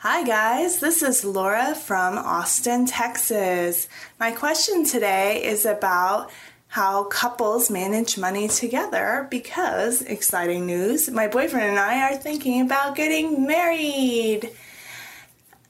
Hi, 0.00 0.24
guys. 0.24 0.78
This 0.78 1.02
is 1.02 1.24
Laura 1.24 1.74
from 1.74 2.18
Austin, 2.18 2.84
Texas. 2.84 3.88
My 4.20 4.30
question 4.30 4.84
today 4.84 5.42
is 5.42 5.64
about 5.64 6.30
how 6.68 7.04
couples 7.04 7.70
manage 7.70 8.18
money 8.18 8.46
together 8.46 9.26
because, 9.30 10.02
exciting 10.02 10.66
news, 10.66 11.10
my 11.10 11.28
boyfriend 11.28 11.70
and 11.70 11.78
I 11.78 12.12
are 12.12 12.16
thinking 12.16 12.60
about 12.60 12.94
getting 12.94 13.46
married. 13.46 14.50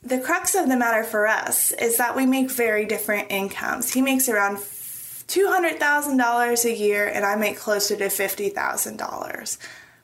The 0.03 0.19
crux 0.19 0.57
of 0.57 0.69
the 0.69 0.77
matter 0.77 1.05
for 1.05 1.29
us 1.29 1.71
is 1.71 1.97
that 1.99 2.17
we 2.17 2.27
make 2.27 2.51
very 2.51 2.85
different 2.85 3.31
incomes. 3.31 3.93
He 3.93 4.03
makes 4.03 4.29
around 4.29 4.57
$200,000 4.57 6.65
a 6.65 6.77
year, 6.77 7.07
and 7.07 7.25
I 7.25 7.37
make 7.37 7.59
closer 7.59 7.95
to 7.95 8.07
$50,000. 8.07 9.59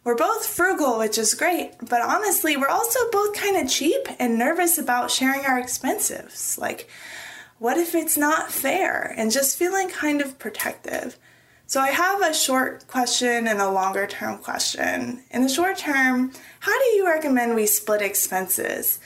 We're 0.04 0.16
both 0.16 0.46
frugal, 0.46 0.98
which 0.98 1.16
is 1.16 1.34
great, 1.34 1.74
but 1.80 2.02
honestly, 2.02 2.56
we're 2.56 2.66
also 2.66 2.98
both 3.12 3.36
kind 3.36 3.56
of 3.56 3.70
cheap 3.70 4.08
and 4.18 4.36
nervous 4.36 4.76
about 4.76 5.12
sharing 5.12 5.46
our 5.46 5.60
expenses. 5.60 6.58
Like, 6.58 6.88
what 7.58 7.76
if 7.76 7.94
it's 7.94 8.16
not 8.16 8.50
fair? 8.50 9.14
And 9.16 9.30
just 9.30 9.56
feeling 9.56 9.88
kind 9.88 10.20
of 10.20 10.40
protective. 10.40 11.16
So, 11.68 11.80
I 11.80 11.90
have 11.90 12.20
a 12.20 12.34
short 12.34 12.88
question 12.88 13.46
and 13.46 13.60
a 13.60 13.70
longer 13.70 14.08
term 14.08 14.38
question. 14.38 15.22
In 15.30 15.42
the 15.42 15.48
short 15.48 15.78
term, 15.78 16.32
how 16.58 16.76
do 16.76 16.96
you 16.96 17.06
recommend 17.06 17.54
we 17.54 17.66
split 17.66 18.02
expenses? 18.02 18.98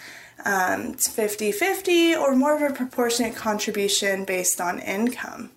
Um, 0.47 0.95
50 0.95 1.53
50 1.53 2.15
or 2.15 2.35
more 2.35 2.57
of 2.57 2.63
a 2.63 2.75
proportionate 2.75 3.37
contribution 3.37 4.25
based 4.25 4.63
on 4.63 4.79
income? 4.79 5.51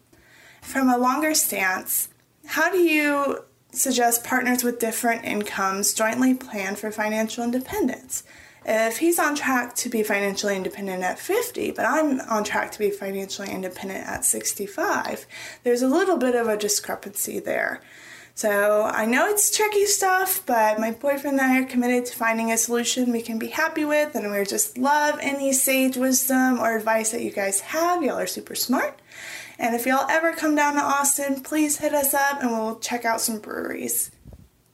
From 0.61 0.89
a 0.89 0.97
longer 0.97 1.33
stance, 1.33 2.09
how 2.45 2.69
do 2.69 2.79
you 2.79 3.45
suggest 3.71 4.23
partners 4.23 4.63
with 4.63 4.79
different 4.79 5.25
incomes 5.25 5.93
jointly 5.93 6.33
plan 6.33 6.75
for 6.75 6.91
financial 6.91 7.43
independence. 7.43 8.23
If 8.65 8.97
he's 8.97 9.19
on 9.19 9.35
track 9.35 9.75
to 9.77 9.89
be 9.89 10.03
financially 10.03 10.55
independent 10.55 11.03
at 11.03 11.17
50, 11.17 11.71
but 11.71 11.85
I'm 11.85 12.19
on 12.21 12.43
track 12.43 12.71
to 12.73 12.79
be 12.79 12.91
financially 12.91 13.49
independent 13.49 14.05
at 14.05 14.25
65, 14.25 15.25
there's 15.63 15.81
a 15.81 15.87
little 15.87 16.17
bit 16.17 16.35
of 16.35 16.47
a 16.47 16.57
discrepancy 16.57 17.39
there. 17.39 17.81
So 18.35 18.83
I 18.83 19.05
know 19.05 19.27
it's 19.27 19.55
tricky 19.55 19.85
stuff, 19.85 20.45
but 20.45 20.79
my 20.79 20.91
boyfriend 20.91 21.39
and 21.39 21.51
I 21.51 21.59
are 21.59 21.65
committed 21.65 22.05
to 22.05 22.15
finding 22.15 22.51
a 22.51 22.57
solution 22.57 23.11
we 23.11 23.21
can 23.21 23.37
be 23.37 23.47
happy 23.47 23.83
with, 23.83 24.15
and 24.15 24.31
we 24.31 24.45
just 24.45 24.77
love 24.77 25.19
any 25.21 25.51
sage 25.51 25.97
wisdom 25.97 26.59
or 26.59 26.77
advice 26.77 27.11
that 27.11 27.21
you 27.21 27.31
guys 27.31 27.59
have. 27.61 28.01
Y'all 28.01 28.17
are 28.17 28.27
super 28.27 28.55
smart. 28.55 28.97
And 29.59 29.75
if 29.75 29.85
y'all 29.85 30.09
ever 30.09 30.31
come 30.31 30.55
down 30.55 30.75
to 30.75 30.81
Austin, 30.81 31.41
please 31.41 31.77
hit 31.79 31.93
us 31.93 32.13
up 32.13 32.41
and 32.41 32.49
we'll 32.49 32.79
check 32.79 33.03
out 33.03 33.19
some 33.19 33.39
breweries. 33.39 34.09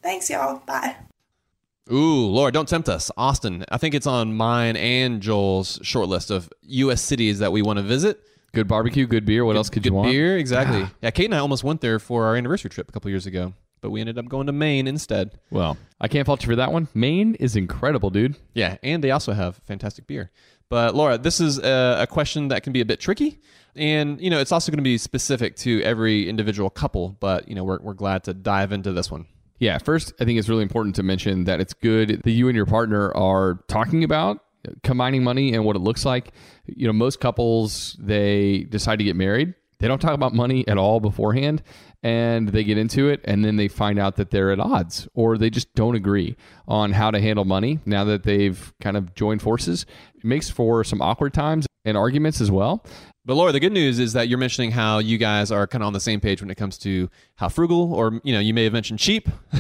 Thanks, 0.04 0.30
y'all. 0.30 0.62
Bye. 0.67 0.95
Ooh, 1.91 2.28
Laura, 2.28 2.52
don't 2.52 2.69
tempt 2.69 2.88
us. 2.88 3.10
Austin, 3.17 3.65
I 3.69 3.78
think 3.78 3.95
it's 3.95 4.06
on 4.06 4.36
mine 4.36 4.78
and 4.78 5.21
Joel's 5.21 5.80
short 5.82 6.08
list 6.08 6.30
of 6.30 6.50
U.S. 6.62 7.02
cities 7.02 7.39
that 7.39 7.52
we 7.52 7.63
want 7.63 7.78
to 7.78 7.84
visit. 7.84 8.21
Good 8.54 8.67
barbecue, 8.67 9.08
good 9.08 9.26
beer. 9.26 9.43
What 9.43 9.54
good, 9.54 9.58
else 9.58 9.69
could 9.71 9.82
good 9.82 9.89
you 9.89 9.95
want? 9.95 10.12
beer, 10.12 10.38
exactly. 10.38 10.82
Yeah. 10.82 10.89
yeah, 11.02 11.12
Kate 11.12 11.26
and 11.26 11.36
I 11.36 11.39
almost 11.39 11.63
went 11.63 11.82
there 11.82 11.98
for 11.98 12.26
our 12.26 12.36
anniversary 12.36 12.69
trip 12.69 12.88
a 12.88 12.91
couple 12.91 13.10
years 13.10 13.26
ago, 13.26 13.54
but 13.82 13.89
we 13.89 14.02
ended 14.02 14.19
up 14.19 14.30
going 14.30 14.45
to 14.45 14.54
Maine 14.54 14.88
instead. 14.88 15.32
Well, 15.50 15.78
I 16.00 16.08
can't 16.08 16.28
fault 16.28 16.43
you 16.43 16.48
for 16.48 16.56
that 16.56 16.71
one. 16.71 16.89
Maine 16.93 17.36
is 17.36 17.56
incredible, 17.56 18.12
dude. 18.12 18.36
Yeah, 18.54 18.78
and 18.84 19.04
they 19.04 19.10
also 19.10 19.34
have 19.34 19.58
fantastic 19.65 20.06
beer. 20.06 20.32
But 20.69 20.95
Laura, 20.95 21.17
this 21.17 21.39
is 21.39 21.60
a, 21.60 21.97
a 22.01 22.08
question 22.08 22.47
that 22.49 22.63
can 22.63 22.73
be 22.73 22.82
a 22.82 22.86
bit 22.86 22.99
tricky. 22.99 23.39
And, 23.75 24.19
you 24.21 24.30
know, 24.30 24.39
it's 24.39 24.51
also 24.51 24.71
going 24.71 24.78
to 24.78 24.84
be 24.84 24.97
specific 24.97 25.56
to 25.58 25.82
every 25.84 26.30
individual 26.30 26.69
couple, 26.69 27.17
but, 27.19 27.47
you 27.47 27.56
know, 27.56 27.63
we're, 27.63 27.80
we're 27.82 27.93
glad 27.93 28.23
to 28.23 28.34
dive 28.34 28.71
into 28.71 28.93
this 28.93 29.12
one. 29.12 29.25
Yeah, 29.60 29.78
first, 29.78 30.13
I 30.19 30.25
think 30.25 30.39
it's 30.39 30.49
really 30.49 30.63
important 30.63 30.95
to 30.95 31.04
mention 31.04 31.45
that 31.45 31.60
it's 31.60 31.73
good 31.73 32.21
that 32.23 32.32
you 32.32 32.47
and 32.47 32.56
your 32.56 32.65
partner 32.65 33.15
are 33.15 33.63
talking 33.67 34.04
about 34.04 34.39
combining 34.84 35.23
money 35.23 35.54
and 35.54 35.63
what 35.63 35.75
it 35.75 35.80
looks 35.80 36.06
like. 36.06 36.34
You 36.65 36.88
know, 36.88 36.93
most 36.93 37.19
couples, 37.19 37.95
they 37.99 38.63
decide 38.69 38.99
to 38.99 39.06
get 39.06 39.15
married. 39.15 39.54
They 39.80 39.88
don't 39.88 39.99
talk 39.99 40.13
about 40.13 40.34
money 40.34 40.67
at 40.67 40.78
all 40.78 40.99
beforehand 40.99 41.62
and 42.01 42.49
they 42.49 42.63
get 42.63 42.78
into 42.78 43.10
it 43.10 43.19
and 43.25 43.43
then 43.43 43.56
they 43.56 43.67
find 43.67 43.99
out 43.99 44.15
that 44.15 44.32
they're 44.32 44.51
at 44.51 44.60
odds 44.60 45.08
or 45.15 45.38
they 45.38 45.49
just 45.49 45.73
don't 45.75 45.95
agree 45.95 46.38
on 46.67 46.91
how 46.93 47.12
to 47.12 47.19
handle 47.19 47.45
money 47.45 47.80
now 47.86 48.04
that 48.06 48.23
they've 48.23 48.73
kind 48.80 48.95
of 48.95 49.13
joined 49.15 49.41
forces. 49.41 49.86
Makes 50.26 50.50
for 50.50 50.84
some 50.84 51.02
awkward 51.02 51.34
times 51.34 51.68
and 51.86 51.96
arguments 51.96 52.42
as 52.42 52.50
well. 52.50 52.84
But 53.28 53.36
Laura, 53.36 53.52
the 53.52 53.60
good 53.60 53.72
news 53.72 53.98
is 53.98 54.14
that 54.14 54.28
you're 54.28 54.38
mentioning 54.38 54.72
how 54.72 55.00
you 55.00 55.18
guys 55.18 55.52
are 55.52 55.66
kind 55.66 55.84
of 55.84 55.88
on 55.88 55.94
the 55.94 56.00
same 56.00 56.20
page 56.20 56.42
when 56.42 56.52
it 56.52 56.56
comes 56.56 56.78
to 56.80 57.10
how 57.36 57.50
frugal, 57.50 57.94
or 57.94 58.20
you 58.24 58.34
know, 58.34 58.40
you 58.40 58.54
may 58.54 58.64
have 58.64 58.74
mentioned 58.74 59.00
cheap. 59.00 59.28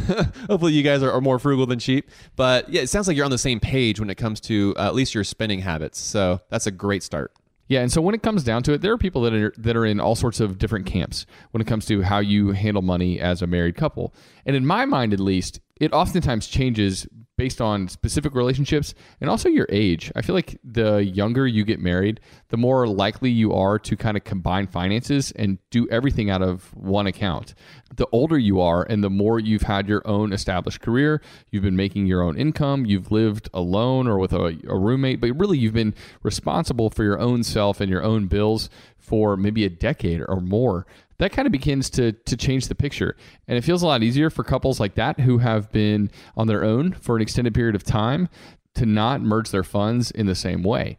Hopefully, 0.47 0.73
you 0.73 0.83
guys 0.83 1.01
are, 1.01 1.11
are, 1.11 1.21
more 1.21 1.39
frugal 1.39 1.65
than 1.65 1.79
cheap. 1.79 2.09
But 2.35 2.69
yeah, 2.69 2.81
it 2.81 2.87
sounds 2.87 3.07
like 3.07 3.17
you're 3.17 3.25
on 3.25 3.31
the 3.31 3.37
same 3.39 3.59
page 3.59 3.99
when 3.99 4.09
it 4.09 4.15
comes 4.15 4.39
to 4.41 4.75
uh, 4.77 4.85
at 4.85 4.93
least 4.93 5.15
your 5.15 5.23
spending 5.23 5.59
habits. 5.59 5.99
So 5.99 6.41
that's 6.49 6.67
a 6.67 6.71
great 6.71 7.01
start. 7.01 7.31
Yeah, 7.67 7.81
and 7.81 7.91
so 7.91 8.01
when 8.01 8.13
it 8.13 8.21
comes 8.21 8.43
down 8.43 8.61
to 8.63 8.73
it, 8.73 8.81
there 8.81 8.93
are 8.93 8.97
people 8.99 9.23
that 9.23 9.33
are 9.33 9.53
that 9.57 9.75
are 9.75 9.85
in 9.85 9.99
all 9.99 10.15
sorts 10.15 10.39
of 10.39 10.59
different 10.59 10.85
camps 10.85 11.25
when 11.49 11.61
it 11.61 11.65
comes 11.65 11.85
to 11.87 12.03
how 12.03 12.19
you 12.19 12.51
handle 12.51 12.83
money 12.83 13.19
as 13.19 13.41
a 13.41 13.47
married 13.47 13.75
couple. 13.75 14.13
And 14.45 14.55
in 14.55 14.65
my 14.65 14.85
mind 14.85 15.13
at 15.13 15.19
least, 15.19 15.59
it 15.81 15.91
oftentimes 15.91 16.45
changes 16.45 17.07
based 17.37 17.59
on 17.61 17.87
specific 17.87 18.33
relationships 18.33 18.93
and 19.19 19.29
also 19.29 19.49
your 19.49 19.67
age. 19.69 20.11
I 20.15 20.21
feel 20.21 20.35
like 20.35 20.57
the 20.63 21.03
younger 21.03 21.47
you 21.47 21.65
get 21.65 21.79
married, 21.79 22.19
the 22.49 22.57
more 22.57 22.87
likely 22.87 23.29
you 23.29 23.53
are 23.53 23.77
to 23.79 23.97
kind 23.97 24.15
of 24.15 24.23
combine 24.23 24.67
finances 24.67 25.31
and 25.31 25.57
do 25.69 25.87
everything 25.89 26.29
out 26.29 26.41
of 26.41 26.73
one 26.75 27.07
account. 27.07 27.53
The 27.95 28.07
older 28.11 28.37
you 28.37 28.61
are 28.61 28.83
and 28.83 29.03
the 29.03 29.09
more 29.09 29.39
you've 29.39 29.63
had 29.63 29.87
your 29.87 30.01
own 30.05 30.31
established 30.33 30.81
career, 30.81 31.21
you've 31.51 31.63
been 31.63 31.75
making 31.75 32.07
your 32.07 32.21
own 32.21 32.37
income, 32.37 32.85
you've 32.85 33.11
lived 33.11 33.49
alone 33.53 34.07
or 34.07 34.17
with 34.17 34.33
a, 34.33 34.57
a 34.67 34.77
roommate, 34.77 35.19
but 35.19 35.31
really 35.37 35.57
you've 35.57 35.73
been 35.73 35.95
responsible 36.23 36.89
for 36.89 37.03
your 37.03 37.19
own 37.19 37.43
self 37.43 37.81
and 37.81 37.89
your 37.89 38.03
own 38.03 38.27
bills 38.27 38.69
for 38.97 39.37
maybe 39.37 39.63
a 39.63 39.69
decade 39.69 40.21
or 40.27 40.41
more 40.41 40.87
that 41.17 41.31
kind 41.31 41.45
of 41.45 41.51
begins 41.51 41.89
to 41.91 42.11
to 42.11 42.37
change 42.37 42.67
the 42.67 42.75
picture. 42.75 43.15
And 43.47 43.57
it 43.57 43.63
feels 43.63 43.83
a 43.83 43.87
lot 43.87 44.03
easier 44.03 44.29
for 44.29 44.43
couples 44.43 44.79
like 44.79 44.95
that 44.95 45.19
who 45.19 45.39
have 45.39 45.71
been 45.71 46.11
on 46.35 46.47
their 46.47 46.63
own 46.63 46.93
for 46.93 47.15
an 47.15 47.21
extended 47.21 47.53
period 47.53 47.75
of 47.75 47.83
time 47.83 48.29
to 48.75 48.85
not 48.85 49.21
merge 49.21 49.51
their 49.51 49.63
funds 49.63 50.11
in 50.11 50.25
the 50.25 50.35
same 50.35 50.63
way. 50.63 50.97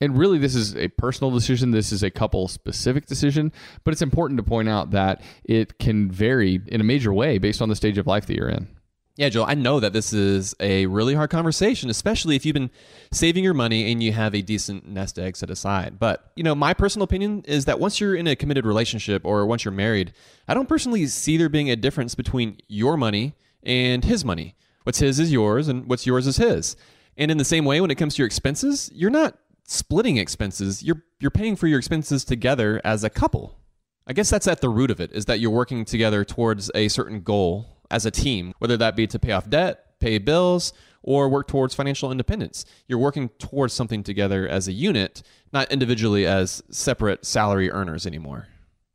And 0.00 0.16
really 0.16 0.38
this 0.38 0.54
is 0.54 0.76
a 0.76 0.88
personal 0.88 1.30
decision. 1.30 1.72
This 1.72 1.92
is 1.92 2.02
a 2.02 2.10
couple 2.10 2.48
specific 2.48 3.06
decision. 3.06 3.52
But 3.84 3.92
it's 3.92 4.02
important 4.02 4.38
to 4.38 4.44
point 4.44 4.68
out 4.68 4.92
that 4.92 5.22
it 5.44 5.78
can 5.78 6.10
vary 6.10 6.60
in 6.66 6.80
a 6.80 6.84
major 6.84 7.12
way 7.12 7.38
based 7.38 7.60
on 7.60 7.68
the 7.68 7.76
stage 7.76 7.98
of 7.98 8.06
life 8.06 8.26
that 8.26 8.36
you're 8.36 8.48
in 8.48 8.68
Yeah, 9.18 9.30
Joel, 9.30 9.46
I 9.48 9.54
know 9.54 9.80
that 9.80 9.92
this 9.92 10.12
is 10.12 10.54
a 10.60 10.86
really 10.86 11.12
hard 11.14 11.30
conversation, 11.30 11.90
especially 11.90 12.36
if 12.36 12.46
you've 12.46 12.54
been 12.54 12.70
saving 13.10 13.42
your 13.42 13.52
money 13.52 13.90
and 13.90 14.00
you 14.00 14.12
have 14.12 14.32
a 14.32 14.42
decent 14.42 14.86
nest 14.86 15.18
egg 15.18 15.36
set 15.36 15.50
aside. 15.50 15.98
But, 15.98 16.30
you 16.36 16.44
know, 16.44 16.54
my 16.54 16.72
personal 16.72 17.02
opinion 17.02 17.42
is 17.48 17.64
that 17.64 17.80
once 17.80 18.00
you're 18.00 18.14
in 18.14 18.28
a 18.28 18.36
committed 18.36 18.64
relationship 18.64 19.22
or 19.24 19.44
once 19.44 19.64
you're 19.64 19.72
married, 19.72 20.12
I 20.46 20.54
don't 20.54 20.68
personally 20.68 21.04
see 21.08 21.36
there 21.36 21.48
being 21.48 21.68
a 21.68 21.74
difference 21.74 22.14
between 22.14 22.58
your 22.68 22.96
money 22.96 23.34
and 23.64 24.04
his 24.04 24.24
money. 24.24 24.54
What's 24.84 25.00
his 25.00 25.18
is 25.18 25.32
yours 25.32 25.66
and 25.66 25.86
what's 25.86 26.06
yours 26.06 26.28
is 26.28 26.36
his. 26.36 26.76
And 27.16 27.28
in 27.28 27.38
the 27.38 27.44
same 27.44 27.64
way, 27.64 27.80
when 27.80 27.90
it 27.90 27.96
comes 27.96 28.14
to 28.14 28.22
your 28.22 28.28
expenses, 28.28 28.88
you're 28.94 29.10
not 29.10 29.36
splitting 29.64 30.16
expenses. 30.16 30.84
You're 30.84 31.02
you're 31.18 31.32
paying 31.32 31.56
for 31.56 31.66
your 31.66 31.80
expenses 31.80 32.24
together 32.24 32.80
as 32.84 33.02
a 33.02 33.10
couple. 33.10 33.58
I 34.06 34.12
guess 34.12 34.30
that's 34.30 34.46
at 34.46 34.60
the 34.60 34.68
root 34.68 34.92
of 34.92 35.00
it 35.00 35.10
is 35.10 35.24
that 35.24 35.40
you're 35.40 35.50
working 35.50 35.84
together 35.84 36.24
towards 36.24 36.70
a 36.72 36.86
certain 36.86 37.22
goal 37.22 37.77
as 37.90 38.06
a 38.06 38.10
team, 38.10 38.54
whether 38.58 38.76
that 38.76 38.96
be 38.96 39.06
to 39.06 39.18
pay 39.18 39.32
off 39.32 39.48
debt, 39.48 39.98
pay 40.00 40.18
bills, 40.18 40.72
or 41.02 41.28
work 41.28 41.48
towards 41.48 41.74
financial 41.74 42.10
independence. 42.10 42.64
You're 42.86 42.98
working 42.98 43.30
towards 43.38 43.72
something 43.72 44.02
together 44.02 44.46
as 44.48 44.68
a 44.68 44.72
unit, 44.72 45.22
not 45.52 45.70
individually 45.72 46.26
as 46.26 46.62
separate 46.70 47.24
salary 47.24 47.70
earners 47.70 48.06
anymore. 48.06 48.48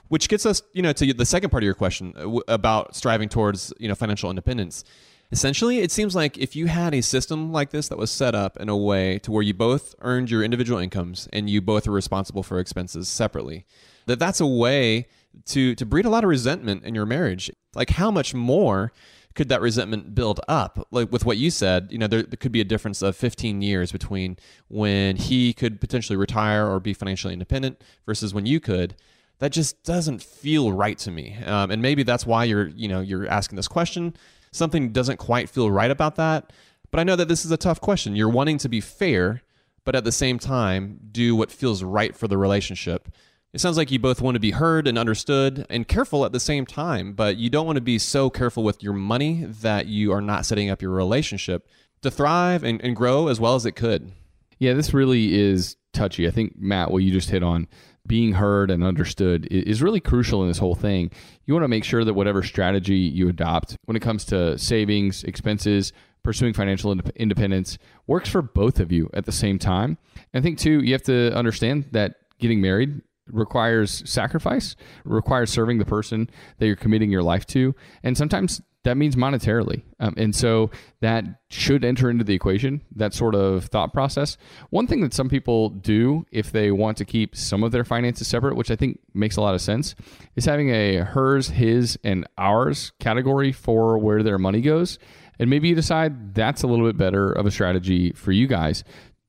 Which 0.09 0.29
gets 0.29 0.45
us, 0.45 0.61
you 0.73 0.83
know, 0.83 0.93
to 0.93 1.13
the 1.13 1.25
second 1.25 1.49
part 1.49 1.63
of 1.63 1.65
your 1.65 1.73
question 1.73 2.13
uh, 2.15 2.39
about 2.47 2.95
striving 2.95 3.29
towards, 3.29 3.73
you 3.79 3.87
know, 3.87 3.95
financial 3.95 4.29
independence. 4.29 4.83
Essentially, 5.31 5.79
it 5.79 5.89
seems 5.89 6.13
like 6.13 6.37
if 6.37 6.55
you 6.55 6.67
had 6.67 6.93
a 6.93 7.01
system 7.01 7.51
like 7.51 7.71
this 7.71 7.87
that 7.87 7.97
was 7.97 8.11
set 8.11 8.35
up 8.35 8.57
in 8.57 8.69
a 8.69 8.77
way 8.77 9.17
to 9.19 9.31
where 9.31 9.41
you 9.41 9.55
both 9.55 9.95
earned 10.01 10.29
your 10.29 10.43
individual 10.43 10.77
incomes 10.77 11.27
and 11.33 11.49
you 11.49 11.59
both 11.59 11.87
are 11.87 11.91
responsible 11.91 12.43
for 12.43 12.59
expenses 12.59 13.07
separately, 13.09 13.65
that 14.05 14.19
that's 14.19 14.39
a 14.39 14.45
way 14.45 15.07
to 15.45 15.75
to 15.75 15.85
breed 15.85 16.05
a 16.05 16.09
lot 16.09 16.23
of 16.23 16.29
resentment 16.29 16.83
in 16.83 16.95
your 16.95 17.05
marriage. 17.05 17.51
Like 17.75 17.91
how 17.91 18.11
much 18.11 18.33
more 18.33 18.91
could 19.35 19.49
that 19.49 19.61
resentment 19.61 20.13
build 20.13 20.39
up? 20.47 20.87
Like 20.91 21.11
with 21.11 21.25
what 21.25 21.37
you 21.37 21.49
said, 21.49 21.87
you 21.91 21.97
know, 21.97 22.07
there, 22.07 22.23
could 22.23 22.51
be 22.51 22.61
a 22.61 22.65
difference 22.65 23.01
of 23.01 23.15
15 23.15 23.61
years 23.61 23.91
between 23.91 24.37
when 24.67 25.15
he 25.15 25.53
could 25.53 25.81
potentially 25.81 26.17
retire 26.17 26.67
or 26.67 26.79
be 26.79 26.93
financially 26.93 27.33
independent 27.33 27.81
versus 28.05 28.33
when 28.33 28.45
you 28.45 28.59
could. 28.59 28.95
That 29.39 29.51
just 29.51 29.83
doesn't 29.83 30.21
feel 30.21 30.71
right 30.71 30.97
to 30.99 31.11
me. 31.11 31.37
Um, 31.45 31.71
and 31.71 31.81
maybe 31.81 32.03
that's 32.03 32.25
why 32.25 32.43
you're, 32.43 32.67
you 32.67 32.87
know, 32.87 33.01
you're 33.01 33.27
asking 33.27 33.55
this 33.55 33.67
question. 33.67 34.15
Something 34.51 34.91
doesn't 34.91 35.17
quite 35.17 35.49
feel 35.49 35.71
right 35.71 35.91
about 35.91 36.15
that. 36.15 36.53
But 36.91 36.99
I 36.99 37.03
know 37.03 37.15
that 37.15 37.27
this 37.27 37.43
is 37.43 37.51
a 37.51 37.57
tough 37.57 37.81
question. 37.81 38.15
You're 38.15 38.29
wanting 38.29 38.59
to 38.59 38.69
be 38.69 38.79
fair, 38.79 39.41
but 39.83 39.95
at 39.95 40.03
the 40.03 40.11
same 40.11 40.37
time, 40.37 40.99
do 41.11 41.35
what 41.35 41.51
feels 41.51 41.81
right 41.81 42.15
for 42.15 42.27
the 42.27 42.37
relationship. 42.37 43.09
It 43.53 43.61
sounds 43.61 43.77
like 43.77 43.91
you 43.91 43.99
both 43.99 44.19
want 44.19 44.33
to 44.33 44.39
be 44.39 44.49
heard 44.49 44.87
and 44.87 44.97
understood 44.97 45.67
and 45.69 45.87
careful 45.87 46.25
at 46.25 46.31
the 46.31 46.39
same 46.39 46.65
time, 46.65 47.13
but 47.13 47.37
you 47.37 47.51
don't 47.51 47.67
want 47.67 47.75
to 47.75 47.81
be 47.81 47.99
so 47.99 48.31
careful 48.31 48.63
with 48.63 48.81
your 48.81 48.93
money 48.93 49.45
that 49.45 49.85
you 49.85 50.11
are 50.11 50.21
not 50.21 50.47
setting 50.47 50.71
up 50.71 50.81
your 50.81 50.89
relationship 50.89 51.67
to 52.01 52.09
thrive 52.09 52.63
and, 52.63 52.81
and 52.81 52.95
grow 52.95 53.27
as 53.27 53.39
well 53.39 53.53
as 53.53 53.67
it 53.67 53.73
could. 53.73 54.11
Yeah, 54.57 54.73
this 54.73 54.91
really 54.91 55.39
is 55.39 55.75
touchy. 55.93 56.27
I 56.27 56.31
think, 56.31 56.57
Matt, 56.57 56.89
what 56.89 57.03
you 57.03 57.11
just 57.11 57.29
hit 57.29 57.43
on, 57.43 57.67
being 58.07 58.33
heard 58.33 58.71
and 58.71 58.83
understood 58.83 59.47
is 59.51 59.83
really 59.83 59.99
crucial 59.99 60.41
in 60.41 60.47
this 60.47 60.57
whole 60.57 60.73
thing. 60.73 61.11
You 61.45 61.53
want 61.53 61.63
to 61.63 61.67
make 61.67 61.83
sure 61.83 62.03
that 62.03 62.15
whatever 62.15 62.41
strategy 62.41 62.97
you 62.97 63.29
adopt 63.29 63.77
when 63.85 63.95
it 63.95 64.01
comes 64.01 64.25
to 64.25 64.57
savings, 64.57 65.23
expenses, 65.25 65.93
pursuing 66.23 66.53
financial 66.53 66.91
independence 67.15 67.77
works 68.07 68.29
for 68.29 68.41
both 68.41 68.79
of 68.79 68.91
you 68.91 69.11
at 69.13 69.25
the 69.25 69.31
same 69.31 69.59
time. 69.59 69.99
I 70.33 70.41
think, 70.41 70.57
too, 70.57 70.81
you 70.81 70.93
have 70.93 71.03
to 71.03 71.31
understand 71.35 71.89
that 71.91 72.15
getting 72.39 72.59
married 72.59 73.01
requires 73.27 74.03
sacrifice, 74.09 74.75
requires 75.05 75.49
serving 75.49 75.79
the 75.79 75.85
person 75.85 76.29
that 76.57 76.67
you're 76.67 76.75
committing 76.75 77.11
your 77.11 77.23
life 77.23 77.45
to, 77.47 77.75
and 78.03 78.17
sometimes 78.17 78.61
that 78.83 78.97
means 78.97 79.15
monetarily. 79.15 79.81
Um, 79.99 80.13
and 80.17 80.35
so 80.35 80.69
that 80.99 81.23
should 81.49 81.85
enter 81.85 82.09
into 82.09 82.23
the 82.23 82.33
equation, 82.33 82.81
that 82.95 83.13
sort 83.13 83.33
of 83.33 83.65
thought 83.65 83.93
process. 83.93 84.37
One 84.71 84.87
thing 84.87 85.01
that 85.01 85.13
some 85.13 85.29
people 85.29 85.69
do 85.69 86.25
if 86.31 86.51
they 86.51 86.69
want 86.71 86.97
to 86.97 87.05
keep 87.05 87.35
some 87.35 87.63
of 87.63 87.71
their 87.71 87.85
finances 87.85 88.27
separate, 88.27 88.55
which 88.55 88.71
I 88.71 88.75
think 88.75 88.99
makes 89.13 89.37
a 89.37 89.41
lot 89.41 89.55
of 89.55 89.61
sense, 89.61 89.95
is 90.35 90.45
having 90.45 90.69
a 90.69 90.97
hers, 90.97 91.49
his, 91.49 91.97
and 92.03 92.27
ours 92.37 92.91
category 92.99 93.51
for 93.51 93.97
where 93.97 94.21
their 94.21 94.37
money 94.37 94.61
goes. 94.61 94.99
And 95.39 95.49
maybe 95.49 95.69
you 95.69 95.75
decide 95.75 96.35
that's 96.35 96.63
a 96.63 96.67
little 96.67 96.85
bit 96.85 96.97
better 96.97 97.31
of 97.31 97.45
a 97.45 97.51
strategy 97.51 98.11
for 98.11 98.31
you 98.31 98.47
guys 98.47 98.83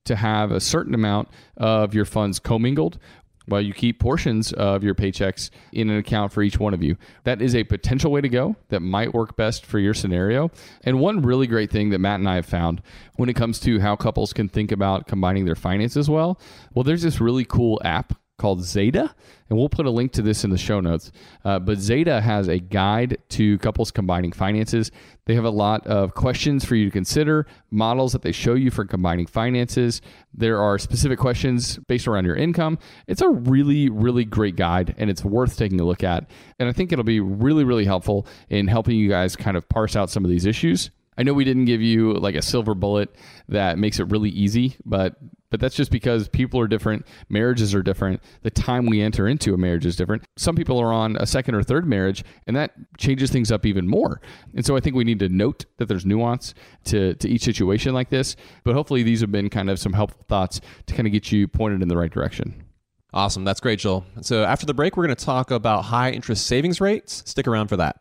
to 0.04 0.16
have 0.16 0.50
a 0.50 0.61
certain 0.61 0.94
amount 0.94 1.28
of 1.57 1.94
your 1.94 2.04
funds 2.04 2.38
commingled 2.38 2.98
well, 3.46 3.61
you 3.61 3.74
keep 3.74 3.98
portions 3.98 4.52
of 4.52 4.83
your 4.83 4.94
paychecks 4.94 5.50
in 5.72 5.90
an 5.90 5.98
account 5.98 6.33
for 6.33 6.42
each 6.42 6.59
one 6.59 6.74
of 6.74 6.83
you. 6.83 6.96
That 7.24 7.42
is 7.42 7.54
a 7.54 7.64
potential 7.64 8.11
way 8.11 8.20
to 8.20 8.28
go 8.28 8.57
that 8.68 8.80
might 8.80 9.12
work 9.12 9.37
best 9.37 9.66
for 9.66 9.78
your 9.78 9.94
scenario. 9.94 10.50
And 10.83 11.00
one 11.00 11.22
really 11.22 11.46
great 11.46 11.70
thing 11.70 11.90
that 11.90 11.98
Matt 11.98 12.20
and 12.20 12.28
I 12.28 12.37
have 12.37 12.46
found 12.46 12.83
when 13.16 13.28
it 13.28 13.35
comes 13.35 13.61
to 13.61 13.80
how 13.80 13.96
couples 13.96 14.33
can 14.33 14.48
think 14.48 14.72
about 14.72 15.07
combining 15.07 15.44
their 15.44 15.54
finances 15.54 16.09
well, 16.09 16.40
well, 16.74 16.85
there's 16.85 17.02
this 17.02 17.20
really 17.20 17.44
cool 17.44 17.80
app 17.85 18.14
called 18.36 18.62
Zeta, 18.62 19.14
and 19.48 19.58
we'll 19.58 19.68
put 19.68 19.86
a 19.86 19.90
link 19.90 20.12
to 20.12 20.22
this 20.22 20.44
in 20.44 20.50
the 20.50 20.58
show 20.58 20.80
notes. 20.80 21.12
Uh, 21.44 21.58
but 21.58 21.78
Zeta 21.78 22.20
has 22.20 22.48
a 22.48 22.58
guide 22.58 23.18
to 23.30 23.58
couples 23.58 23.90
combining 23.90 24.32
finances. 24.32 24.90
They 25.26 25.34
have 25.34 25.44
a 25.44 25.50
lot 25.50 25.86
of 25.86 26.14
questions 26.14 26.64
for 26.64 26.74
you 26.74 26.86
to 26.86 26.90
consider, 26.90 27.46
models 27.70 28.12
that 28.12 28.22
they 28.22 28.32
show 28.32 28.54
you 28.54 28.70
for 28.70 28.84
combining 28.84 29.26
finances. 29.26 30.02
There 30.32 30.60
are 30.60 30.78
specific 30.78 31.18
questions 31.18 31.78
based 31.86 32.08
around 32.08 32.24
your 32.24 32.36
income. 32.36 32.78
It's 33.06 33.22
a 33.22 33.28
really, 33.28 33.88
really 33.88 34.24
great 34.24 34.56
guide, 34.56 34.94
and 34.98 35.10
it's 35.10 35.24
worth 35.24 35.56
taking 35.56 35.80
a 35.80 35.84
look 35.84 36.02
at. 36.02 36.28
And 36.58 36.68
I 36.68 36.72
think 36.72 36.92
it'll 36.92 37.04
be 37.04 37.20
really, 37.20 37.64
really 37.64 37.84
helpful 37.84 38.26
in 38.48 38.66
helping 38.66 38.96
you 38.96 39.08
guys 39.08 39.36
kind 39.36 39.56
of 39.56 39.68
parse 39.68 39.94
out 39.94 40.10
some 40.10 40.24
of 40.24 40.30
these 40.30 40.46
issues. 40.46 40.90
I 41.16 41.22
know 41.22 41.32
we 41.32 41.44
didn't 41.44 41.66
give 41.66 41.80
you 41.80 42.14
like 42.14 42.34
a 42.34 42.42
silver 42.42 42.74
bullet 42.74 43.14
that 43.48 43.78
makes 43.78 44.00
it 44.00 44.10
really 44.10 44.30
easy, 44.30 44.76
but 44.84 45.16
but 45.54 45.60
that's 45.60 45.76
just 45.76 45.92
because 45.92 46.26
people 46.26 46.58
are 46.58 46.66
different, 46.66 47.06
marriages 47.28 47.76
are 47.76 47.82
different, 47.84 48.20
the 48.42 48.50
time 48.50 48.86
we 48.86 49.00
enter 49.00 49.28
into 49.28 49.54
a 49.54 49.56
marriage 49.56 49.86
is 49.86 49.94
different. 49.94 50.24
Some 50.36 50.56
people 50.56 50.80
are 50.80 50.92
on 50.92 51.16
a 51.20 51.26
second 51.26 51.54
or 51.54 51.62
third 51.62 51.86
marriage, 51.86 52.24
and 52.48 52.56
that 52.56 52.72
changes 52.98 53.30
things 53.30 53.52
up 53.52 53.64
even 53.64 53.86
more. 53.86 54.20
And 54.56 54.66
so 54.66 54.76
I 54.76 54.80
think 54.80 54.96
we 54.96 55.04
need 55.04 55.20
to 55.20 55.28
note 55.28 55.66
that 55.76 55.86
there's 55.86 56.04
nuance 56.04 56.54
to 56.86 57.14
to 57.14 57.28
each 57.28 57.42
situation 57.42 57.94
like 57.94 58.10
this. 58.10 58.34
But 58.64 58.74
hopefully 58.74 59.04
these 59.04 59.20
have 59.20 59.30
been 59.30 59.48
kind 59.48 59.70
of 59.70 59.78
some 59.78 59.92
helpful 59.92 60.24
thoughts 60.28 60.60
to 60.86 60.94
kind 60.94 61.06
of 61.06 61.12
get 61.12 61.30
you 61.30 61.46
pointed 61.46 61.82
in 61.82 61.86
the 61.86 61.96
right 61.96 62.10
direction. 62.10 62.64
Awesome. 63.12 63.44
That's 63.44 63.60
great, 63.60 63.78
Joel. 63.78 64.04
So 64.22 64.42
after 64.42 64.66
the 64.66 64.74
break, 64.74 64.96
we're 64.96 65.06
going 65.06 65.14
to 65.14 65.24
talk 65.24 65.52
about 65.52 65.84
high 65.84 66.10
interest 66.10 66.48
savings 66.48 66.80
rates. 66.80 67.22
Stick 67.26 67.46
around 67.46 67.68
for 67.68 67.76
that. 67.76 68.00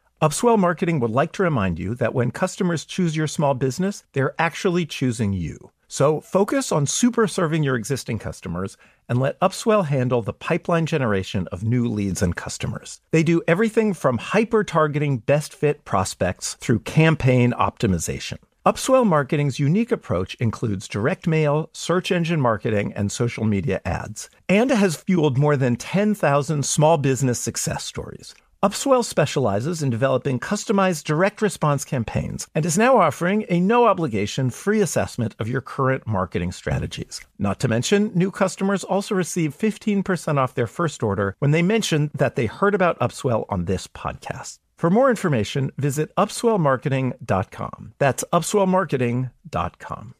Upswell 0.21 0.59
Marketing 0.59 0.99
would 0.99 1.09
like 1.09 1.31
to 1.31 1.41
remind 1.41 1.79
you 1.79 1.95
that 1.95 2.13
when 2.13 2.29
customers 2.29 2.85
choose 2.85 3.17
your 3.17 3.25
small 3.25 3.55
business, 3.55 4.03
they're 4.13 4.35
actually 4.37 4.85
choosing 4.85 5.33
you. 5.33 5.71
So 5.87 6.21
focus 6.21 6.71
on 6.71 6.85
super 6.85 7.27
serving 7.27 7.63
your 7.63 7.75
existing 7.75 8.19
customers 8.19 8.77
and 9.09 9.19
let 9.19 9.39
Upswell 9.39 9.87
handle 9.87 10.21
the 10.21 10.31
pipeline 10.31 10.85
generation 10.85 11.47
of 11.51 11.63
new 11.63 11.87
leads 11.87 12.21
and 12.21 12.35
customers. 12.35 13.01
They 13.09 13.23
do 13.23 13.41
everything 13.47 13.95
from 13.95 14.19
hyper 14.19 14.63
targeting 14.63 15.17
best 15.17 15.55
fit 15.55 15.85
prospects 15.85 16.53
through 16.53 16.81
campaign 16.81 17.51
optimization. 17.53 18.37
Upswell 18.63 19.07
Marketing's 19.07 19.57
unique 19.57 19.91
approach 19.91 20.35
includes 20.35 20.87
direct 20.87 21.25
mail, 21.25 21.71
search 21.73 22.11
engine 22.11 22.39
marketing, 22.39 22.93
and 22.93 23.11
social 23.11 23.43
media 23.43 23.81
ads, 23.85 24.29
and 24.47 24.69
has 24.69 24.95
fueled 24.97 25.39
more 25.39 25.57
than 25.57 25.77
10,000 25.77 26.63
small 26.63 26.99
business 26.99 27.39
success 27.39 27.83
stories. 27.83 28.35
Upswell 28.63 29.03
specializes 29.03 29.81
in 29.81 29.89
developing 29.89 30.39
customized 30.39 31.03
direct 31.05 31.41
response 31.41 31.83
campaigns 31.83 32.47
and 32.53 32.63
is 32.63 32.77
now 32.77 32.97
offering 32.97 33.43
a 33.49 33.59
no 33.59 33.87
obligation 33.87 34.51
free 34.51 34.81
assessment 34.81 35.33
of 35.39 35.47
your 35.47 35.61
current 35.61 36.05
marketing 36.05 36.51
strategies. 36.51 37.21
Not 37.39 37.59
to 37.61 37.67
mention, 37.67 38.11
new 38.13 38.29
customers 38.29 38.83
also 38.83 39.15
receive 39.15 39.57
15% 39.57 40.37
off 40.37 40.53
their 40.53 40.67
first 40.67 41.01
order 41.01 41.35
when 41.39 41.49
they 41.49 41.63
mention 41.63 42.11
that 42.13 42.35
they 42.35 42.45
heard 42.45 42.75
about 42.75 42.99
Upswell 42.99 43.47
on 43.49 43.65
this 43.65 43.87
podcast. 43.87 44.59
For 44.75 44.91
more 44.91 45.09
information, 45.09 45.71
visit 45.77 46.15
upswellmarketing.com. 46.15 47.93
That's 47.97 48.23
upswellmarketing.com. 48.31 50.15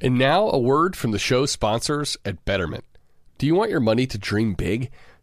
And 0.00 0.18
now 0.18 0.50
a 0.50 0.58
word 0.58 0.96
from 0.96 1.12
the 1.12 1.20
show 1.20 1.46
sponsors 1.46 2.16
at 2.24 2.44
Betterment. 2.44 2.84
Do 3.38 3.46
you 3.46 3.54
want 3.54 3.70
your 3.70 3.78
money 3.78 4.08
to 4.08 4.18
dream 4.18 4.54
big? 4.54 4.90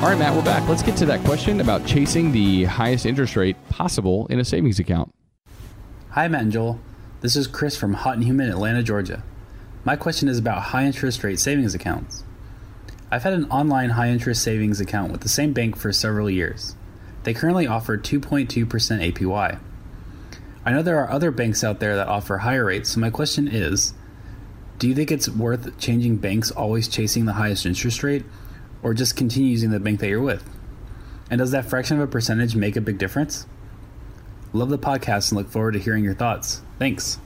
All 0.00 0.06
right, 0.06 0.18
Matt, 0.18 0.34
we're 0.34 0.42
back. 0.42 0.66
Let's 0.66 0.82
get 0.82 0.96
to 0.96 1.06
that 1.06 1.22
question 1.26 1.60
about 1.60 1.84
chasing 1.84 2.32
the 2.32 2.64
highest 2.64 3.04
interest 3.04 3.36
rate 3.36 3.54
possible 3.68 4.26
in 4.28 4.40
a 4.40 4.44
savings 4.46 4.78
account. 4.78 5.12
Hi, 6.12 6.26
Matt 6.26 6.40
and 6.40 6.52
Joel. 6.52 6.80
This 7.20 7.36
is 7.36 7.46
Chris 7.46 7.76
from 7.76 7.92
hot 7.92 8.14
and 8.14 8.24
humid 8.24 8.48
Atlanta, 8.48 8.82
Georgia. 8.82 9.22
My 9.84 9.96
question 9.96 10.26
is 10.26 10.38
about 10.38 10.62
high 10.62 10.86
interest 10.86 11.22
rate 11.22 11.38
savings 11.38 11.74
accounts. 11.74 12.24
I've 13.10 13.24
had 13.24 13.34
an 13.34 13.44
online 13.50 13.90
high 13.90 14.08
interest 14.08 14.42
savings 14.42 14.80
account 14.80 15.12
with 15.12 15.20
the 15.20 15.28
same 15.28 15.52
bank 15.52 15.76
for 15.76 15.92
several 15.92 16.30
years. 16.30 16.76
They 17.24 17.34
currently 17.34 17.66
offer 17.66 17.98
2.2% 17.98 18.48
APY. 18.48 19.60
I 20.64 20.72
know 20.72 20.80
there 20.80 20.98
are 20.98 21.10
other 21.10 21.30
banks 21.30 21.62
out 21.62 21.78
there 21.78 21.96
that 21.96 22.08
offer 22.08 22.38
higher 22.38 22.64
rates, 22.64 22.88
so 22.88 23.00
my 23.00 23.10
question 23.10 23.46
is 23.46 23.92
do 24.78 24.88
you 24.88 24.94
think 24.94 25.12
it's 25.12 25.28
worth 25.28 25.78
changing 25.78 26.16
banks 26.16 26.50
always 26.50 26.88
chasing 26.88 27.26
the 27.26 27.34
highest 27.34 27.66
interest 27.66 28.02
rate, 28.02 28.24
or 28.82 28.94
just 28.94 29.16
continue 29.16 29.50
using 29.50 29.70
the 29.70 29.80
bank 29.80 30.00
that 30.00 30.08
you're 30.08 30.20
with? 30.20 30.44
And 31.30 31.38
does 31.38 31.50
that 31.52 31.64
fraction 31.66 31.96
of 32.00 32.08
a 32.08 32.10
percentage 32.10 32.56
make 32.56 32.76
a 32.76 32.80
big 32.80 32.98
difference? 32.98 33.46
Love 34.52 34.68
the 34.68 34.78
podcast 34.78 35.30
and 35.30 35.38
look 35.38 35.48
forward 35.48 35.72
to 35.72 35.78
hearing 35.78 36.02
your 36.02 36.14
thoughts. 36.14 36.62
Thanks. 36.78 37.18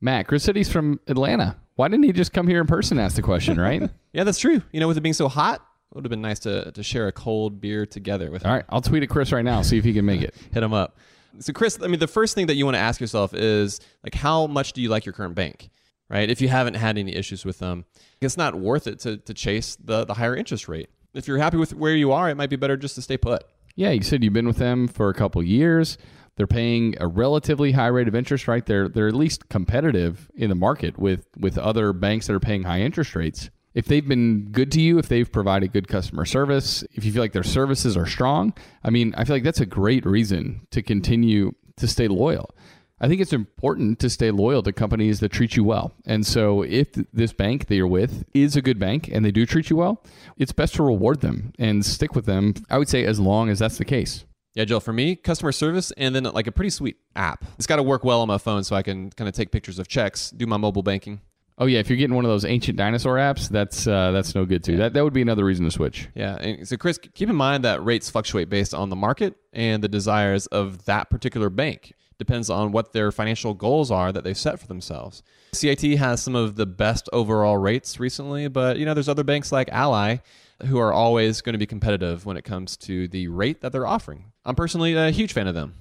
Matt, 0.00 0.28
Chris 0.28 0.44
said 0.44 0.54
he's 0.54 0.70
from 0.70 1.00
Atlanta. 1.08 1.56
Why 1.74 1.88
didn't 1.88 2.04
he 2.04 2.12
just 2.12 2.32
come 2.32 2.46
here 2.46 2.60
in 2.60 2.66
person 2.66 2.98
and 2.98 3.04
ask 3.04 3.16
the 3.16 3.22
question, 3.22 3.60
right? 3.60 3.90
Yeah, 4.12 4.24
that's 4.24 4.38
true. 4.38 4.62
You 4.72 4.80
know, 4.80 4.88
with 4.88 4.96
it 4.96 5.02
being 5.02 5.12
so 5.12 5.28
hot, 5.28 5.56
it 5.56 5.94
would 5.94 6.04
have 6.04 6.10
been 6.10 6.22
nice 6.22 6.38
to, 6.38 6.72
to 6.72 6.82
share 6.82 7.06
a 7.06 7.12
cold 7.12 7.60
beer 7.60 7.84
together 7.84 8.30
with 8.30 8.46
All 8.46 8.50
him. 8.50 8.56
right, 8.56 8.64
I'll 8.70 8.80
tweet 8.80 9.02
at 9.02 9.10
Chris 9.10 9.30
right 9.30 9.44
now, 9.44 9.60
see 9.60 9.76
if 9.76 9.84
he 9.84 9.92
can 9.92 10.06
make 10.06 10.22
it. 10.22 10.34
Hit 10.54 10.62
him 10.62 10.72
up. 10.72 10.96
So, 11.40 11.52
Chris, 11.52 11.78
I 11.82 11.86
mean, 11.86 12.00
the 12.00 12.06
first 12.06 12.34
thing 12.34 12.46
that 12.46 12.54
you 12.54 12.64
want 12.64 12.76
to 12.76 12.80
ask 12.80 12.98
yourself 12.98 13.34
is 13.34 13.78
like, 14.02 14.14
how 14.14 14.46
much 14.46 14.72
do 14.72 14.80
you 14.80 14.88
like 14.88 15.04
your 15.04 15.12
current 15.12 15.34
bank, 15.34 15.68
right? 16.08 16.28
If 16.30 16.40
you 16.40 16.48
haven't 16.48 16.74
had 16.74 16.98
any 16.98 17.14
issues 17.14 17.44
with 17.44 17.58
them, 17.58 17.84
it's 18.20 18.36
not 18.36 18.54
worth 18.54 18.86
it 18.86 18.98
to, 19.00 19.16
to 19.18 19.34
chase 19.34 19.76
the, 19.76 20.04
the 20.04 20.14
higher 20.14 20.36
interest 20.36 20.68
rate. 20.68 20.88
If 21.14 21.26
you're 21.26 21.38
happy 21.38 21.56
with 21.56 21.74
where 21.74 21.94
you 21.94 22.12
are, 22.12 22.28
it 22.28 22.36
might 22.36 22.50
be 22.50 22.56
better 22.56 22.76
just 22.76 22.94
to 22.96 23.02
stay 23.02 23.16
put. 23.16 23.44
Yeah, 23.74 23.90
you 23.90 24.02
said 24.02 24.24
you've 24.24 24.32
been 24.32 24.46
with 24.46 24.56
them 24.58 24.88
for 24.88 25.08
a 25.08 25.14
couple 25.14 25.42
years. 25.42 25.98
They're 26.36 26.46
paying 26.46 26.94
a 27.00 27.06
relatively 27.06 27.72
high 27.72 27.86
rate 27.86 28.08
of 28.08 28.14
interest, 28.14 28.46
right? 28.46 28.64
They're 28.64 28.88
they're 28.88 29.08
at 29.08 29.14
least 29.14 29.48
competitive 29.48 30.30
in 30.34 30.50
the 30.50 30.54
market 30.54 30.98
with 30.98 31.26
with 31.38 31.56
other 31.56 31.92
banks 31.92 32.26
that 32.26 32.34
are 32.34 32.40
paying 32.40 32.64
high 32.64 32.80
interest 32.80 33.14
rates. 33.14 33.50
If 33.74 33.86
they've 33.86 34.06
been 34.06 34.50
good 34.50 34.72
to 34.72 34.80
you, 34.80 34.98
if 34.98 35.08
they've 35.08 35.30
provided 35.30 35.72
good 35.72 35.88
customer 35.88 36.24
service, 36.24 36.82
if 36.94 37.04
you 37.04 37.12
feel 37.12 37.22
like 37.22 37.32
their 37.32 37.42
services 37.42 37.96
are 37.96 38.06
strong, 38.06 38.54
I 38.82 38.88
mean, 38.88 39.14
I 39.18 39.24
feel 39.24 39.36
like 39.36 39.42
that's 39.42 39.60
a 39.60 39.66
great 39.66 40.06
reason 40.06 40.66
to 40.70 40.82
continue 40.82 41.52
to 41.76 41.86
stay 41.86 42.08
loyal. 42.08 42.54
I 42.98 43.08
think 43.08 43.20
it's 43.20 43.32
important 43.32 43.98
to 44.00 44.08
stay 44.08 44.30
loyal 44.30 44.62
to 44.62 44.72
companies 44.72 45.20
that 45.20 45.28
treat 45.28 45.54
you 45.54 45.64
well. 45.64 45.92
And 46.06 46.26
so 46.26 46.62
if 46.62 46.88
this 47.12 47.32
bank 47.32 47.66
that 47.66 47.74
you're 47.74 47.86
with 47.86 48.24
is 48.32 48.56
a 48.56 48.62
good 48.62 48.78
bank 48.78 49.08
and 49.12 49.22
they 49.22 49.30
do 49.30 49.44
treat 49.44 49.68
you 49.68 49.76
well, 49.76 50.02
it's 50.38 50.52
best 50.52 50.74
to 50.76 50.82
reward 50.82 51.20
them 51.20 51.52
and 51.58 51.84
stick 51.84 52.14
with 52.14 52.24
them. 52.24 52.54
I 52.70 52.78
would 52.78 52.88
say 52.88 53.04
as 53.04 53.20
long 53.20 53.50
as 53.50 53.58
that's 53.58 53.76
the 53.76 53.84
case. 53.84 54.24
Yeah, 54.54 54.64
Joel, 54.64 54.80
for 54.80 54.94
me, 54.94 55.14
customer 55.14 55.52
service 55.52 55.92
and 55.98 56.14
then 56.14 56.24
like 56.24 56.46
a 56.46 56.52
pretty 56.52 56.70
sweet 56.70 56.96
app. 57.14 57.44
It's 57.58 57.66
got 57.66 57.76
to 57.76 57.82
work 57.82 58.02
well 58.02 58.22
on 58.22 58.28
my 58.28 58.38
phone 58.38 58.64
so 58.64 58.74
I 58.74 58.82
can 58.82 59.10
kind 59.10 59.28
of 59.28 59.34
take 59.34 59.50
pictures 59.50 59.78
of 59.78 59.88
checks, 59.88 60.30
do 60.30 60.46
my 60.46 60.56
mobile 60.56 60.82
banking. 60.82 61.20
Oh 61.58 61.66
yeah, 61.66 61.78
if 61.78 61.90
you're 61.90 61.98
getting 61.98 62.16
one 62.16 62.24
of 62.24 62.30
those 62.30 62.46
ancient 62.46 62.78
dinosaur 62.78 63.16
apps, 63.16 63.48
that's 63.48 63.86
uh, 63.86 64.10
that's 64.10 64.34
no 64.34 64.44
good 64.44 64.62
too. 64.64 64.76
That 64.78 64.94
that 64.94 65.04
would 65.04 65.12
be 65.12 65.22
another 65.22 65.44
reason 65.44 65.64
to 65.66 65.70
switch. 65.70 66.08
Yeah. 66.14 66.36
And 66.36 66.66
so, 66.68 66.76
Chris, 66.76 66.98
keep 66.98 67.30
in 67.30 67.36
mind 67.36 67.64
that 67.64 67.82
rates 67.84 68.10
fluctuate 68.10 68.48
based 68.50 68.74
on 68.74 68.90
the 68.90 68.96
market 68.96 69.36
and 69.52 69.82
the 69.82 69.88
desires 69.88 70.46
of 70.48 70.84
that 70.84 71.08
particular 71.10 71.48
bank. 71.48 71.92
Depends 72.18 72.48
on 72.48 72.72
what 72.72 72.92
their 72.92 73.12
financial 73.12 73.52
goals 73.52 73.90
are 73.90 74.10
that 74.10 74.24
they've 74.24 74.36
set 74.36 74.58
for 74.58 74.66
themselves. 74.66 75.22
CIT 75.52 75.98
has 75.98 76.22
some 76.22 76.34
of 76.34 76.56
the 76.56 76.66
best 76.66 77.08
overall 77.12 77.58
rates 77.58 78.00
recently, 78.00 78.48
but 78.48 78.78
you 78.78 78.86
know, 78.86 78.94
there's 78.94 79.08
other 79.08 79.24
banks 79.24 79.52
like 79.52 79.68
Ally 79.70 80.18
who 80.66 80.78
are 80.78 80.92
always 80.92 81.42
going 81.42 81.52
to 81.52 81.58
be 81.58 81.66
competitive 81.66 82.24
when 82.24 82.36
it 82.36 82.42
comes 82.42 82.76
to 82.78 83.06
the 83.08 83.28
rate 83.28 83.60
that 83.60 83.72
they're 83.72 83.86
offering. 83.86 84.32
I'm 84.44 84.54
personally 84.54 84.94
a 84.94 85.10
huge 85.10 85.32
fan 85.32 85.46
of 85.46 85.54
them. 85.54 85.74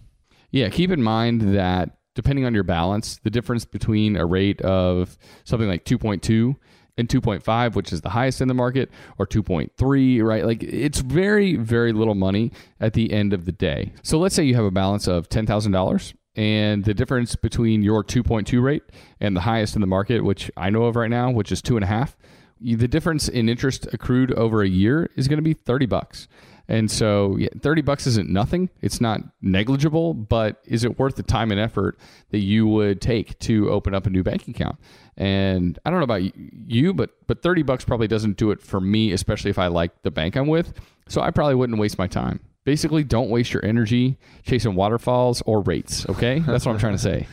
Yeah, 0.51 0.69
keep 0.69 0.91
in 0.91 1.01
mind 1.01 1.55
that 1.55 1.97
depending 2.15 2.45
on 2.45 2.53
your 2.53 2.63
balance, 2.63 3.19
the 3.23 3.29
difference 3.29 3.65
between 3.65 4.15
a 4.15 4.25
rate 4.25 4.61
of 4.61 5.17
something 5.43 5.67
like 5.67 5.85
2.2 5.85 6.55
and 6.97 7.09
2.5, 7.09 7.75
which 7.75 7.91
is 7.91 8.01
the 8.01 8.09
highest 8.09 8.41
in 8.41 8.47
the 8.47 8.53
market, 8.53 8.89
or 9.17 9.27
2.3, 9.27 10.23
right? 10.23 10.45
Like 10.45 10.63
it's 10.63 10.99
very, 10.99 11.55
very 11.55 11.91
little 11.91 12.15
money 12.15 12.51
at 12.79 12.93
the 12.93 13.11
end 13.11 13.33
of 13.33 13.45
the 13.45 13.51
day. 13.51 13.93
So 14.01 14.17
let's 14.17 14.33
say 14.33 14.43
you 14.43 14.55
have 14.55 14.65
a 14.65 14.71
balance 14.71 15.07
of 15.07 15.27
$10,000 15.29 16.13
and 16.35 16.83
the 16.83 16.93
difference 16.93 17.35
between 17.35 17.81
your 17.81 18.03
2.2 18.03 18.61
rate 18.61 18.83
and 19.19 19.35
the 19.35 19.41
highest 19.41 19.75
in 19.75 19.81
the 19.81 19.87
market, 19.87 20.23
which 20.23 20.51
I 20.57 20.69
know 20.69 20.83
of 20.83 20.95
right 20.95 21.09
now, 21.09 21.31
which 21.31 21.51
is 21.51 21.61
two 21.61 21.77
and 21.77 21.83
a 21.83 21.87
half, 21.87 22.15
the 22.59 22.87
difference 22.87 23.27
in 23.27 23.49
interest 23.49 23.87
accrued 23.93 24.33
over 24.33 24.61
a 24.61 24.67
year 24.67 25.09
is 25.15 25.27
going 25.27 25.37
to 25.37 25.43
be 25.43 25.53
30 25.53 25.85
bucks. 25.85 26.27
And 26.67 26.89
so, 26.89 27.35
yeah, 27.37 27.49
30 27.59 27.83
bucks 27.83 28.07
isn't 28.07 28.29
nothing. 28.29 28.69
It's 28.81 28.99
not 28.99 29.21
negligible, 29.41 30.13
but 30.15 30.61
is 30.65 30.83
it 30.83 30.97
worth 30.97 31.15
the 31.15 31.23
time 31.23 31.51
and 31.51 31.59
effort 31.59 31.97
that 32.31 32.39
you 32.39 32.65
would 32.65 33.01
take 33.01 33.37
to 33.39 33.69
open 33.69 33.93
up 33.93 34.07
a 34.07 34.09
new 34.09 34.23
bank 34.23 34.47
account? 34.47 34.77
And 35.15 35.77
I 35.85 35.91
don't 35.91 35.99
know 35.99 36.05
about 36.05 36.35
you, 36.35 36.93
but 36.93 37.11
but 37.27 37.43
30 37.43 37.61
bucks 37.61 37.85
probably 37.85 38.07
doesn't 38.07 38.37
do 38.37 38.51
it 38.51 38.61
for 38.61 38.81
me, 38.81 39.11
especially 39.11 39.51
if 39.51 39.59
I 39.59 39.67
like 39.67 40.01
the 40.01 40.11
bank 40.11 40.35
I'm 40.35 40.47
with. 40.47 40.73
So 41.07 41.21
I 41.21 41.29
probably 41.29 41.55
wouldn't 41.55 41.79
waste 41.79 41.99
my 41.99 42.07
time. 42.07 42.39
Basically, 42.65 43.03
don't 43.03 43.29
waste 43.29 43.53
your 43.53 43.63
energy 43.63 44.17
chasing 44.43 44.75
waterfalls 44.75 45.41
or 45.45 45.61
rates. 45.61 46.05
Okay, 46.09 46.39
that's 46.45 46.65
what 46.65 46.73
I'm 46.73 46.79
trying 46.79 46.95
to 46.95 46.99
say. 46.99 47.27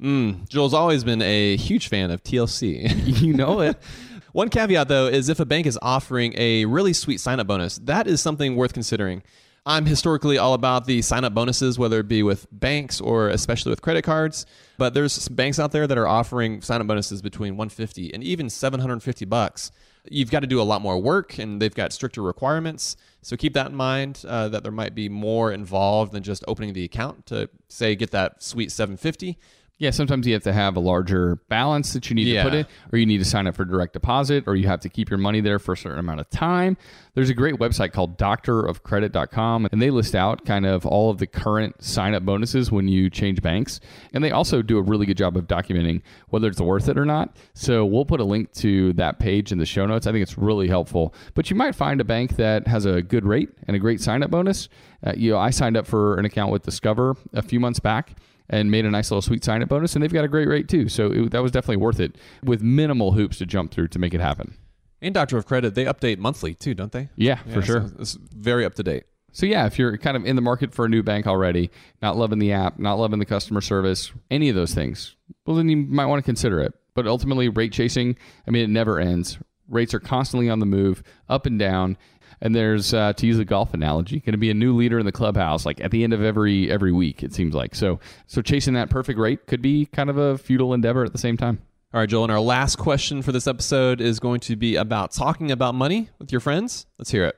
Mm, 0.00 0.48
Joel's 0.48 0.74
always 0.74 1.04
been 1.04 1.22
a 1.22 1.56
huge 1.56 1.88
fan 1.88 2.10
of 2.10 2.22
TLC. 2.22 3.18
You 3.22 3.34
know 3.34 3.60
it. 3.60 3.76
One 4.32 4.50
caveat, 4.50 4.88
though, 4.88 5.06
is 5.06 5.28
if 5.28 5.40
a 5.40 5.46
bank 5.46 5.66
is 5.66 5.78
offering 5.80 6.34
a 6.36 6.64
really 6.66 6.92
sweet 6.92 7.18
sign 7.18 7.40
up 7.40 7.46
bonus, 7.46 7.78
that 7.78 8.06
is 8.06 8.20
something 8.20 8.56
worth 8.56 8.72
considering. 8.72 9.22
I'm 9.66 9.84
historically 9.84 10.38
all 10.38 10.54
about 10.54 10.86
the 10.86 11.02
sign 11.02 11.24
up 11.24 11.34
bonuses, 11.34 11.78
whether 11.78 12.00
it 12.00 12.08
be 12.08 12.22
with 12.22 12.46
banks 12.52 13.00
or 13.00 13.28
especially 13.28 13.70
with 13.70 13.82
credit 13.82 14.02
cards. 14.02 14.46
But 14.78 14.94
there's 14.94 15.12
some 15.12 15.34
banks 15.34 15.58
out 15.58 15.72
there 15.72 15.86
that 15.86 15.98
are 15.98 16.06
offering 16.06 16.62
sign 16.62 16.80
up 16.80 16.86
bonuses 16.86 17.20
between 17.20 17.56
150 17.56 18.14
and 18.14 18.22
even 18.22 18.48
750 18.48 19.24
bucks. 19.26 19.70
You've 20.10 20.30
got 20.30 20.40
to 20.40 20.46
do 20.46 20.60
a 20.60 20.62
lot 20.62 20.80
more 20.80 20.98
work 20.98 21.38
and 21.38 21.60
they've 21.60 21.74
got 21.74 21.92
stricter 21.92 22.22
requirements. 22.22 22.96
So 23.22 23.36
keep 23.36 23.54
that 23.54 23.68
in 23.68 23.74
mind 23.74 24.24
uh, 24.26 24.48
that 24.48 24.62
there 24.62 24.72
might 24.72 24.94
be 24.94 25.08
more 25.08 25.52
involved 25.52 26.12
than 26.12 26.22
just 26.22 26.44
opening 26.46 26.72
the 26.72 26.84
account 26.84 27.26
to 27.26 27.50
say 27.68 27.94
get 27.94 28.10
that 28.12 28.42
sweet 28.42 28.70
750. 28.70 29.38
Yeah, 29.80 29.90
sometimes 29.90 30.26
you 30.26 30.32
have 30.34 30.42
to 30.42 30.52
have 30.52 30.76
a 30.76 30.80
larger 30.80 31.36
balance 31.48 31.92
that 31.92 32.10
you 32.10 32.16
need 32.16 32.26
Yeah. 32.26 32.42
to 32.42 32.50
put 32.50 32.58
in, 32.58 32.66
or 32.92 32.98
you 32.98 33.06
need 33.06 33.18
to 33.18 33.24
sign 33.24 33.46
up 33.46 33.54
for 33.54 33.64
direct 33.64 33.92
deposit, 33.92 34.42
or 34.48 34.56
you 34.56 34.66
have 34.66 34.80
to 34.80 34.88
keep 34.88 35.08
your 35.08 35.18
money 35.18 35.40
there 35.40 35.60
for 35.60 35.72
a 35.74 35.76
certain 35.76 36.00
amount 36.00 36.18
of 36.18 36.28
time. 36.30 36.76
There's 37.14 37.30
a 37.30 37.34
great 37.34 37.54
website 37.56 37.92
called 37.92 38.18
doctorofcredit.com, 38.18 39.68
and 39.70 39.80
they 39.82 39.90
list 39.90 40.14
out 40.14 40.44
kind 40.44 40.66
of 40.66 40.84
all 40.86 41.10
of 41.10 41.18
the 41.18 41.26
current 41.26 41.82
sign 41.82 42.14
up 42.14 42.24
bonuses 42.24 42.70
when 42.72 42.88
you 42.88 43.10
change 43.10 43.42
banks. 43.42 43.80
And 44.12 44.22
they 44.22 44.30
also 44.30 44.62
do 44.62 44.78
a 44.78 44.82
really 44.82 45.06
good 45.06 45.16
job 45.16 45.36
of 45.36 45.46
documenting 45.46 46.02
whether 46.28 46.48
it's 46.48 46.60
worth 46.60 46.88
it 46.88 46.98
or 46.98 47.04
not. 47.04 47.36
So 47.54 47.84
we'll 47.84 48.04
put 48.04 48.20
a 48.20 48.24
link 48.24 48.52
to 48.54 48.92
that 48.94 49.18
page 49.18 49.52
in 49.52 49.58
the 49.58 49.66
show 49.66 49.86
notes. 49.86 50.06
I 50.06 50.12
think 50.12 50.22
it's 50.22 50.38
really 50.38 50.68
helpful. 50.68 51.14
But 51.34 51.50
you 51.50 51.56
might 51.56 51.74
find 51.74 52.00
a 52.00 52.04
bank 52.04 52.36
that 52.36 52.66
has 52.66 52.84
a 52.84 53.02
good 53.02 53.24
rate 53.24 53.50
and 53.66 53.76
a 53.76 53.78
great 53.80 54.00
sign 54.00 54.22
up 54.22 54.30
bonus. 54.30 54.68
Uh, 55.06 55.12
you 55.16 55.30
know, 55.30 55.38
I 55.38 55.50
signed 55.50 55.76
up 55.76 55.86
for 55.86 56.18
an 56.18 56.24
account 56.24 56.50
with 56.52 56.62
Discover 56.64 57.16
a 57.32 57.42
few 57.42 57.60
months 57.60 57.78
back 57.78 58.16
and 58.50 58.70
made 58.70 58.84
a 58.84 58.90
nice 58.90 59.10
little 59.10 59.22
sweet 59.22 59.44
sign 59.44 59.62
up 59.62 59.68
bonus, 59.68 59.94
and 59.94 60.02
they've 60.02 60.12
got 60.12 60.24
a 60.24 60.28
great 60.28 60.48
rate 60.48 60.68
too. 60.68 60.88
So 60.88 61.10
it, 61.12 61.30
that 61.30 61.42
was 61.42 61.52
definitely 61.52 61.76
worth 61.76 62.00
it 62.00 62.16
with 62.42 62.62
minimal 62.62 63.12
hoops 63.12 63.38
to 63.38 63.46
jump 63.46 63.72
through 63.72 63.88
to 63.88 63.98
make 63.98 64.14
it 64.14 64.20
happen. 64.20 64.54
And 65.00 65.14
Doctor 65.14 65.36
of 65.38 65.46
Credit, 65.46 65.74
they 65.74 65.84
update 65.84 66.18
monthly 66.18 66.54
too, 66.54 66.74
don't 66.74 66.92
they? 66.92 67.08
Yeah, 67.16 67.36
for 67.52 67.62
sure. 67.62 67.88
so 67.88 67.94
it's 68.00 68.14
very 68.14 68.64
up 68.64 68.74
to 68.74 68.82
date. 68.82 69.04
So 69.32 69.46
yeah, 69.46 69.66
if 69.66 69.78
you're 69.78 69.96
kind 69.98 70.16
of 70.16 70.24
in 70.24 70.36
the 70.36 70.42
market 70.42 70.74
for 70.74 70.86
a 70.86 70.88
new 70.88 71.02
bank 71.02 71.26
already, 71.26 71.70
not 72.02 72.16
loving 72.16 72.38
the 72.38 72.52
app, 72.52 72.78
not 72.78 72.94
loving 72.94 73.18
the 73.18 73.26
customer 73.26 73.60
service, 73.60 74.10
any 74.30 74.48
of 74.48 74.56
those 74.56 74.74
things, 74.74 75.14
well 75.46 75.56
then 75.56 75.68
you 75.68 75.76
might 75.76 76.06
want 76.06 76.18
to 76.18 76.24
consider 76.24 76.60
it. 76.60 76.74
But 76.94 77.06
ultimately, 77.06 77.48
rate 77.48 77.72
chasing, 77.72 78.16
I 78.46 78.50
mean, 78.50 78.64
it 78.64 78.70
never 78.70 78.98
ends. 78.98 79.38
Rates 79.68 79.94
are 79.94 80.00
constantly 80.00 80.50
on 80.50 80.58
the 80.58 80.66
move, 80.66 81.02
up 81.28 81.46
and 81.46 81.56
down. 81.56 81.96
And 82.40 82.54
there's, 82.54 82.94
uh, 82.94 83.12
to 83.14 83.26
use 83.26 83.38
a 83.38 83.44
golf 83.44 83.74
analogy, 83.74 84.20
going 84.20 84.32
to 84.32 84.38
be 84.38 84.50
a 84.50 84.54
new 84.54 84.76
leader 84.76 84.98
in 84.98 85.06
the 85.06 85.12
clubhouse, 85.12 85.66
like 85.66 85.80
at 85.80 85.90
the 85.90 86.04
end 86.04 86.12
of 86.12 86.22
every 86.22 86.70
every 86.70 86.92
week. 86.92 87.22
It 87.22 87.34
seems 87.34 87.54
like 87.54 87.74
so. 87.74 87.98
So 88.26 88.42
chasing 88.42 88.74
that 88.74 88.90
perfect 88.90 89.18
rate 89.18 89.46
could 89.46 89.62
be 89.62 89.86
kind 89.86 90.08
of 90.08 90.16
a 90.16 90.38
futile 90.38 90.72
endeavor 90.72 91.04
at 91.04 91.12
the 91.12 91.18
same 91.18 91.36
time. 91.36 91.60
All 91.92 92.00
right, 92.00 92.08
Joel, 92.08 92.24
and 92.24 92.32
our 92.32 92.40
last 92.40 92.76
question 92.76 93.22
for 93.22 93.32
this 93.32 93.46
episode 93.46 94.00
is 94.00 94.20
going 94.20 94.40
to 94.40 94.56
be 94.56 94.76
about 94.76 95.10
talking 95.10 95.50
about 95.50 95.74
money 95.74 96.10
with 96.18 96.30
your 96.30 96.40
friends. 96.40 96.86
Let's 96.98 97.10
hear 97.10 97.24
it. 97.24 97.36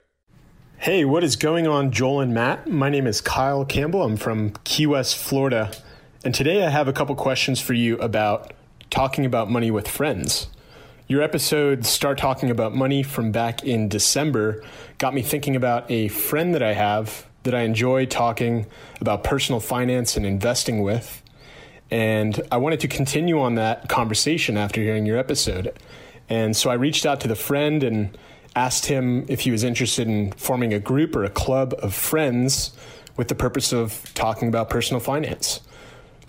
Hey, 0.79 1.05
what 1.05 1.23
is 1.23 1.37
going 1.37 1.69
on, 1.69 1.93
Joel 1.93 2.21
and 2.21 2.35
Matt? 2.35 2.67
My 2.67 2.89
name 2.89 3.07
is 3.07 3.21
Kyle 3.21 3.65
Campbell. 3.65 4.03
I'm 4.03 4.17
from 4.17 4.55
Key 4.65 4.87
West, 4.87 5.17
Florida. 5.17 5.71
And 6.25 6.35
today 6.35 6.67
I 6.67 6.71
have 6.71 6.89
a 6.89 6.93
couple 6.93 7.15
questions 7.15 7.61
for 7.61 7.75
you 7.75 7.97
about 7.99 8.53
talking 8.91 9.25
about 9.25 9.51
money 9.51 9.71
with 9.71 9.87
friends. 9.87 10.49
Your 11.11 11.23
episode, 11.23 11.85
Start 11.85 12.19
Talking 12.19 12.51
About 12.51 12.73
Money, 12.73 13.03
from 13.03 13.33
back 13.33 13.65
in 13.65 13.89
December, 13.89 14.63
got 14.99 15.13
me 15.13 15.23
thinking 15.23 15.57
about 15.57 15.91
a 15.91 16.07
friend 16.07 16.55
that 16.55 16.63
I 16.63 16.73
have 16.73 17.27
that 17.43 17.53
I 17.53 17.63
enjoy 17.63 18.07
talking 18.07 18.67
about 19.01 19.25
personal 19.25 19.59
finance 19.59 20.17
and 20.17 20.25
investing 20.25 20.83
with. 20.85 21.21
And 21.91 22.41
I 22.53 22.59
wanted 22.59 22.79
to 22.79 22.87
continue 22.87 23.41
on 23.41 23.57
that 23.57 23.89
conversation 23.89 24.57
after 24.57 24.81
hearing 24.81 25.05
your 25.05 25.19
episode. 25.19 25.77
And 26.29 26.57
so 26.57 26.71
I 26.71 26.75
reached 26.75 27.05
out 27.05 27.19
to 27.23 27.27
the 27.27 27.35
friend 27.35 27.83
and 27.83 28.17
asked 28.55 28.87
him 28.87 29.27
if 29.29 29.41
he 29.41 29.51
was 29.51 29.65
interested 29.65 30.07
in 30.07 30.31
forming 30.35 30.73
a 30.73 30.79
group 30.79 31.17
or 31.17 31.25
a 31.25 31.31
club 31.31 31.75
of 31.83 31.93
friends 31.93 32.71
with 33.17 33.27
the 33.27 33.35
purpose 33.35 33.73
of 33.73 34.15
talking 34.15 34.47
about 34.47 34.71
personal 34.71 35.01
finance. 35.01 35.59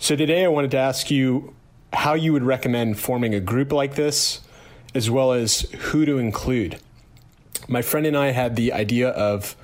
So 0.00 0.16
today 0.16 0.44
I 0.44 0.48
wanted 0.48 0.72
to 0.72 0.78
ask 0.78 1.08
you 1.08 1.54
how 1.92 2.14
you 2.14 2.32
would 2.32 2.42
recommend 2.42 2.98
forming 2.98 3.32
a 3.32 3.40
group 3.40 3.70
like 3.70 3.94
this, 3.94 4.40
as 4.94 5.10
well 5.10 5.32
as 5.32 5.62
who 5.70 6.04
to 6.04 6.18
include. 6.18 6.78
My 7.68 7.82
friend 7.82 8.06
and 8.06 8.16
I 8.16 8.32
had 8.32 8.56
the 8.56 8.72
idea 8.72 9.10
of 9.10 9.56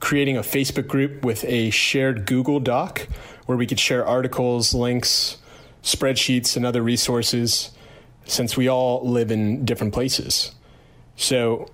creating 0.00 0.36
a 0.36 0.42
Facebook 0.42 0.86
group 0.86 1.24
with 1.24 1.44
a 1.44 1.70
shared 1.70 2.26
Google 2.26 2.60
Doc 2.60 3.08
where 3.46 3.56
we 3.56 3.66
could 3.66 3.80
share 3.80 4.04
articles, 4.04 4.74
links, 4.74 5.38
spreadsheets, 5.82 6.56
and 6.56 6.66
other 6.66 6.82
resources 6.82 7.70
since 8.24 8.56
we 8.56 8.68
all 8.68 9.08
live 9.08 9.30
in 9.30 9.64
different 9.64 9.94
places. 9.94 10.52
So, 11.16 11.70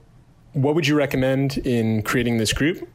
what 0.52 0.74
would 0.74 0.86
you 0.86 0.94
recommend 0.94 1.58
in 1.58 2.02
creating 2.02 2.36
this 2.36 2.52
group? 2.52 2.86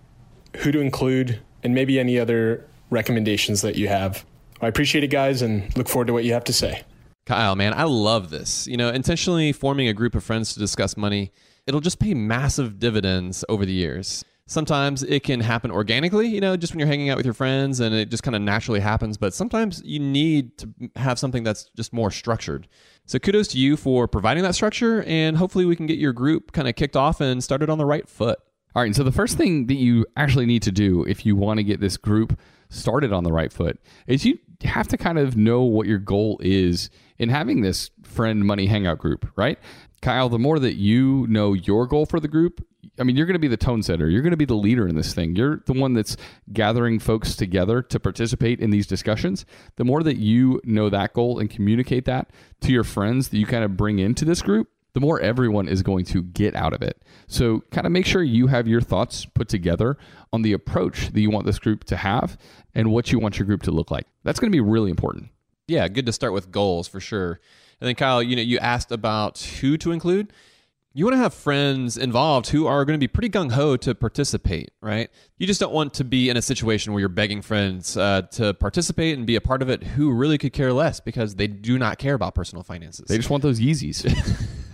Who 0.57 0.71
to 0.71 0.79
include, 0.79 1.39
and 1.63 1.73
maybe 1.73 1.99
any 1.99 2.19
other 2.19 2.65
recommendations 2.91 3.61
that 3.63 3.75
you 3.75 3.87
have? 3.87 4.23
I 4.61 4.67
appreciate 4.67 5.03
it, 5.03 5.07
guys, 5.07 5.41
and 5.41 5.75
look 5.75 5.89
forward 5.89 6.07
to 6.07 6.13
what 6.13 6.23
you 6.23 6.33
have 6.33 6.43
to 6.45 6.53
say. 6.53 6.83
Kyle, 7.27 7.57
man, 7.57 7.73
I 7.73 7.83
love 7.83 8.29
this. 8.29 8.67
You 8.67 8.77
know, 8.77 8.87
intentionally 8.87 9.51
forming 9.51 9.89
a 9.89 9.93
group 9.93 10.15
of 10.15 10.23
friends 10.23 10.53
to 10.53 10.61
discuss 10.61 10.95
money, 10.95 11.33
it'll 11.67 11.81
just 11.81 11.99
pay 11.99 12.13
massive 12.13 12.79
dividends 12.79 13.43
over 13.49 13.65
the 13.65 13.73
years. 13.73 14.23
Sometimes 14.45 15.03
it 15.03 15.23
can 15.23 15.41
happen 15.41 15.69
organically, 15.69 16.27
you 16.27 16.39
know, 16.39 16.55
just 16.55 16.71
when 16.71 16.79
you're 16.79 16.87
hanging 16.87 17.09
out 17.09 17.17
with 17.17 17.25
your 17.25 17.33
friends 17.33 17.81
and 17.81 17.93
it 17.93 18.09
just 18.09 18.23
kind 18.23 18.33
of 18.33 18.41
naturally 18.41 18.79
happens. 18.79 19.17
But 19.17 19.33
sometimes 19.33 19.81
you 19.83 19.99
need 19.99 20.57
to 20.59 20.69
have 20.95 21.19
something 21.19 21.43
that's 21.43 21.69
just 21.75 21.91
more 21.91 22.11
structured. 22.11 22.69
So 23.07 23.19
kudos 23.19 23.49
to 23.49 23.57
you 23.57 23.75
for 23.75 24.07
providing 24.07 24.43
that 24.43 24.55
structure. 24.55 25.03
And 25.03 25.35
hopefully 25.35 25.65
we 25.65 25.75
can 25.75 25.85
get 25.85 25.97
your 25.97 26.13
group 26.13 26.53
kind 26.53 26.69
of 26.69 26.77
kicked 26.77 26.95
off 26.95 27.19
and 27.19 27.43
started 27.43 27.69
on 27.69 27.77
the 27.77 27.85
right 27.85 28.07
foot. 28.07 28.39
All 28.73 28.83
right. 28.83 28.95
So 28.95 29.03
the 29.03 29.11
first 29.11 29.35
thing 29.35 29.67
that 29.67 29.75
you 29.75 30.05
actually 30.15 30.45
need 30.45 30.61
to 30.61 30.71
do 30.71 31.03
if 31.03 31.25
you 31.25 31.35
want 31.35 31.57
to 31.57 31.65
get 31.65 31.81
this 31.81 31.97
group 31.97 32.39
started 32.69 33.11
on 33.11 33.25
the 33.25 33.33
right 33.33 33.51
foot 33.51 33.81
is 34.07 34.23
you 34.23 34.39
have 34.63 34.87
to 34.87 34.97
kind 34.97 35.19
of 35.19 35.35
know 35.35 35.63
what 35.63 35.87
your 35.87 35.99
goal 35.99 36.39
is 36.41 36.89
in 37.19 37.29
having 37.29 37.61
this 37.61 37.89
friend 38.03 38.45
money 38.45 38.67
hangout 38.67 38.99
group, 38.99 39.29
right? 39.35 39.59
Kyle, 40.01 40.29
the 40.29 40.39
more 40.39 40.59
that 40.59 40.75
you 40.75 41.25
know 41.27 41.53
your 41.53 41.87
goal 41.87 42.05
for 42.05 42.19
the 42.19 42.27
group, 42.27 42.65
I 42.99 43.03
mean, 43.03 43.15
you're 43.15 43.25
going 43.25 43.33
to 43.35 43.39
be 43.39 43.47
the 43.47 43.57
tone 43.57 43.83
setter. 43.83 44.09
You're 44.09 44.21
going 44.21 44.31
to 44.31 44.37
be 44.37 44.45
the 44.45 44.55
leader 44.55 44.87
in 44.87 44.95
this 44.95 45.13
thing. 45.13 45.35
You're 45.35 45.61
the 45.65 45.73
one 45.73 45.93
that's 45.93 46.17
gathering 46.53 46.99
folks 46.99 47.35
together 47.35 47.81
to 47.83 47.99
participate 47.99 48.59
in 48.59 48.69
these 48.69 48.87
discussions. 48.87 49.45
The 49.75 49.83
more 49.83 50.03
that 50.03 50.17
you 50.17 50.61
know 50.63 50.89
that 50.89 51.13
goal 51.13 51.39
and 51.39 51.49
communicate 51.49 52.05
that 52.05 52.31
to 52.61 52.71
your 52.71 52.83
friends 52.83 53.29
that 53.29 53.37
you 53.37 53.45
kind 53.45 53.63
of 53.63 53.77
bring 53.77 53.99
into 53.99 54.25
this 54.25 54.41
group, 54.41 54.69
the 54.93 55.01
more 55.01 55.19
everyone 55.19 55.67
is 55.67 55.83
going 55.83 56.05
to 56.05 56.23
get 56.23 56.55
out 56.55 56.73
of 56.73 56.81
it. 56.81 57.03
So, 57.27 57.61
kind 57.71 57.85
of 57.85 57.93
make 57.93 58.05
sure 58.05 58.23
you 58.23 58.47
have 58.47 58.67
your 58.67 58.81
thoughts 58.81 59.25
put 59.25 59.47
together 59.47 59.97
on 60.33 60.41
the 60.41 60.53
approach 60.53 61.09
that 61.11 61.19
you 61.19 61.29
want 61.29 61.45
this 61.45 61.59
group 61.59 61.83
to 61.85 61.97
have 61.97 62.37
and 62.73 62.91
what 62.91 63.11
you 63.11 63.19
want 63.19 63.37
your 63.37 63.45
group 63.45 63.61
to 63.63 63.71
look 63.71 63.91
like. 63.91 64.07
That's 64.23 64.39
going 64.39 64.51
to 64.51 64.55
be 64.55 64.61
really 64.61 64.89
important. 64.89 65.29
Yeah, 65.67 65.87
good 65.89 66.05
to 66.05 66.13
start 66.13 66.33
with 66.33 66.49
goals 66.49 66.87
for 66.87 66.99
sure. 66.99 67.39
And 67.81 67.87
then 67.87 67.95
Kyle, 67.95 68.23
you 68.23 68.35
know, 68.35 68.41
you 68.41 68.57
asked 68.59 68.91
about 68.91 69.39
who 69.39 69.77
to 69.77 69.91
include. 69.91 70.31
You 70.93 71.05
want 71.05 71.13
to 71.13 71.19
have 71.19 71.33
friends 71.33 71.95
involved 71.95 72.49
who 72.49 72.65
are 72.65 72.83
going 72.83 72.97
to 72.97 73.03
be 73.03 73.07
pretty 73.07 73.29
gung 73.29 73.51
ho 73.51 73.77
to 73.77 73.93
participate, 73.93 74.71
right? 74.81 75.11
You 75.37 75.45
just 75.45 75.59
don't 75.59 75.73
want 75.73 75.93
to 75.95 76.03
be 76.03 76.29
in 76.29 76.37
a 76.37 76.41
situation 76.41 76.91
where 76.91 77.01
you're 77.01 77.09
begging 77.09 77.43
friends 77.43 77.95
uh, 77.95 78.23
to 78.31 78.55
participate 78.55 79.15
and 79.15 79.27
be 79.27 79.35
a 79.35 79.41
part 79.41 79.61
of 79.61 79.69
it 79.69 79.83
who 79.83 80.11
really 80.11 80.39
could 80.39 80.53
care 80.53 80.73
less 80.73 80.99
because 80.99 81.35
they 81.35 81.45
do 81.45 81.77
not 81.77 81.99
care 81.99 82.15
about 82.15 82.33
personal 82.33 82.63
finances. 82.63 83.05
They 83.07 83.17
just 83.17 83.29
want 83.29 83.43
those 83.43 83.59
Yeezys. 83.59 84.05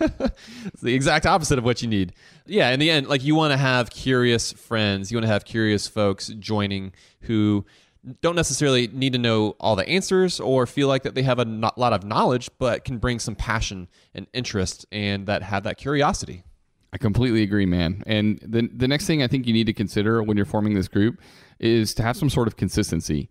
it's 0.00 0.80
the 0.80 0.94
exact 0.94 1.26
opposite 1.26 1.58
of 1.58 1.64
what 1.64 1.82
you 1.82 1.88
need. 1.88 2.14
Yeah, 2.46 2.70
in 2.70 2.80
the 2.80 2.90
end, 2.90 3.06
like 3.08 3.22
you 3.22 3.34
want 3.34 3.52
to 3.52 3.58
have 3.58 3.90
curious 3.90 4.52
friends, 4.52 5.10
you 5.10 5.18
want 5.18 5.24
to 5.26 5.32
have 5.32 5.44
curious 5.44 5.88
folks 5.88 6.28
joining 6.28 6.92
who 7.22 7.66
don't 8.20 8.36
necessarily 8.36 8.88
need 8.88 9.12
to 9.14 9.18
know 9.18 9.56
all 9.60 9.76
the 9.76 9.88
answers 9.88 10.40
or 10.40 10.66
feel 10.66 10.88
like 10.88 11.02
that 11.04 11.14
they 11.14 11.22
have 11.22 11.38
a 11.38 11.44
lot 11.76 11.92
of 11.92 12.04
knowledge, 12.04 12.50
but 12.58 12.84
can 12.84 12.98
bring 12.98 13.18
some 13.18 13.34
passion 13.34 13.88
and 14.14 14.26
interest 14.32 14.86
and 14.92 15.26
that 15.26 15.42
have 15.42 15.62
that 15.64 15.76
curiosity. 15.76 16.44
I 16.92 16.98
completely 16.98 17.42
agree, 17.42 17.66
man. 17.66 18.02
And 18.06 18.38
the 18.40 18.68
the 18.72 18.86
next 18.86 19.06
thing 19.06 19.22
I 19.22 19.26
think 19.26 19.46
you 19.46 19.52
need 19.52 19.66
to 19.66 19.72
consider 19.72 20.22
when 20.22 20.36
you're 20.36 20.46
forming 20.46 20.74
this 20.74 20.86
group 20.86 21.20
is 21.58 21.92
to 21.94 22.02
have 22.02 22.16
some 22.16 22.30
sort 22.30 22.46
of 22.46 22.56
consistency. 22.56 23.28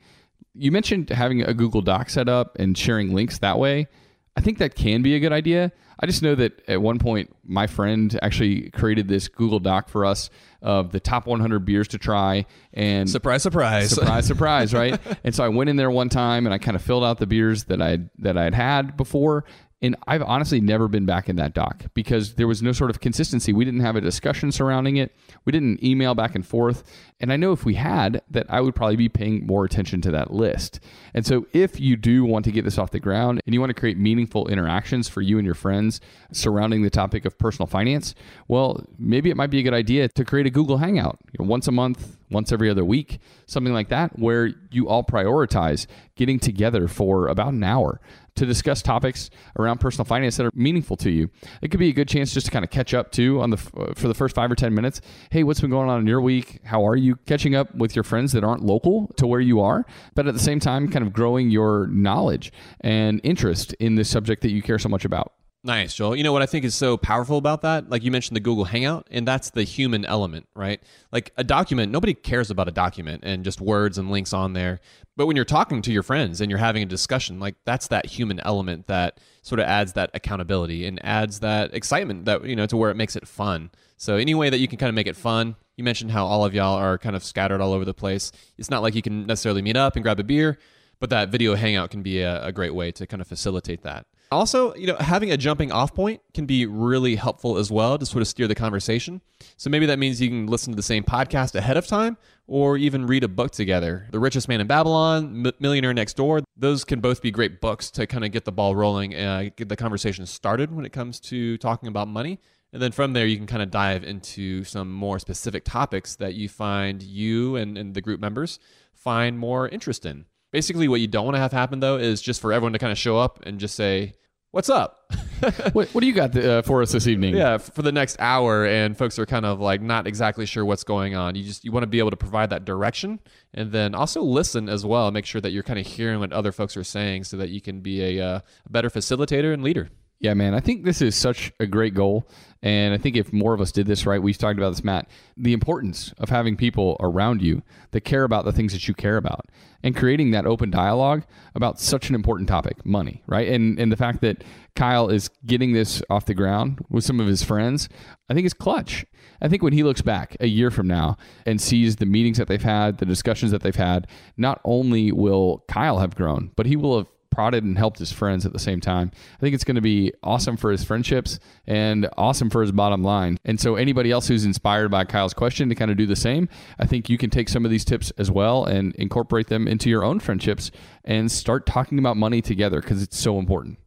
You 0.54 0.72
mentioned 0.72 1.10
having 1.10 1.42
a 1.42 1.54
Google 1.54 1.82
Doc 1.82 2.10
set 2.10 2.28
up 2.28 2.58
and 2.60 2.78
sharing 2.78 3.14
links 3.14 3.40
that 3.40 3.58
way. 3.58 3.88
I 4.36 4.42
think 4.42 4.58
that 4.58 4.76
can 4.76 5.02
be 5.02 5.16
a 5.16 5.20
good 5.20 5.32
idea. 5.34 5.72
I 6.00 6.08
just 6.08 6.24
know 6.24 6.34
that 6.36 6.62
at 6.68 6.82
one 6.82 6.98
point 6.98 7.34
my 7.46 7.68
friend 7.68 8.18
actually 8.22 8.72
created 8.72 9.08
this 9.08 9.28
Google 9.28 9.60
Doc 9.60 9.90
for 9.90 10.06
us 10.06 10.30
of 10.62 10.92
the 10.92 11.00
top 11.00 11.28
100 11.28 11.60
beers 11.60 11.88
to 11.90 12.00
try 12.00 12.46
and 12.74 13.08
Surprise, 13.10 13.44
surprise. 13.44 13.92
surprise, 13.92 14.26
surprise, 14.34 14.74
right? 14.74 15.00
and 15.24 15.36
so 15.36 15.44
I 15.44 15.50
went 15.50 15.70
in 15.70 15.76
there 15.76 15.92
one 15.92 16.10
time 16.10 16.48
and 16.48 16.54
I 16.54 16.58
kind 16.58 16.76
of 16.76 16.82
filled 16.82 17.04
out 17.04 17.20
the 17.20 17.28
beers 17.28 17.66
that 17.66 17.82
I 17.82 18.00
that 18.20 18.38
I'd 18.38 18.56
had 18.56 18.98
before, 18.98 19.46
And 19.84 19.98
I've 20.08 20.22
honestly 20.24 20.62
never 20.62 20.88
been 20.88 21.06
back 21.06 21.28
in 21.28 21.36
that 21.36 21.54
doc 21.54 21.84
because 21.94 22.36
there 22.36 22.48
was 22.48 22.64
no 22.64 22.72
sort 22.72 22.90
of 22.90 23.02
consistency. 23.02 23.52
We 23.52 23.66
didn't 23.66 23.82
have 23.82 23.98
a 23.98 24.02
discussion 24.02 24.54
surrounding 24.54 24.96
it. 24.96 25.14
We 25.44 25.52
didn't 25.52 25.84
email 25.84 26.16
back 26.16 26.36
and 26.36 26.48
forth. 26.48 26.86
And 27.20 27.34
I 27.34 27.36
know 27.36 27.52
if 27.52 27.66
we 27.66 27.74
had, 27.74 28.22
that 28.32 28.46
I 28.50 28.62
would 28.62 28.76
probably 28.76 28.96
be 28.96 29.10
paying 29.10 29.46
more 29.46 29.66
attention 29.66 30.00
to 30.02 30.12
that 30.12 30.34
list. 30.34 30.80
And 31.14 31.26
so 31.26 31.48
if 31.52 31.82
you 31.82 31.98
do 31.98 32.24
want 32.24 32.46
to 32.46 32.52
get 32.52 32.64
this 32.64 32.78
off 32.78 32.92
the 32.92 33.00
ground 33.02 33.42
and 33.46 33.54
you 33.54 33.60
want 33.60 33.72
to 33.72 33.80
create 33.80 33.98
meaningful 33.98 34.48
interactions 34.48 35.10
for 35.10 35.22
you 35.22 35.38
and 35.38 35.46
your 35.46 35.54
friends 35.54 36.00
surrounding 36.32 36.82
the 36.82 36.90
topic 36.90 37.26
of 37.26 37.38
personal 37.38 37.68
finance, 37.68 38.16
well, 38.48 38.86
maybe 38.98 39.30
it 39.30 39.36
might 39.36 39.50
be 39.50 39.60
a 39.60 39.64
good 39.64 39.74
idea 39.74 40.08
to 40.08 40.24
create 40.24 40.46
a 40.46 40.50
Google 40.50 40.78
Hangout 40.78 41.20
you 41.34 41.44
know, 41.44 41.50
once 41.50 41.68
a 41.68 41.72
month, 41.72 42.18
once 42.30 42.54
every 42.54 42.70
other 42.70 42.86
week, 42.86 43.20
something 43.48 43.74
like 43.74 43.90
that, 43.90 44.18
where 44.18 44.52
you 44.72 44.88
all 44.88 45.04
prioritize 45.04 45.88
getting 46.16 46.40
together 46.40 46.88
for 46.88 47.28
about 47.28 47.54
an 47.54 47.64
hour 47.64 48.00
to 48.36 48.46
discuss 48.46 48.82
topics 48.82 49.30
around 49.58 49.80
personal 49.80 50.06
finance 50.06 50.38
that 50.38 50.46
are 50.46 50.52
meaningful 50.54 50.98
to 50.98 51.12
you. 51.12 51.30
It 51.62 51.70
could 51.70 51.80
be 51.80 51.90
a 51.90 51.94
good 51.94 52.08
chance 52.08 52.34
just 52.34 52.48
to 52.48 52.52
kind 52.52 52.66
of 52.66 52.72
catch 52.72 52.94
up 52.94 53.12
too 53.12 53.42
on 53.42 53.52
the 53.52 53.58
uh, 53.78 53.94
for 53.94 54.08
the 54.08 54.14
first 54.14 54.36
5 54.36 54.52
or 54.52 54.56
10 54.56 54.74
minutes. 54.74 55.02
Hey, 55.30 55.44
what's 55.44 55.62
been 55.62 55.70
going 55.70 55.90
on 55.90 56.00
in 56.00 56.08
your 56.08 56.22
week? 56.22 56.60
How 56.64 56.86
are 56.88 56.96
you 56.96 57.16
catching 57.26 57.56
up 57.56 57.74
with 57.76 57.96
your 57.96 58.04
friends 58.04 58.32
that 58.34 58.44
aren't 58.44 58.64
local 58.64 59.08
to 59.18 59.28
where 59.28 59.42
you 59.42 59.60
are, 59.60 59.86
but 60.16 60.28
at 60.28 60.34
the 60.34 60.40
same 60.40 60.60
time 60.60 60.90
kind 60.90 61.06
of 61.06 61.14
growing 61.14 61.50
your 61.50 61.88
knowledge 61.88 62.52
and 62.82 63.22
interest 63.24 63.74
in 63.74 63.96
this 63.96 64.10
subject 64.10 64.42
that 64.42 64.52
you 64.52 64.62
care 64.62 64.80
so 64.80 64.90
much 64.90 65.06
about. 65.06 65.34
Nice, 65.66 65.96
Joel. 65.96 66.18
You 66.18 66.24
know 66.24 66.34
what 66.34 66.42
I 66.42 66.46
think 66.46 66.66
is 66.66 66.76
so 66.76 66.98
powerful 66.98 67.38
about 67.38 67.62
that? 67.62 67.90
Like 67.90 68.04
you 68.04 68.12
mentioned 68.12 68.36
the 68.36 68.42
Google 68.42 68.66
Hangout, 68.66 69.08
and 69.10 69.26
that's 69.26 69.50
the 69.50 69.64
human 69.64 70.04
element, 70.04 70.46
right? 70.56 70.84
Like 71.10 71.32
a 71.38 71.44
document, 71.44 71.90
nobody 71.90 72.14
cares 72.14 72.52
about 72.52 72.68
a 72.68 72.72
document 72.72 73.24
and 73.24 73.46
just 73.46 73.62
words 73.62 73.98
and 73.98 74.12
links 74.12 74.34
on 74.34 74.52
there. 74.52 74.82
But 75.16 75.26
when 75.26 75.38
you're 75.38 75.46
talking 75.46 75.82
to 75.84 75.92
your 75.94 76.04
friends 76.04 76.42
and 76.42 76.50
you're 76.50 76.60
having 76.60 76.84
a 76.84 76.86
discussion, 76.86 77.40
like 77.40 77.56
that's 77.64 77.88
that 77.88 78.08
human 78.08 78.42
element 78.42 78.88
that 78.88 79.22
sort 79.42 79.60
of 79.60 79.66
adds 79.66 79.94
that 79.94 80.10
accountability 80.14 80.86
and 80.86 81.04
adds 81.06 81.40
that 81.40 81.74
excitement 81.74 82.26
that, 82.26 82.44
you 82.44 82.58
know, 82.58 82.66
to 82.66 82.76
where 82.76 82.92
it 82.92 82.98
makes 82.98 83.16
it 83.16 83.26
fun. 83.26 83.72
So 83.96 84.18
any 84.18 84.36
way 84.36 84.50
that 84.50 84.60
you 84.60 84.68
can 84.68 84.78
kind 84.78 84.90
of 84.90 84.96
make 84.96 85.08
it 85.08 85.16
fun. 85.16 85.56
You 85.78 85.86
mentioned 85.86 86.12
how 86.12 86.26
all 86.26 86.44
of 86.44 86.54
y'all 86.54 86.76
are 86.76 86.98
kind 86.98 87.16
of 87.16 87.24
scattered 87.24 87.62
all 87.62 87.72
over 87.72 87.86
the 87.86 87.94
place. 87.94 88.34
It's 88.58 88.70
not 88.70 88.82
like 88.82 88.96
you 88.96 89.02
can 89.02 89.26
necessarily 89.26 89.62
meet 89.62 89.78
up 89.78 89.96
and 89.96 90.04
grab 90.04 90.20
a 90.20 90.24
beer, 90.24 90.60
but 91.00 91.10
that 91.12 91.30
video 91.30 91.56
hangout 91.56 91.90
can 91.90 92.02
be 92.04 92.20
a, 92.20 92.44
a 92.46 92.52
great 92.52 92.76
way 92.76 92.92
to 92.92 93.08
kind 93.08 93.22
of 93.22 93.28
facilitate 93.28 93.84
that. 93.84 94.06
Also, 94.34 94.74
you 94.76 94.88
know, 94.88 94.96
having 95.00 95.32
a 95.32 95.38
jumping 95.38 95.72
off 95.72 95.94
point 95.94 96.22
can 96.34 96.46
be 96.46 96.66
really 96.66 97.16
helpful 97.16 97.58
as 97.58 97.72
well 97.72 97.98
to 97.98 98.06
sort 98.06 98.22
of 98.22 98.28
steer 98.28 98.48
the 98.48 98.56
conversation. 98.56 99.22
So 99.58 99.70
maybe 99.70 99.86
that 99.88 100.00
means 100.00 100.22
you 100.22 100.30
can 100.30 100.48
listen 100.48 100.74
to 100.74 100.76
the 100.76 100.84
same 100.84 101.04
podcast 101.04 101.56
ahead 101.56 101.78
of 101.78 101.88
time 101.88 102.18
or 102.48 102.78
even 102.78 103.08
read 103.08 103.24
a 103.24 103.28
book 103.28 103.52
together. 103.52 104.08
The 104.12 104.20
Richest 104.20 104.48
Man 104.48 104.62
in 104.62 104.68
Babylon, 104.68 105.46
M- 105.46 105.54
Millionaire 105.60 105.94
Next 105.94 106.16
Door, 106.16 106.42
those 106.56 106.84
can 106.84 107.00
both 107.00 107.22
be 107.22 107.32
great 107.32 107.62
books 107.62 107.90
to 107.92 108.06
kind 108.06 108.26
of 108.26 108.32
get 108.32 108.46
the 108.46 108.52
ball 108.52 108.76
rolling 108.76 109.14
and 109.14 109.56
get 109.56 109.70
the 109.70 109.76
conversation 109.76 110.26
started 110.26 110.74
when 110.76 110.86
it 110.86 110.92
comes 110.92 111.20
to 111.22 111.58
talking 111.58 111.88
about 111.88 112.08
money. 112.08 112.40
And 112.74 112.82
then 112.82 112.92
from 112.92 113.14
there, 113.14 113.28
you 113.28 113.38
can 113.38 113.46
kind 113.46 113.62
of 113.62 113.70
dive 113.70 114.04
into 114.04 114.64
some 114.64 114.92
more 114.92 115.20
specific 115.20 115.64
topics 115.64 116.16
that 116.16 116.34
you 116.34 116.50
find 116.50 117.04
you 117.04 117.56
and, 117.56 117.78
and 117.78 117.94
the 117.94 118.02
group 118.02 118.20
members 118.20 118.60
find 118.94 119.38
more 119.38 119.70
interest 119.70 120.06
in. 120.06 120.26
Basically, 120.52 120.88
what 120.88 121.00
you 121.02 121.08
don't 121.08 121.26
want 121.26 121.36
to 121.36 121.40
have 121.40 121.52
happen 121.52 121.80
though 121.80 121.98
is 121.98 122.22
just 122.22 122.42
for 122.42 122.52
everyone 122.54 122.74
to 122.74 122.80
kind 122.80 122.92
of 122.92 122.98
show 122.98 123.18
up 123.18 123.40
and 123.44 123.60
just 123.60 123.76
say, 123.76 124.14
what's 124.54 124.70
up? 124.70 125.12
what, 125.74 125.90
what, 125.90 126.02
do 126.02 126.08
you 126.08 126.14
got 126.14 126.38
uh, 126.38 126.62
for 126.62 126.82
us 126.84 126.92
this 126.92 127.08
evening? 127.08 127.36
Yeah, 127.36 127.58
for 127.58 127.82
the 127.82 127.92
next 127.92 128.18
hour, 128.20 128.66
and 128.66 128.96
folks 128.96 129.18
are 129.20 129.26
kind 129.26 129.46
of 129.46 129.60
like 129.60 129.82
not 129.82 130.08
exactly 130.08 130.46
sure 130.46 130.64
what's 130.64 130.84
going 130.84 131.16
on. 131.16 131.36
You 131.36 131.44
just 131.44 131.66
you 131.66 131.72
want 131.72 131.84
to 131.84 131.88
be 131.88 132.00
able 132.00 132.12
to 132.12 132.18
provide 132.18 132.52
that 132.52 132.64
direction, 132.64 133.20
and 133.54 133.72
then 133.72 133.94
also 133.94 134.22
listen 134.22 134.70
as 134.70 134.86
well. 134.86 135.12
Make 135.12 135.26
sure 135.26 135.42
that 135.42 135.52
you're 135.52 135.64
kind 135.64 135.80
of 135.80 135.86
hearing 135.86 136.20
what 136.20 136.32
other 136.32 136.52
folks 136.52 136.78
are 136.78 136.84
saying, 136.84 137.26
so 137.26 137.36
that 137.38 137.50
you 137.50 137.60
can 137.60 137.82
be 137.82 138.20
a, 138.20 138.26
uh, 138.26 138.40
a 138.66 138.70
better 138.70 138.90
facilitator 138.90 139.54
and 139.54 139.64
leader. 139.64 139.90
Yeah, 140.20 140.36
man, 140.36 140.54
I 140.54 140.62
think 140.62 140.86
this 140.86 141.02
is 141.02 141.18
such 141.18 141.52
a 141.60 141.68
great 141.68 141.94
goal. 141.94 142.26
And 142.62 142.94
I 142.94 142.98
think 142.98 143.18
if 143.18 143.34
more 143.34 143.54
of 143.54 143.60
us 143.60 143.74
did 143.74 143.88
this 143.88 144.06
right, 144.06 144.24
we've 144.24 144.38
talked 144.38 144.58
about 144.58 144.70
this, 144.70 144.82
Matt, 144.82 145.10
the 145.36 145.52
importance 145.52 146.14
of 146.18 146.30
having 146.30 146.56
people 146.56 146.96
around 147.02 147.42
you 147.42 147.62
that 147.92 148.02
care 148.02 148.24
about 148.24 148.46
the 148.46 148.54
things 148.54 148.72
that 148.72 148.88
you 148.88 148.94
care 148.94 149.18
about 149.18 149.48
and 149.84 149.96
creating 149.96 150.32
that 150.32 150.46
open 150.46 150.72
dialogue 150.72 151.24
about 151.56 151.80
such 151.80 152.10
an 152.10 152.16
important 152.16 152.48
topic, 152.48 152.86
money, 152.86 153.22
right? 153.28 153.48
And 153.50 153.78
and 153.80 153.92
the 153.92 153.98
fact 153.98 154.22
that 154.22 154.44
Kyle 154.76 155.10
is 155.10 155.30
getting 155.46 155.74
this 155.74 156.02
off 156.10 156.26
the 156.26 156.34
ground 156.34 156.84
with 156.90 157.04
some 157.04 157.20
of 157.20 157.28
his 157.28 157.44
friends, 157.44 157.90
I 158.30 158.34
think 158.34 158.46
is 158.46 158.54
clutch. 158.54 159.06
I 159.42 159.50
think 159.50 159.62
when 159.62 159.74
he 159.74 159.84
looks 159.84 160.02
back 160.02 160.38
a 160.40 160.48
year 160.48 160.72
from 160.72 160.88
now 160.88 161.18
and 161.46 161.60
sees 161.60 161.98
the 161.98 162.06
meetings 162.06 162.38
that 162.38 162.48
they've 162.48 162.64
had, 162.64 163.00
the 163.00 163.06
discussions 163.06 163.52
that 163.52 163.62
they've 163.62 163.76
had, 163.76 164.08
not 164.38 164.62
only 164.64 165.12
will 165.12 165.66
Kyle 165.68 166.00
have 166.00 166.16
grown, 166.16 166.52
but 166.56 166.66
he 166.66 166.78
will 166.78 166.98
have 166.98 167.08
prodded 167.34 167.64
and 167.64 167.78
helped 167.78 168.00
his 168.00 168.12
friends 168.12 168.46
at 168.46 168.54
the 168.54 168.60
same 168.60 168.80
time. 168.80 169.12
I 169.36 169.40
think 169.40 169.56
it's 169.56 169.64
going 169.64 169.76
to 169.76 169.82
be 169.82 170.14
awesome 170.22 170.56
for 170.58 170.72
his 170.72 170.84
friendships 170.84 171.40
and 171.66 172.08
awesome 172.18 172.50
for 172.50 172.62
his 172.62 172.72
bottom 172.72 173.04
line. 173.04 173.40
And 173.44 173.60
so, 173.60 173.76
anybody 173.76 174.12
else 174.12 174.28
who's 174.28 174.46
inspired 174.46 174.90
by 174.90 175.06
Kyle's 175.06 175.34
question 175.34 175.70
to 175.70 175.76
kind 175.76 175.92
of 175.92 175.98
do 175.98 176.06
the 176.06 176.16
same, 176.16 176.48
I 176.80 176.86
think 176.86 177.10
you 177.10 177.18
can 177.18 177.30
take 177.30 177.50
some 177.50 177.66
of 177.66 177.72
these 177.72 177.86
tips 177.86 178.12
as 178.18 178.30
well 178.30 178.66
and 178.66 178.96
incorporate 178.96 179.48
them 179.48 179.68
into 179.68 179.90
your 179.90 180.04
own 180.04 180.20
friendships 180.20 180.72
and 181.04 181.32
start 181.32 181.66
talking 181.66 182.00
about 182.00 182.18
money 182.18 182.42
together 182.42 182.82
because 182.82 183.02
it's 183.02 183.18
so 183.18 183.40
important. 183.40 183.80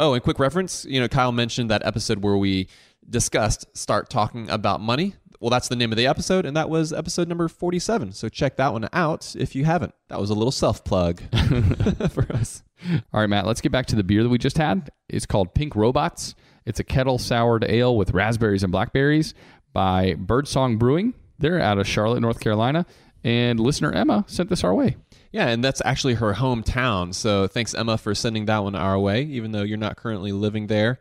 Oh, 0.00 0.14
and 0.14 0.22
quick 0.22 0.38
reference, 0.38 0.84
you 0.84 1.00
know, 1.00 1.08
Kyle 1.08 1.32
mentioned 1.32 1.70
that 1.70 1.84
episode 1.84 2.22
where 2.22 2.36
we 2.36 2.68
discussed 3.08 3.66
start 3.76 4.10
talking 4.10 4.48
about 4.50 4.80
money. 4.80 5.14
Well, 5.40 5.50
that's 5.50 5.68
the 5.68 5.76
name 5.76 5.92
of 5.92 5.96
the 5.96 6.06
episode, 6.06 6.44
and 6.44 6.56
that 6.56 6.68
was 6.68 6.92
episode 6.92 7.28
number 7.28 7.46
47. 7.46 8.12
So 8.12 8.28
check 8.28 8.56
that 8.56 8.72
one 8.72 8.88
out 8.92 9.36
if 9.38 9.54
you 9.54 9.64
haven't. 9.64 9.94
That 10.08 10.20
was 10.20 10.30
a 10.30 10.34
little 10.34 10.50
self 10.50 10.82
plug 10.82 11.20
for 12.10 12.26
us. 12.32 12.64
All 13.12 13.20
right, 13.20 13.28
Matt, 13.28 13.46
let's 13.46 13.60
get 13.60 13.70
back 13.70 13.86
to 13.86 13.96
the 13.96 14.02
beer 14.02 14.22
that 14.22 14.28
we 14.28 14.38
just 14.38 14.58
had. 14.58 14.90
It's 15.08 15.26
called 15.26 15.54
Pink 15.54 15.76
Robots. 15.76 16.34
It's 16.66 16.80
a 16.80 16.84
kettle 16.84 17.18
soured 17.18 17.64
ale 17.68 17.96
with 17.96 18.10
raspberries 18.10 18.62
and 18.62 18.72
blackberries 18.72 19.32
by 19.72 20.14
Birdsong 20.14 20.76
Brewing. 20.76 21.14
They're 21.38 21.60
out 21.60 21.78
of 21.78 21.86
Charlotte, 21.86 22.20
North 22.20 22.40
Carolina. 22.40 22.84
And 23.24 23.58
listener 23.60 23.92
Emma 23.92 24.24
sent 24.28 24.48
this 24.48 24.64
our 24.64 24.74
way. 24.74 24.96
Yeah, 25.32 25.48
and 25.48 25.62
that's 25.62 25.82
actually 25.84 26.14
her 26.14 26.34
hometown. 26.34 27.14
So 27.14 27.46
thanks, 27.46 27.74
Emma, 27.74 27.98
for 27.98 28.14
sending 28.14 28.46
that 28.46 28.62
one 28.64 28.74
our 28.74 28.98
way, 28.98 29.22
even 29.22 29.52
though 29.52 29.62
you're 29.62 29.76
not 29.76 29.96
currently 29.96 30.32
living 30.32 30.68
there. 30.68 30.98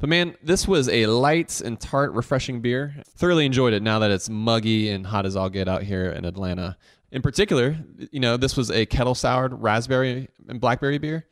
But 0.00 0.08
man, 0.08 0.36
this 0.42 0.68
was 0.68 0.88
a 0.88 1.06
light 1.06 1.60
and 1.60 1.78
tart, 1.78 2.12
refreshing 2.12 2.60
beer. 2.60 2.94
Thoroughly 3.16 3.46
enjoyed 3.46 3.72
it 3.72 3.82
now 3.82 3.98
that 3.98 4.10
it's 4.10 4.28
muggy 4.28 4.90
and 4.90 5.06
hot 5.06 5.26
as 5.26 5.34
all 5.34 5.50
get 5.50 5.68
out 5.68 5.82
here 5.82 6.10
in 6.10 6.24
Atlanta. 6.24 6.76
In 7.10 7.22
particular, 7.22 7.78
you 8.12 8.20
know, 8.20 8.36
this 8.36 8.56
was 8.56 8.70
a 8.70 8.86
kettle 8.86 9.14
soured 9.14 9.60
raspberry 9.60 10.28
and 10.48 10.60
blackberry 10.60 10.98
beer. 10.98 11.26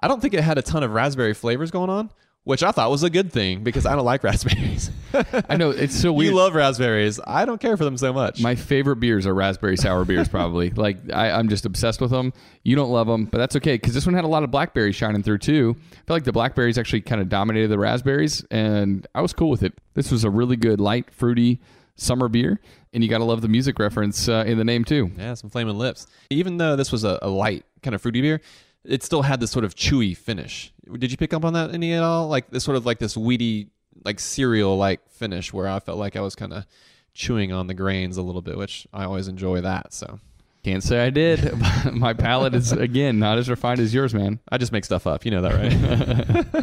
I 0.00 0.08
don't 0.08 0.20
think 0.20 0.34
it 0.34 0.42
had 0.42 0.56
a 0.56 0.62
ton 0.62 0.82
of 0.82 0.92
raspberry 0.92 1.34
flavors 1.34 1.70
going 1.70 1.90
on, 1.90 2.10
which 2.46 2.62
I 2.62 2.70
thought 2.70 2.92
was 2.92 3.02
a 3.02 3.10
good 3.10 3.32
thing 3.32 3.64
because 3.64 3.86
I 3.86 3.96
don't 3.96 4.04
like 4.04 4.22
raspberries. 4.22 4.92
I 5.48 5.56
know 5.56 5.70
it's 5.70 6.00
so 6.00 6.12
weird. 6.12 6.30
You 6.30 6.36
love 6.36 6.54
raspberries. 6.54 7.18
I 7.26 7.44
don't 7.44 7.60
care 7.60 7.76
for 7.76 7.82
them 7.82 7.96
so 7.96 8.12
much. 8.12 8.40
My 8.40 8.54
favorite 8.54 8.96
beers 8.96 9.26
are 9.26 9.34
raspberry 9.34 9.76
sour 9.76 10.04
beers, 10.04 10.28
probably. 10.28 10.70
like 10.76 10.96
I, 11.12 11.32
I'm 11.32 11.48
just 11.48 11.66
obsessed 11.66 12.00
with 12.00 12.12
them. 12.12 12.32
You 12.62 12.76
don't 12.76 12.90
love 12.90 13.08
them, 13.08 13.24
but 13.24 13.38
that's 13.38 13.56
okay 13.56 13.74
because 13.74 13.94
this 13.94 14.06
one 14.06 14.14
had 14.14 14.22
a 14.22 14.28
lot 14.28 14.44
of 14.44 14.52
blackberries 14.52 14.94
shining 14.94 15.24
through 15.24 15.38
too. 15.38 15.74
I 15.76 15.94
feel 16.06 16.14
like 16.14 16.22
the 16.22 16.32
blackberries 16.32 16.78
actually 16.78 17.00
kind 17.00 17.20
of 17.20 17.28
dominated 17.28 17.66
the 17.66 17.80
raspberries, 17.80 18.44
and 18.48 19.08
I 19.12 19.22
was 19.22 19.32
cool 19.32 19.50
with 19.50 19.64
it. 19.64 19.74
This 19.94 20.12
was 20.12 20.22
a 20.22 20.30
really 20.30 20.56
good, 20.56 20.80
light, 20.80 21.10
fruity 21.10 21.60
summer 21.96 22.28
beer, 22.28 22.60
and 22.92 23.02
you 23.02 23.10
got 23.10 23.18
to 23.18 23.24
love 23.24 23.42
the 23.42 23.48
music 23.48 23.80
reference 23.80 24.28
uh, 24.28 24.44
in 24.46 24.56
the 24.56 24.64
name 24.64 24.84
too. 24.84 25.10
Yeah, 25.18 25.34
some 25.34 25.50
flaming 25.50 25.78
lips. 25.78 26.06
Even 26.30 26.58
though 26.58 26.76
this 26.76 26.92
was 26.92 27.02
a, 27.02 27.18
a 27.22 27.28
light 27.28 27.64
kind 27.82 27.96
of 27.96 28.02
fruity 28.02 28.20
beer, 28.20 28.40
it 28.86 29.02
still 29.02 29.22
had 29.22 29.40
this 29.40 29.50
sort 29.50 29.64
of 29.64 29.74
chewy 29.74 30.16
finish. 30.16 30.72
Did 30.98 31.10
you 31.10 31.16
pick 31.16 31.34
up 31.34 31.44
on 31.44 31.52
that 31.54 31.72
any 31.74 31.92
at 31.92 32.02
all? 32.02 32.28
Like 32.28 32.50
this 32.50 32.64
sort 32.64 32.76
of 32.76 32.86
like 32.86 32.98
this 32.98 33.16
weedy, 33.16 33.68
like 34.04 34.20
cereal 34.20 34.76
like 34.76 35.08
finish 35.10 35.52
where 35.52 35.68
I 35.68 35.80
felt 35.80 35.98
like 35.98 36.16
I 36.16 36.20
was 36.20 36.34
kind 36.34 36.52
of 36.52 36.66
chewing 37.14 37.52
on 37.52 37.66
the 37.66 37.74
grains 37.74 38.16
a 38.16 38.22
little 38.22 38.42
bit, 38.42 38.56
which 38.56 38.86
I 38.92 39.04
always 39.04 39.28
enjoy 39.28 39.60
that. 39.62 39.92
So 39.92 40.20
can't 40.66 40.82
say 40.82 40.98
I 40.98 41.10
did. 41.10 41.54
My 41.92 42.12
palate 42.12 42.52
is 42.52 42.72
again 42.72 43.20
not 43.20 43.38
as 43.38 43.48
refined 43.48 43.78
as 43.78 43.94
yours, 43.94 44.12
man. 44.12 44.40
I 44.50 44.58
just 44.58 44.72
make 44.72 44.84
stuff 44.84 45.06
up. 45.06 45.24
You 45.24 45.30
know 45.30 45.42
that, 45.42 46.54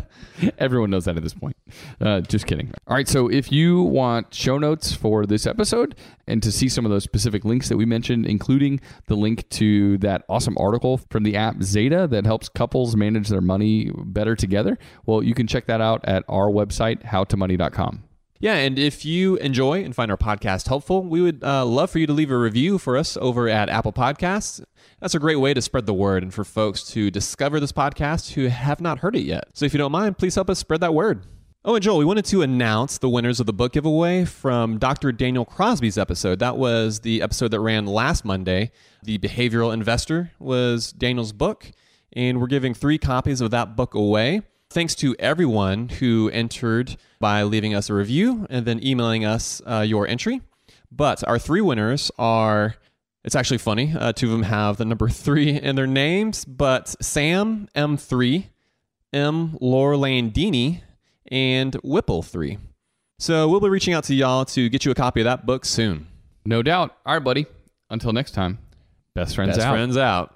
right? 0.41 0.51
Everyone 0.57 0.89
knows 0.89 1.05
that 1.05 1.15
at 1.15 1.23
this 1.23 1.33
point. 1.33 1.55
Uh, 2.01 2.19
just 2.19 2.45
kidding. 2.45 2.73
All 2.85 2.97
right. 2.97 3.07
So 3.07 3.29
if 3.29 3.49
you 3.49 3.81
want 3.81 4.33
show 4.33 4.57
notes 4.57 4.93
for 4.93 5.25
this 5.25 5.47
episode 5.47 5.95
and 6.27 6.43
to 6.43 6.51
see 6.51 6.67
some 6.67 6.85
of 6.85 6.91
those 6.91 7.05
specific 7.05 7.45
links 7.45 7.69
that 7.69 7.77
we 7.77 7.85
mentioned, 7.85 8.25
including 8.25 8.81
the 9.07 9.15
link 9.15 9.47
to 9.51 9.97
that 9.99 10.25
awesome 10.27 10.57
article 10.59 10.97
from 11.09 11.23
the 11.23 11.37
app 11.37 11.63
Zeta 11.63 12.05
that 12.07 12.25
helps 12.25 12.49
couples 12.49 12.97
manage 12.97 13.29
their 13.29 13.39
money 13.39 13.89
better 13.95 14.35
together, 14.35 14.77
well, 15.05 15.23
you 15.23 15.33
can 15.33 15.47
check 15.47 15.65
that 15.67 15.79
out 15.79 16.01
at 16.03 16.25
our 16.27 16.47
website, 16.49 17.03
howtomoney.com. 17.03 18.03
Yeah, 18.43 18.55
and 18.55 18.77
if 18.77 19.05
you 19.05 19.37
enjoy 19.37 19.85
and 19.85 19.95
find 19.95 20.11
our 20.11 20.17
podcast 20.17 20.67
helpful, 20.67 21.01
we 21.01 21.21
would 21.21 21.41
uh, 21.45 21.65
love 21.65 21.89
for 21.91 21.99
you 21.99 22.07
to 22.07 22.11
leave 22.11 22.29
a 22.29 22.37
review 22.37 22.77
for 22.77 22.97
us 22.97 23.15
over 23.21 23.47
at 23.47 23.69
Apple 23.69 23.93
Podcasts. 23.93 24.61
That's 24.99 25.15
a 25.15 25.19
great 25.19 25.37
way 25.37 25.53
to 25.53 25.61
spread 25.61 25.85
the 25.85 25.93
word 25.93 26.23
and 26.23 26.33
for 26.33 26.43
folks 26.43 26.83
to 26.91 27.09
discover 27.09 27.61
this 27.61 27.71
podcast 27.71 28.33
who 28.33 28.47
have 28.47 28.81
not 28.81 28.99
heard 28.99 29.15
it 29.15 29.21
yet. 29.21 29.45
So 29.53 29.65
if 29.65 29.73
you 29.73 29.77
don't 29.77 29.93
mind, 29.93 30.17
please 30.17 30.35
help 30.35 30.49
us 30.49 30.59
spread 30.59 30.81
that 30.81 30.93
word. 30.93 31.25
Oh, 31.63 31.75
and 31.75 31.81
Joel, 31.81 31.99
we 31.99 32.03
wanted 32.03 32.25
to 32.25 32.41
announce 32.41 32.97
the 32.97 33.07
winners 33.07 33.39
of 33.39 33.45
the 33.45 33.53
book 33.53 33.71
giveaway 33.71 34.25
from 34.25 34.77
Dr. 34.77 35.13
Daniel 35.13 35.45
Crosby's 35.45 35.97
episode. 35.97 36.39
That 36.39 36.57
was 36.57 36.99
the 36.99 37.21
episode 37.21 37.51
that 37.51 37.61
ran 37.61 37.85
last 37.85 38.25
Monday. 38.25 38.71
The 39.03 39.19
Behavioral 39.19 39.73
Investor 39.73 40.33
was 40.37 40.91
Daniel's 40.91 41.31
book, 41.31 41.71
and 42.11 42.41
we're 42.41 42.47
giving 42.47 42.73
three 42.73 42.97
copies 42.97 43.39
of 43.39 43.51
that 43.51 43.77
book 43.77 43.95
away. 43.95 44.41
Thanks 44.73 44.95
to 44.95 45.15
everyone 45.19 45.87
who 45.89 46.31
entered 46.33 46.97
by 47.19 47.43
leaving 47.43 47.75
us 47.75 47.91
a 47.91 47.93
review 47.93 48.47
and 48.49 48.65
then 48.65 48.83
emailing 48.83 49.23
us 49.23 49.61
uh, 49.67 49.81
your 49.81 50.07
entry. 50.07 50.41
But 50.91 51.25
our 51.27 51.37
three 51.37 51.61
winners 51.61 52.09
are. 52.17 52.75
It's 53.23 53.35
actually 53.35 53.59
funny. 53.59 53.93
Uh, 53.97 54.13
two 54.13 54.25
of 54.25 54.31
them 54.31 54.43
have 54.43 54.77
the 54.77 54.85
number 54.85 55.07
three 55.09 55.51
in 55.51 55.75
their 55.75 55.85
names, 55.85 56.43
but 56.43 56.95
Sam 57.03 57.69
M3, 57.75 58.45
M 59.13 59.57
Lorlandini, 59.61 60.81
and 61.31 61.73
Whipple3. 61.83 62.57
So 63.19 63.47
we'll 63.47 63.59
be 63.59 63.69
reaching 63.69 63.93
out 63.93 64.05
to 64.05 64.15
y'all 64.15 64.43
to 64.45 64.69
get 64.69 64.85
you 64.85 64.91
a 64.91 64.95
copy 64.95 65.21
of 65.21 65.25
that 65.25 65.45
book 65.45 65.65
soon. 65.65 66.07
No 66.45 66.63
doubt. 66.63 66.97
All 67.05 67.13
right, 67.13 67.23
buddy. 67.23 67.45
Until 67.91 68.11
next 68.11 68.31
time, 68.31 68.57
best 69.13 69.35
friends 69.35 69.55
Best 69.55 69.67
out. 69.67 69.71
friends 69.71 69.97
out. 69.97 70.35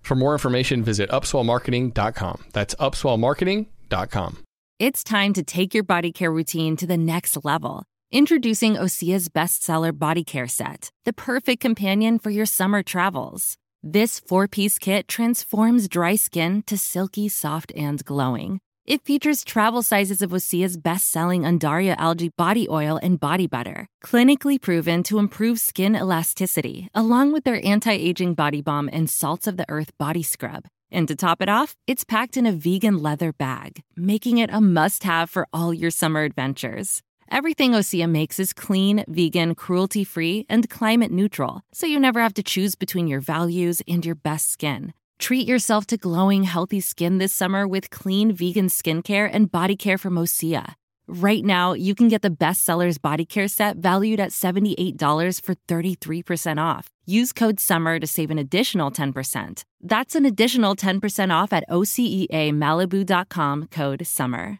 For 0.11 0.15
more 0.15 0.33
information, 0.33 0.83
visit 0.83 1.09
upswellmarketing.com. 1.09 2.43
That's 2.51 2.75
upswellmarketing.com. 2.75 4.43
It's 4.77 5.05
time 5.05 5.31
to 5.31 5.41
take 5.41 5.73
your 5.73 5.85
body 5.85 6.11
care 6.11 6.33
routine 6.33 6.75
to 6.75 6.85
the 6.85 6.97
next 6.97 7.45
level. 7.45 7.85
Introducing 8.11 8.73
Osea's 8.73 9.29
bestseller 9.29 9.97
body 9.97 10.25
care 10.25 10.49
set, 10.49 10.89
the 11.05 11.13
perfect 11.13 11.61
companion 11.61 12.19
for 12.19 12.29
your 12.29 12.45
summer 12.45 12.83
travels. 12.83 13.55
This 13.81 14.19
four 14.19 14.49
piece 14.49 14.77
kit 14.79 15.07
transforms 15.07 15.87
dry 15.87 16.17
skin 16.17 16.63
to 16.63 16.77
silky, 16.77 17.29
soft, 17.29 17.71
and 17.73 18.03
glowing. 18.03 18.59
It 18.87 19.03
features 19.03 19.43
travel 19.43 19.83
sizes 19.83 20.23
of 20.23 20.31
Osea's 20.31 20.75
best 20.75 21.11
selling 21.11 21.43
Undaria 21.43 21.95
algae 21.99 22.29
body 22.35 22.67
oil 22.67 22.99
and 23.01 23.19
body 23.19 23.45
butter, 23.45 23.87
clinically 24.03 24.59
proven 24.59 25.03
to 25.03 25.19
improve 25.19 25.59
skin 25.59 25.95
elasticity, 25.95 26.89
along 26.95 27.31
with 27.31 27.43
their 27.43 27.63
anti 27.63 27.91
aging 27.91 28.33
body 28.33 28.61
balm 28.61 28.89
and 28.91 29.07
salts 29.07 29.45
of 29.45 29.57
the 29.57 29.69
earth 29.69 29.95
body 29.99 30.23
scrub. 30.23 30.65
And 30.91 31.07
to 31.07 31.15
top 31.15 31.43
it 31.43 31.47
off, 31.49 31.75
it's 31.85 32.03
packed 32.03 32.37
in 32.37 32.47
a 32.47 32.51
vegan 32.51 33.03
leather 33.03 33.31
bag, 33.31 33.83
making 33.95 34.39
it 34.39 34.49
a 34.51 34.59
must 34.59 35.03
have 35.03 35.29
for 35.29 35.47
all 35.53 35.73
your 35.73 35.91
summer 35.91 36.23
adventures. 36.23 37.03
Everything 37.29 37.73
Osea 37.73 38.09
makes 38.09 38.39
is 38.39 38.51
clean, 38.51 39.05
vegan, 39.07 39.53
cruelty 39.53 40.03
free, 40.03 40.45
and 40.49 40.69
climate 40.69 41.11
neutral, 41.11 41.61
so 41.71 41.85
you 41.85 41.99
never 41.99 42.19
have 42.19 42.33
to 42.33 42.43
choose 42.43 42.73
between 42.73 43.07
your 43.07 43.21
values 43.21 43.81
and 43.87 44.03
your 44.03 44.15
best 44.15 44.51
skin. 44.51 44.93
Treat 45.21 45.47
yourself 45.47 45.85
to 45.85 45.97
glowing, 45.97 46.43
healthy 46.45 46.79
skin 46.81 47.19
this 47.19 47.31
summer 47.31 47.67
with 47.67 47.91
clean 47.91 48.33
vegan 48.33 48.69
skincare 48.69 49.29
and 49.31 49.51
body 49.51 49.75
care 49.75 49.99
from 49.99 50.15
Osea. 50.15 50.73
Right 51.07 51.45
now, 51.45 51.73
you 51.73 51.93
can 51.93 52.07
get 52.07 52.23
the 52.23 52.31
bestsellers 52.31 52.99
body 52.99 53.23
care 53.25 53.47
set 53.47 53.77
valued 53.77 54.19
at 54.19 54.31
$78 54.31 55.39
for 55.43 55.53
33% 55.67 56.57
off. 56.57 56.89
Use 57.05 57.31
code 57.33 57.59
SUMMER 57.59 57.99
to 57.99 58.07
save 58.07 58.31
an 58.31 58.39
additional 58.39 58.89
10%. 58.89 59.63
That's 59.79 60.15
an 60.15 60.25
additional 60.25 60.75
10% 60.75 61.31
off 61.31 61.53
at 61.53 61.69
OseaMalibu.com 61.69 63.67
code 63.67 64.07
SUMMER. 64.07 64.57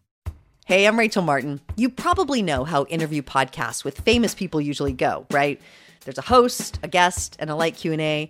Hey, 0.67 0.85
I'm 0.85 0.99
Rachel 0.99 1.23
Martin. 1.23 1.59
You 1.75 1.89
probably 1.89 2.43
know 2.43 2.65
how 2.65 2.85
interview 2.85 3.23
podcasts 3.23 3.83
with 3.83 3.99
famous 4.01 4.35
people 4.35 4.61
usually 4.61 4.93
go, 4.93 5.25
right? 5.31 5.59
There's 6.05 6.19
a 6.19 6.23
host, 6.23 6.77
a 6.83 6.87
guest, 6.87 7.35
and 7.39 7.49
a 7.49 7.55
light 7.55 7.77
Q&A. 7.77 8.29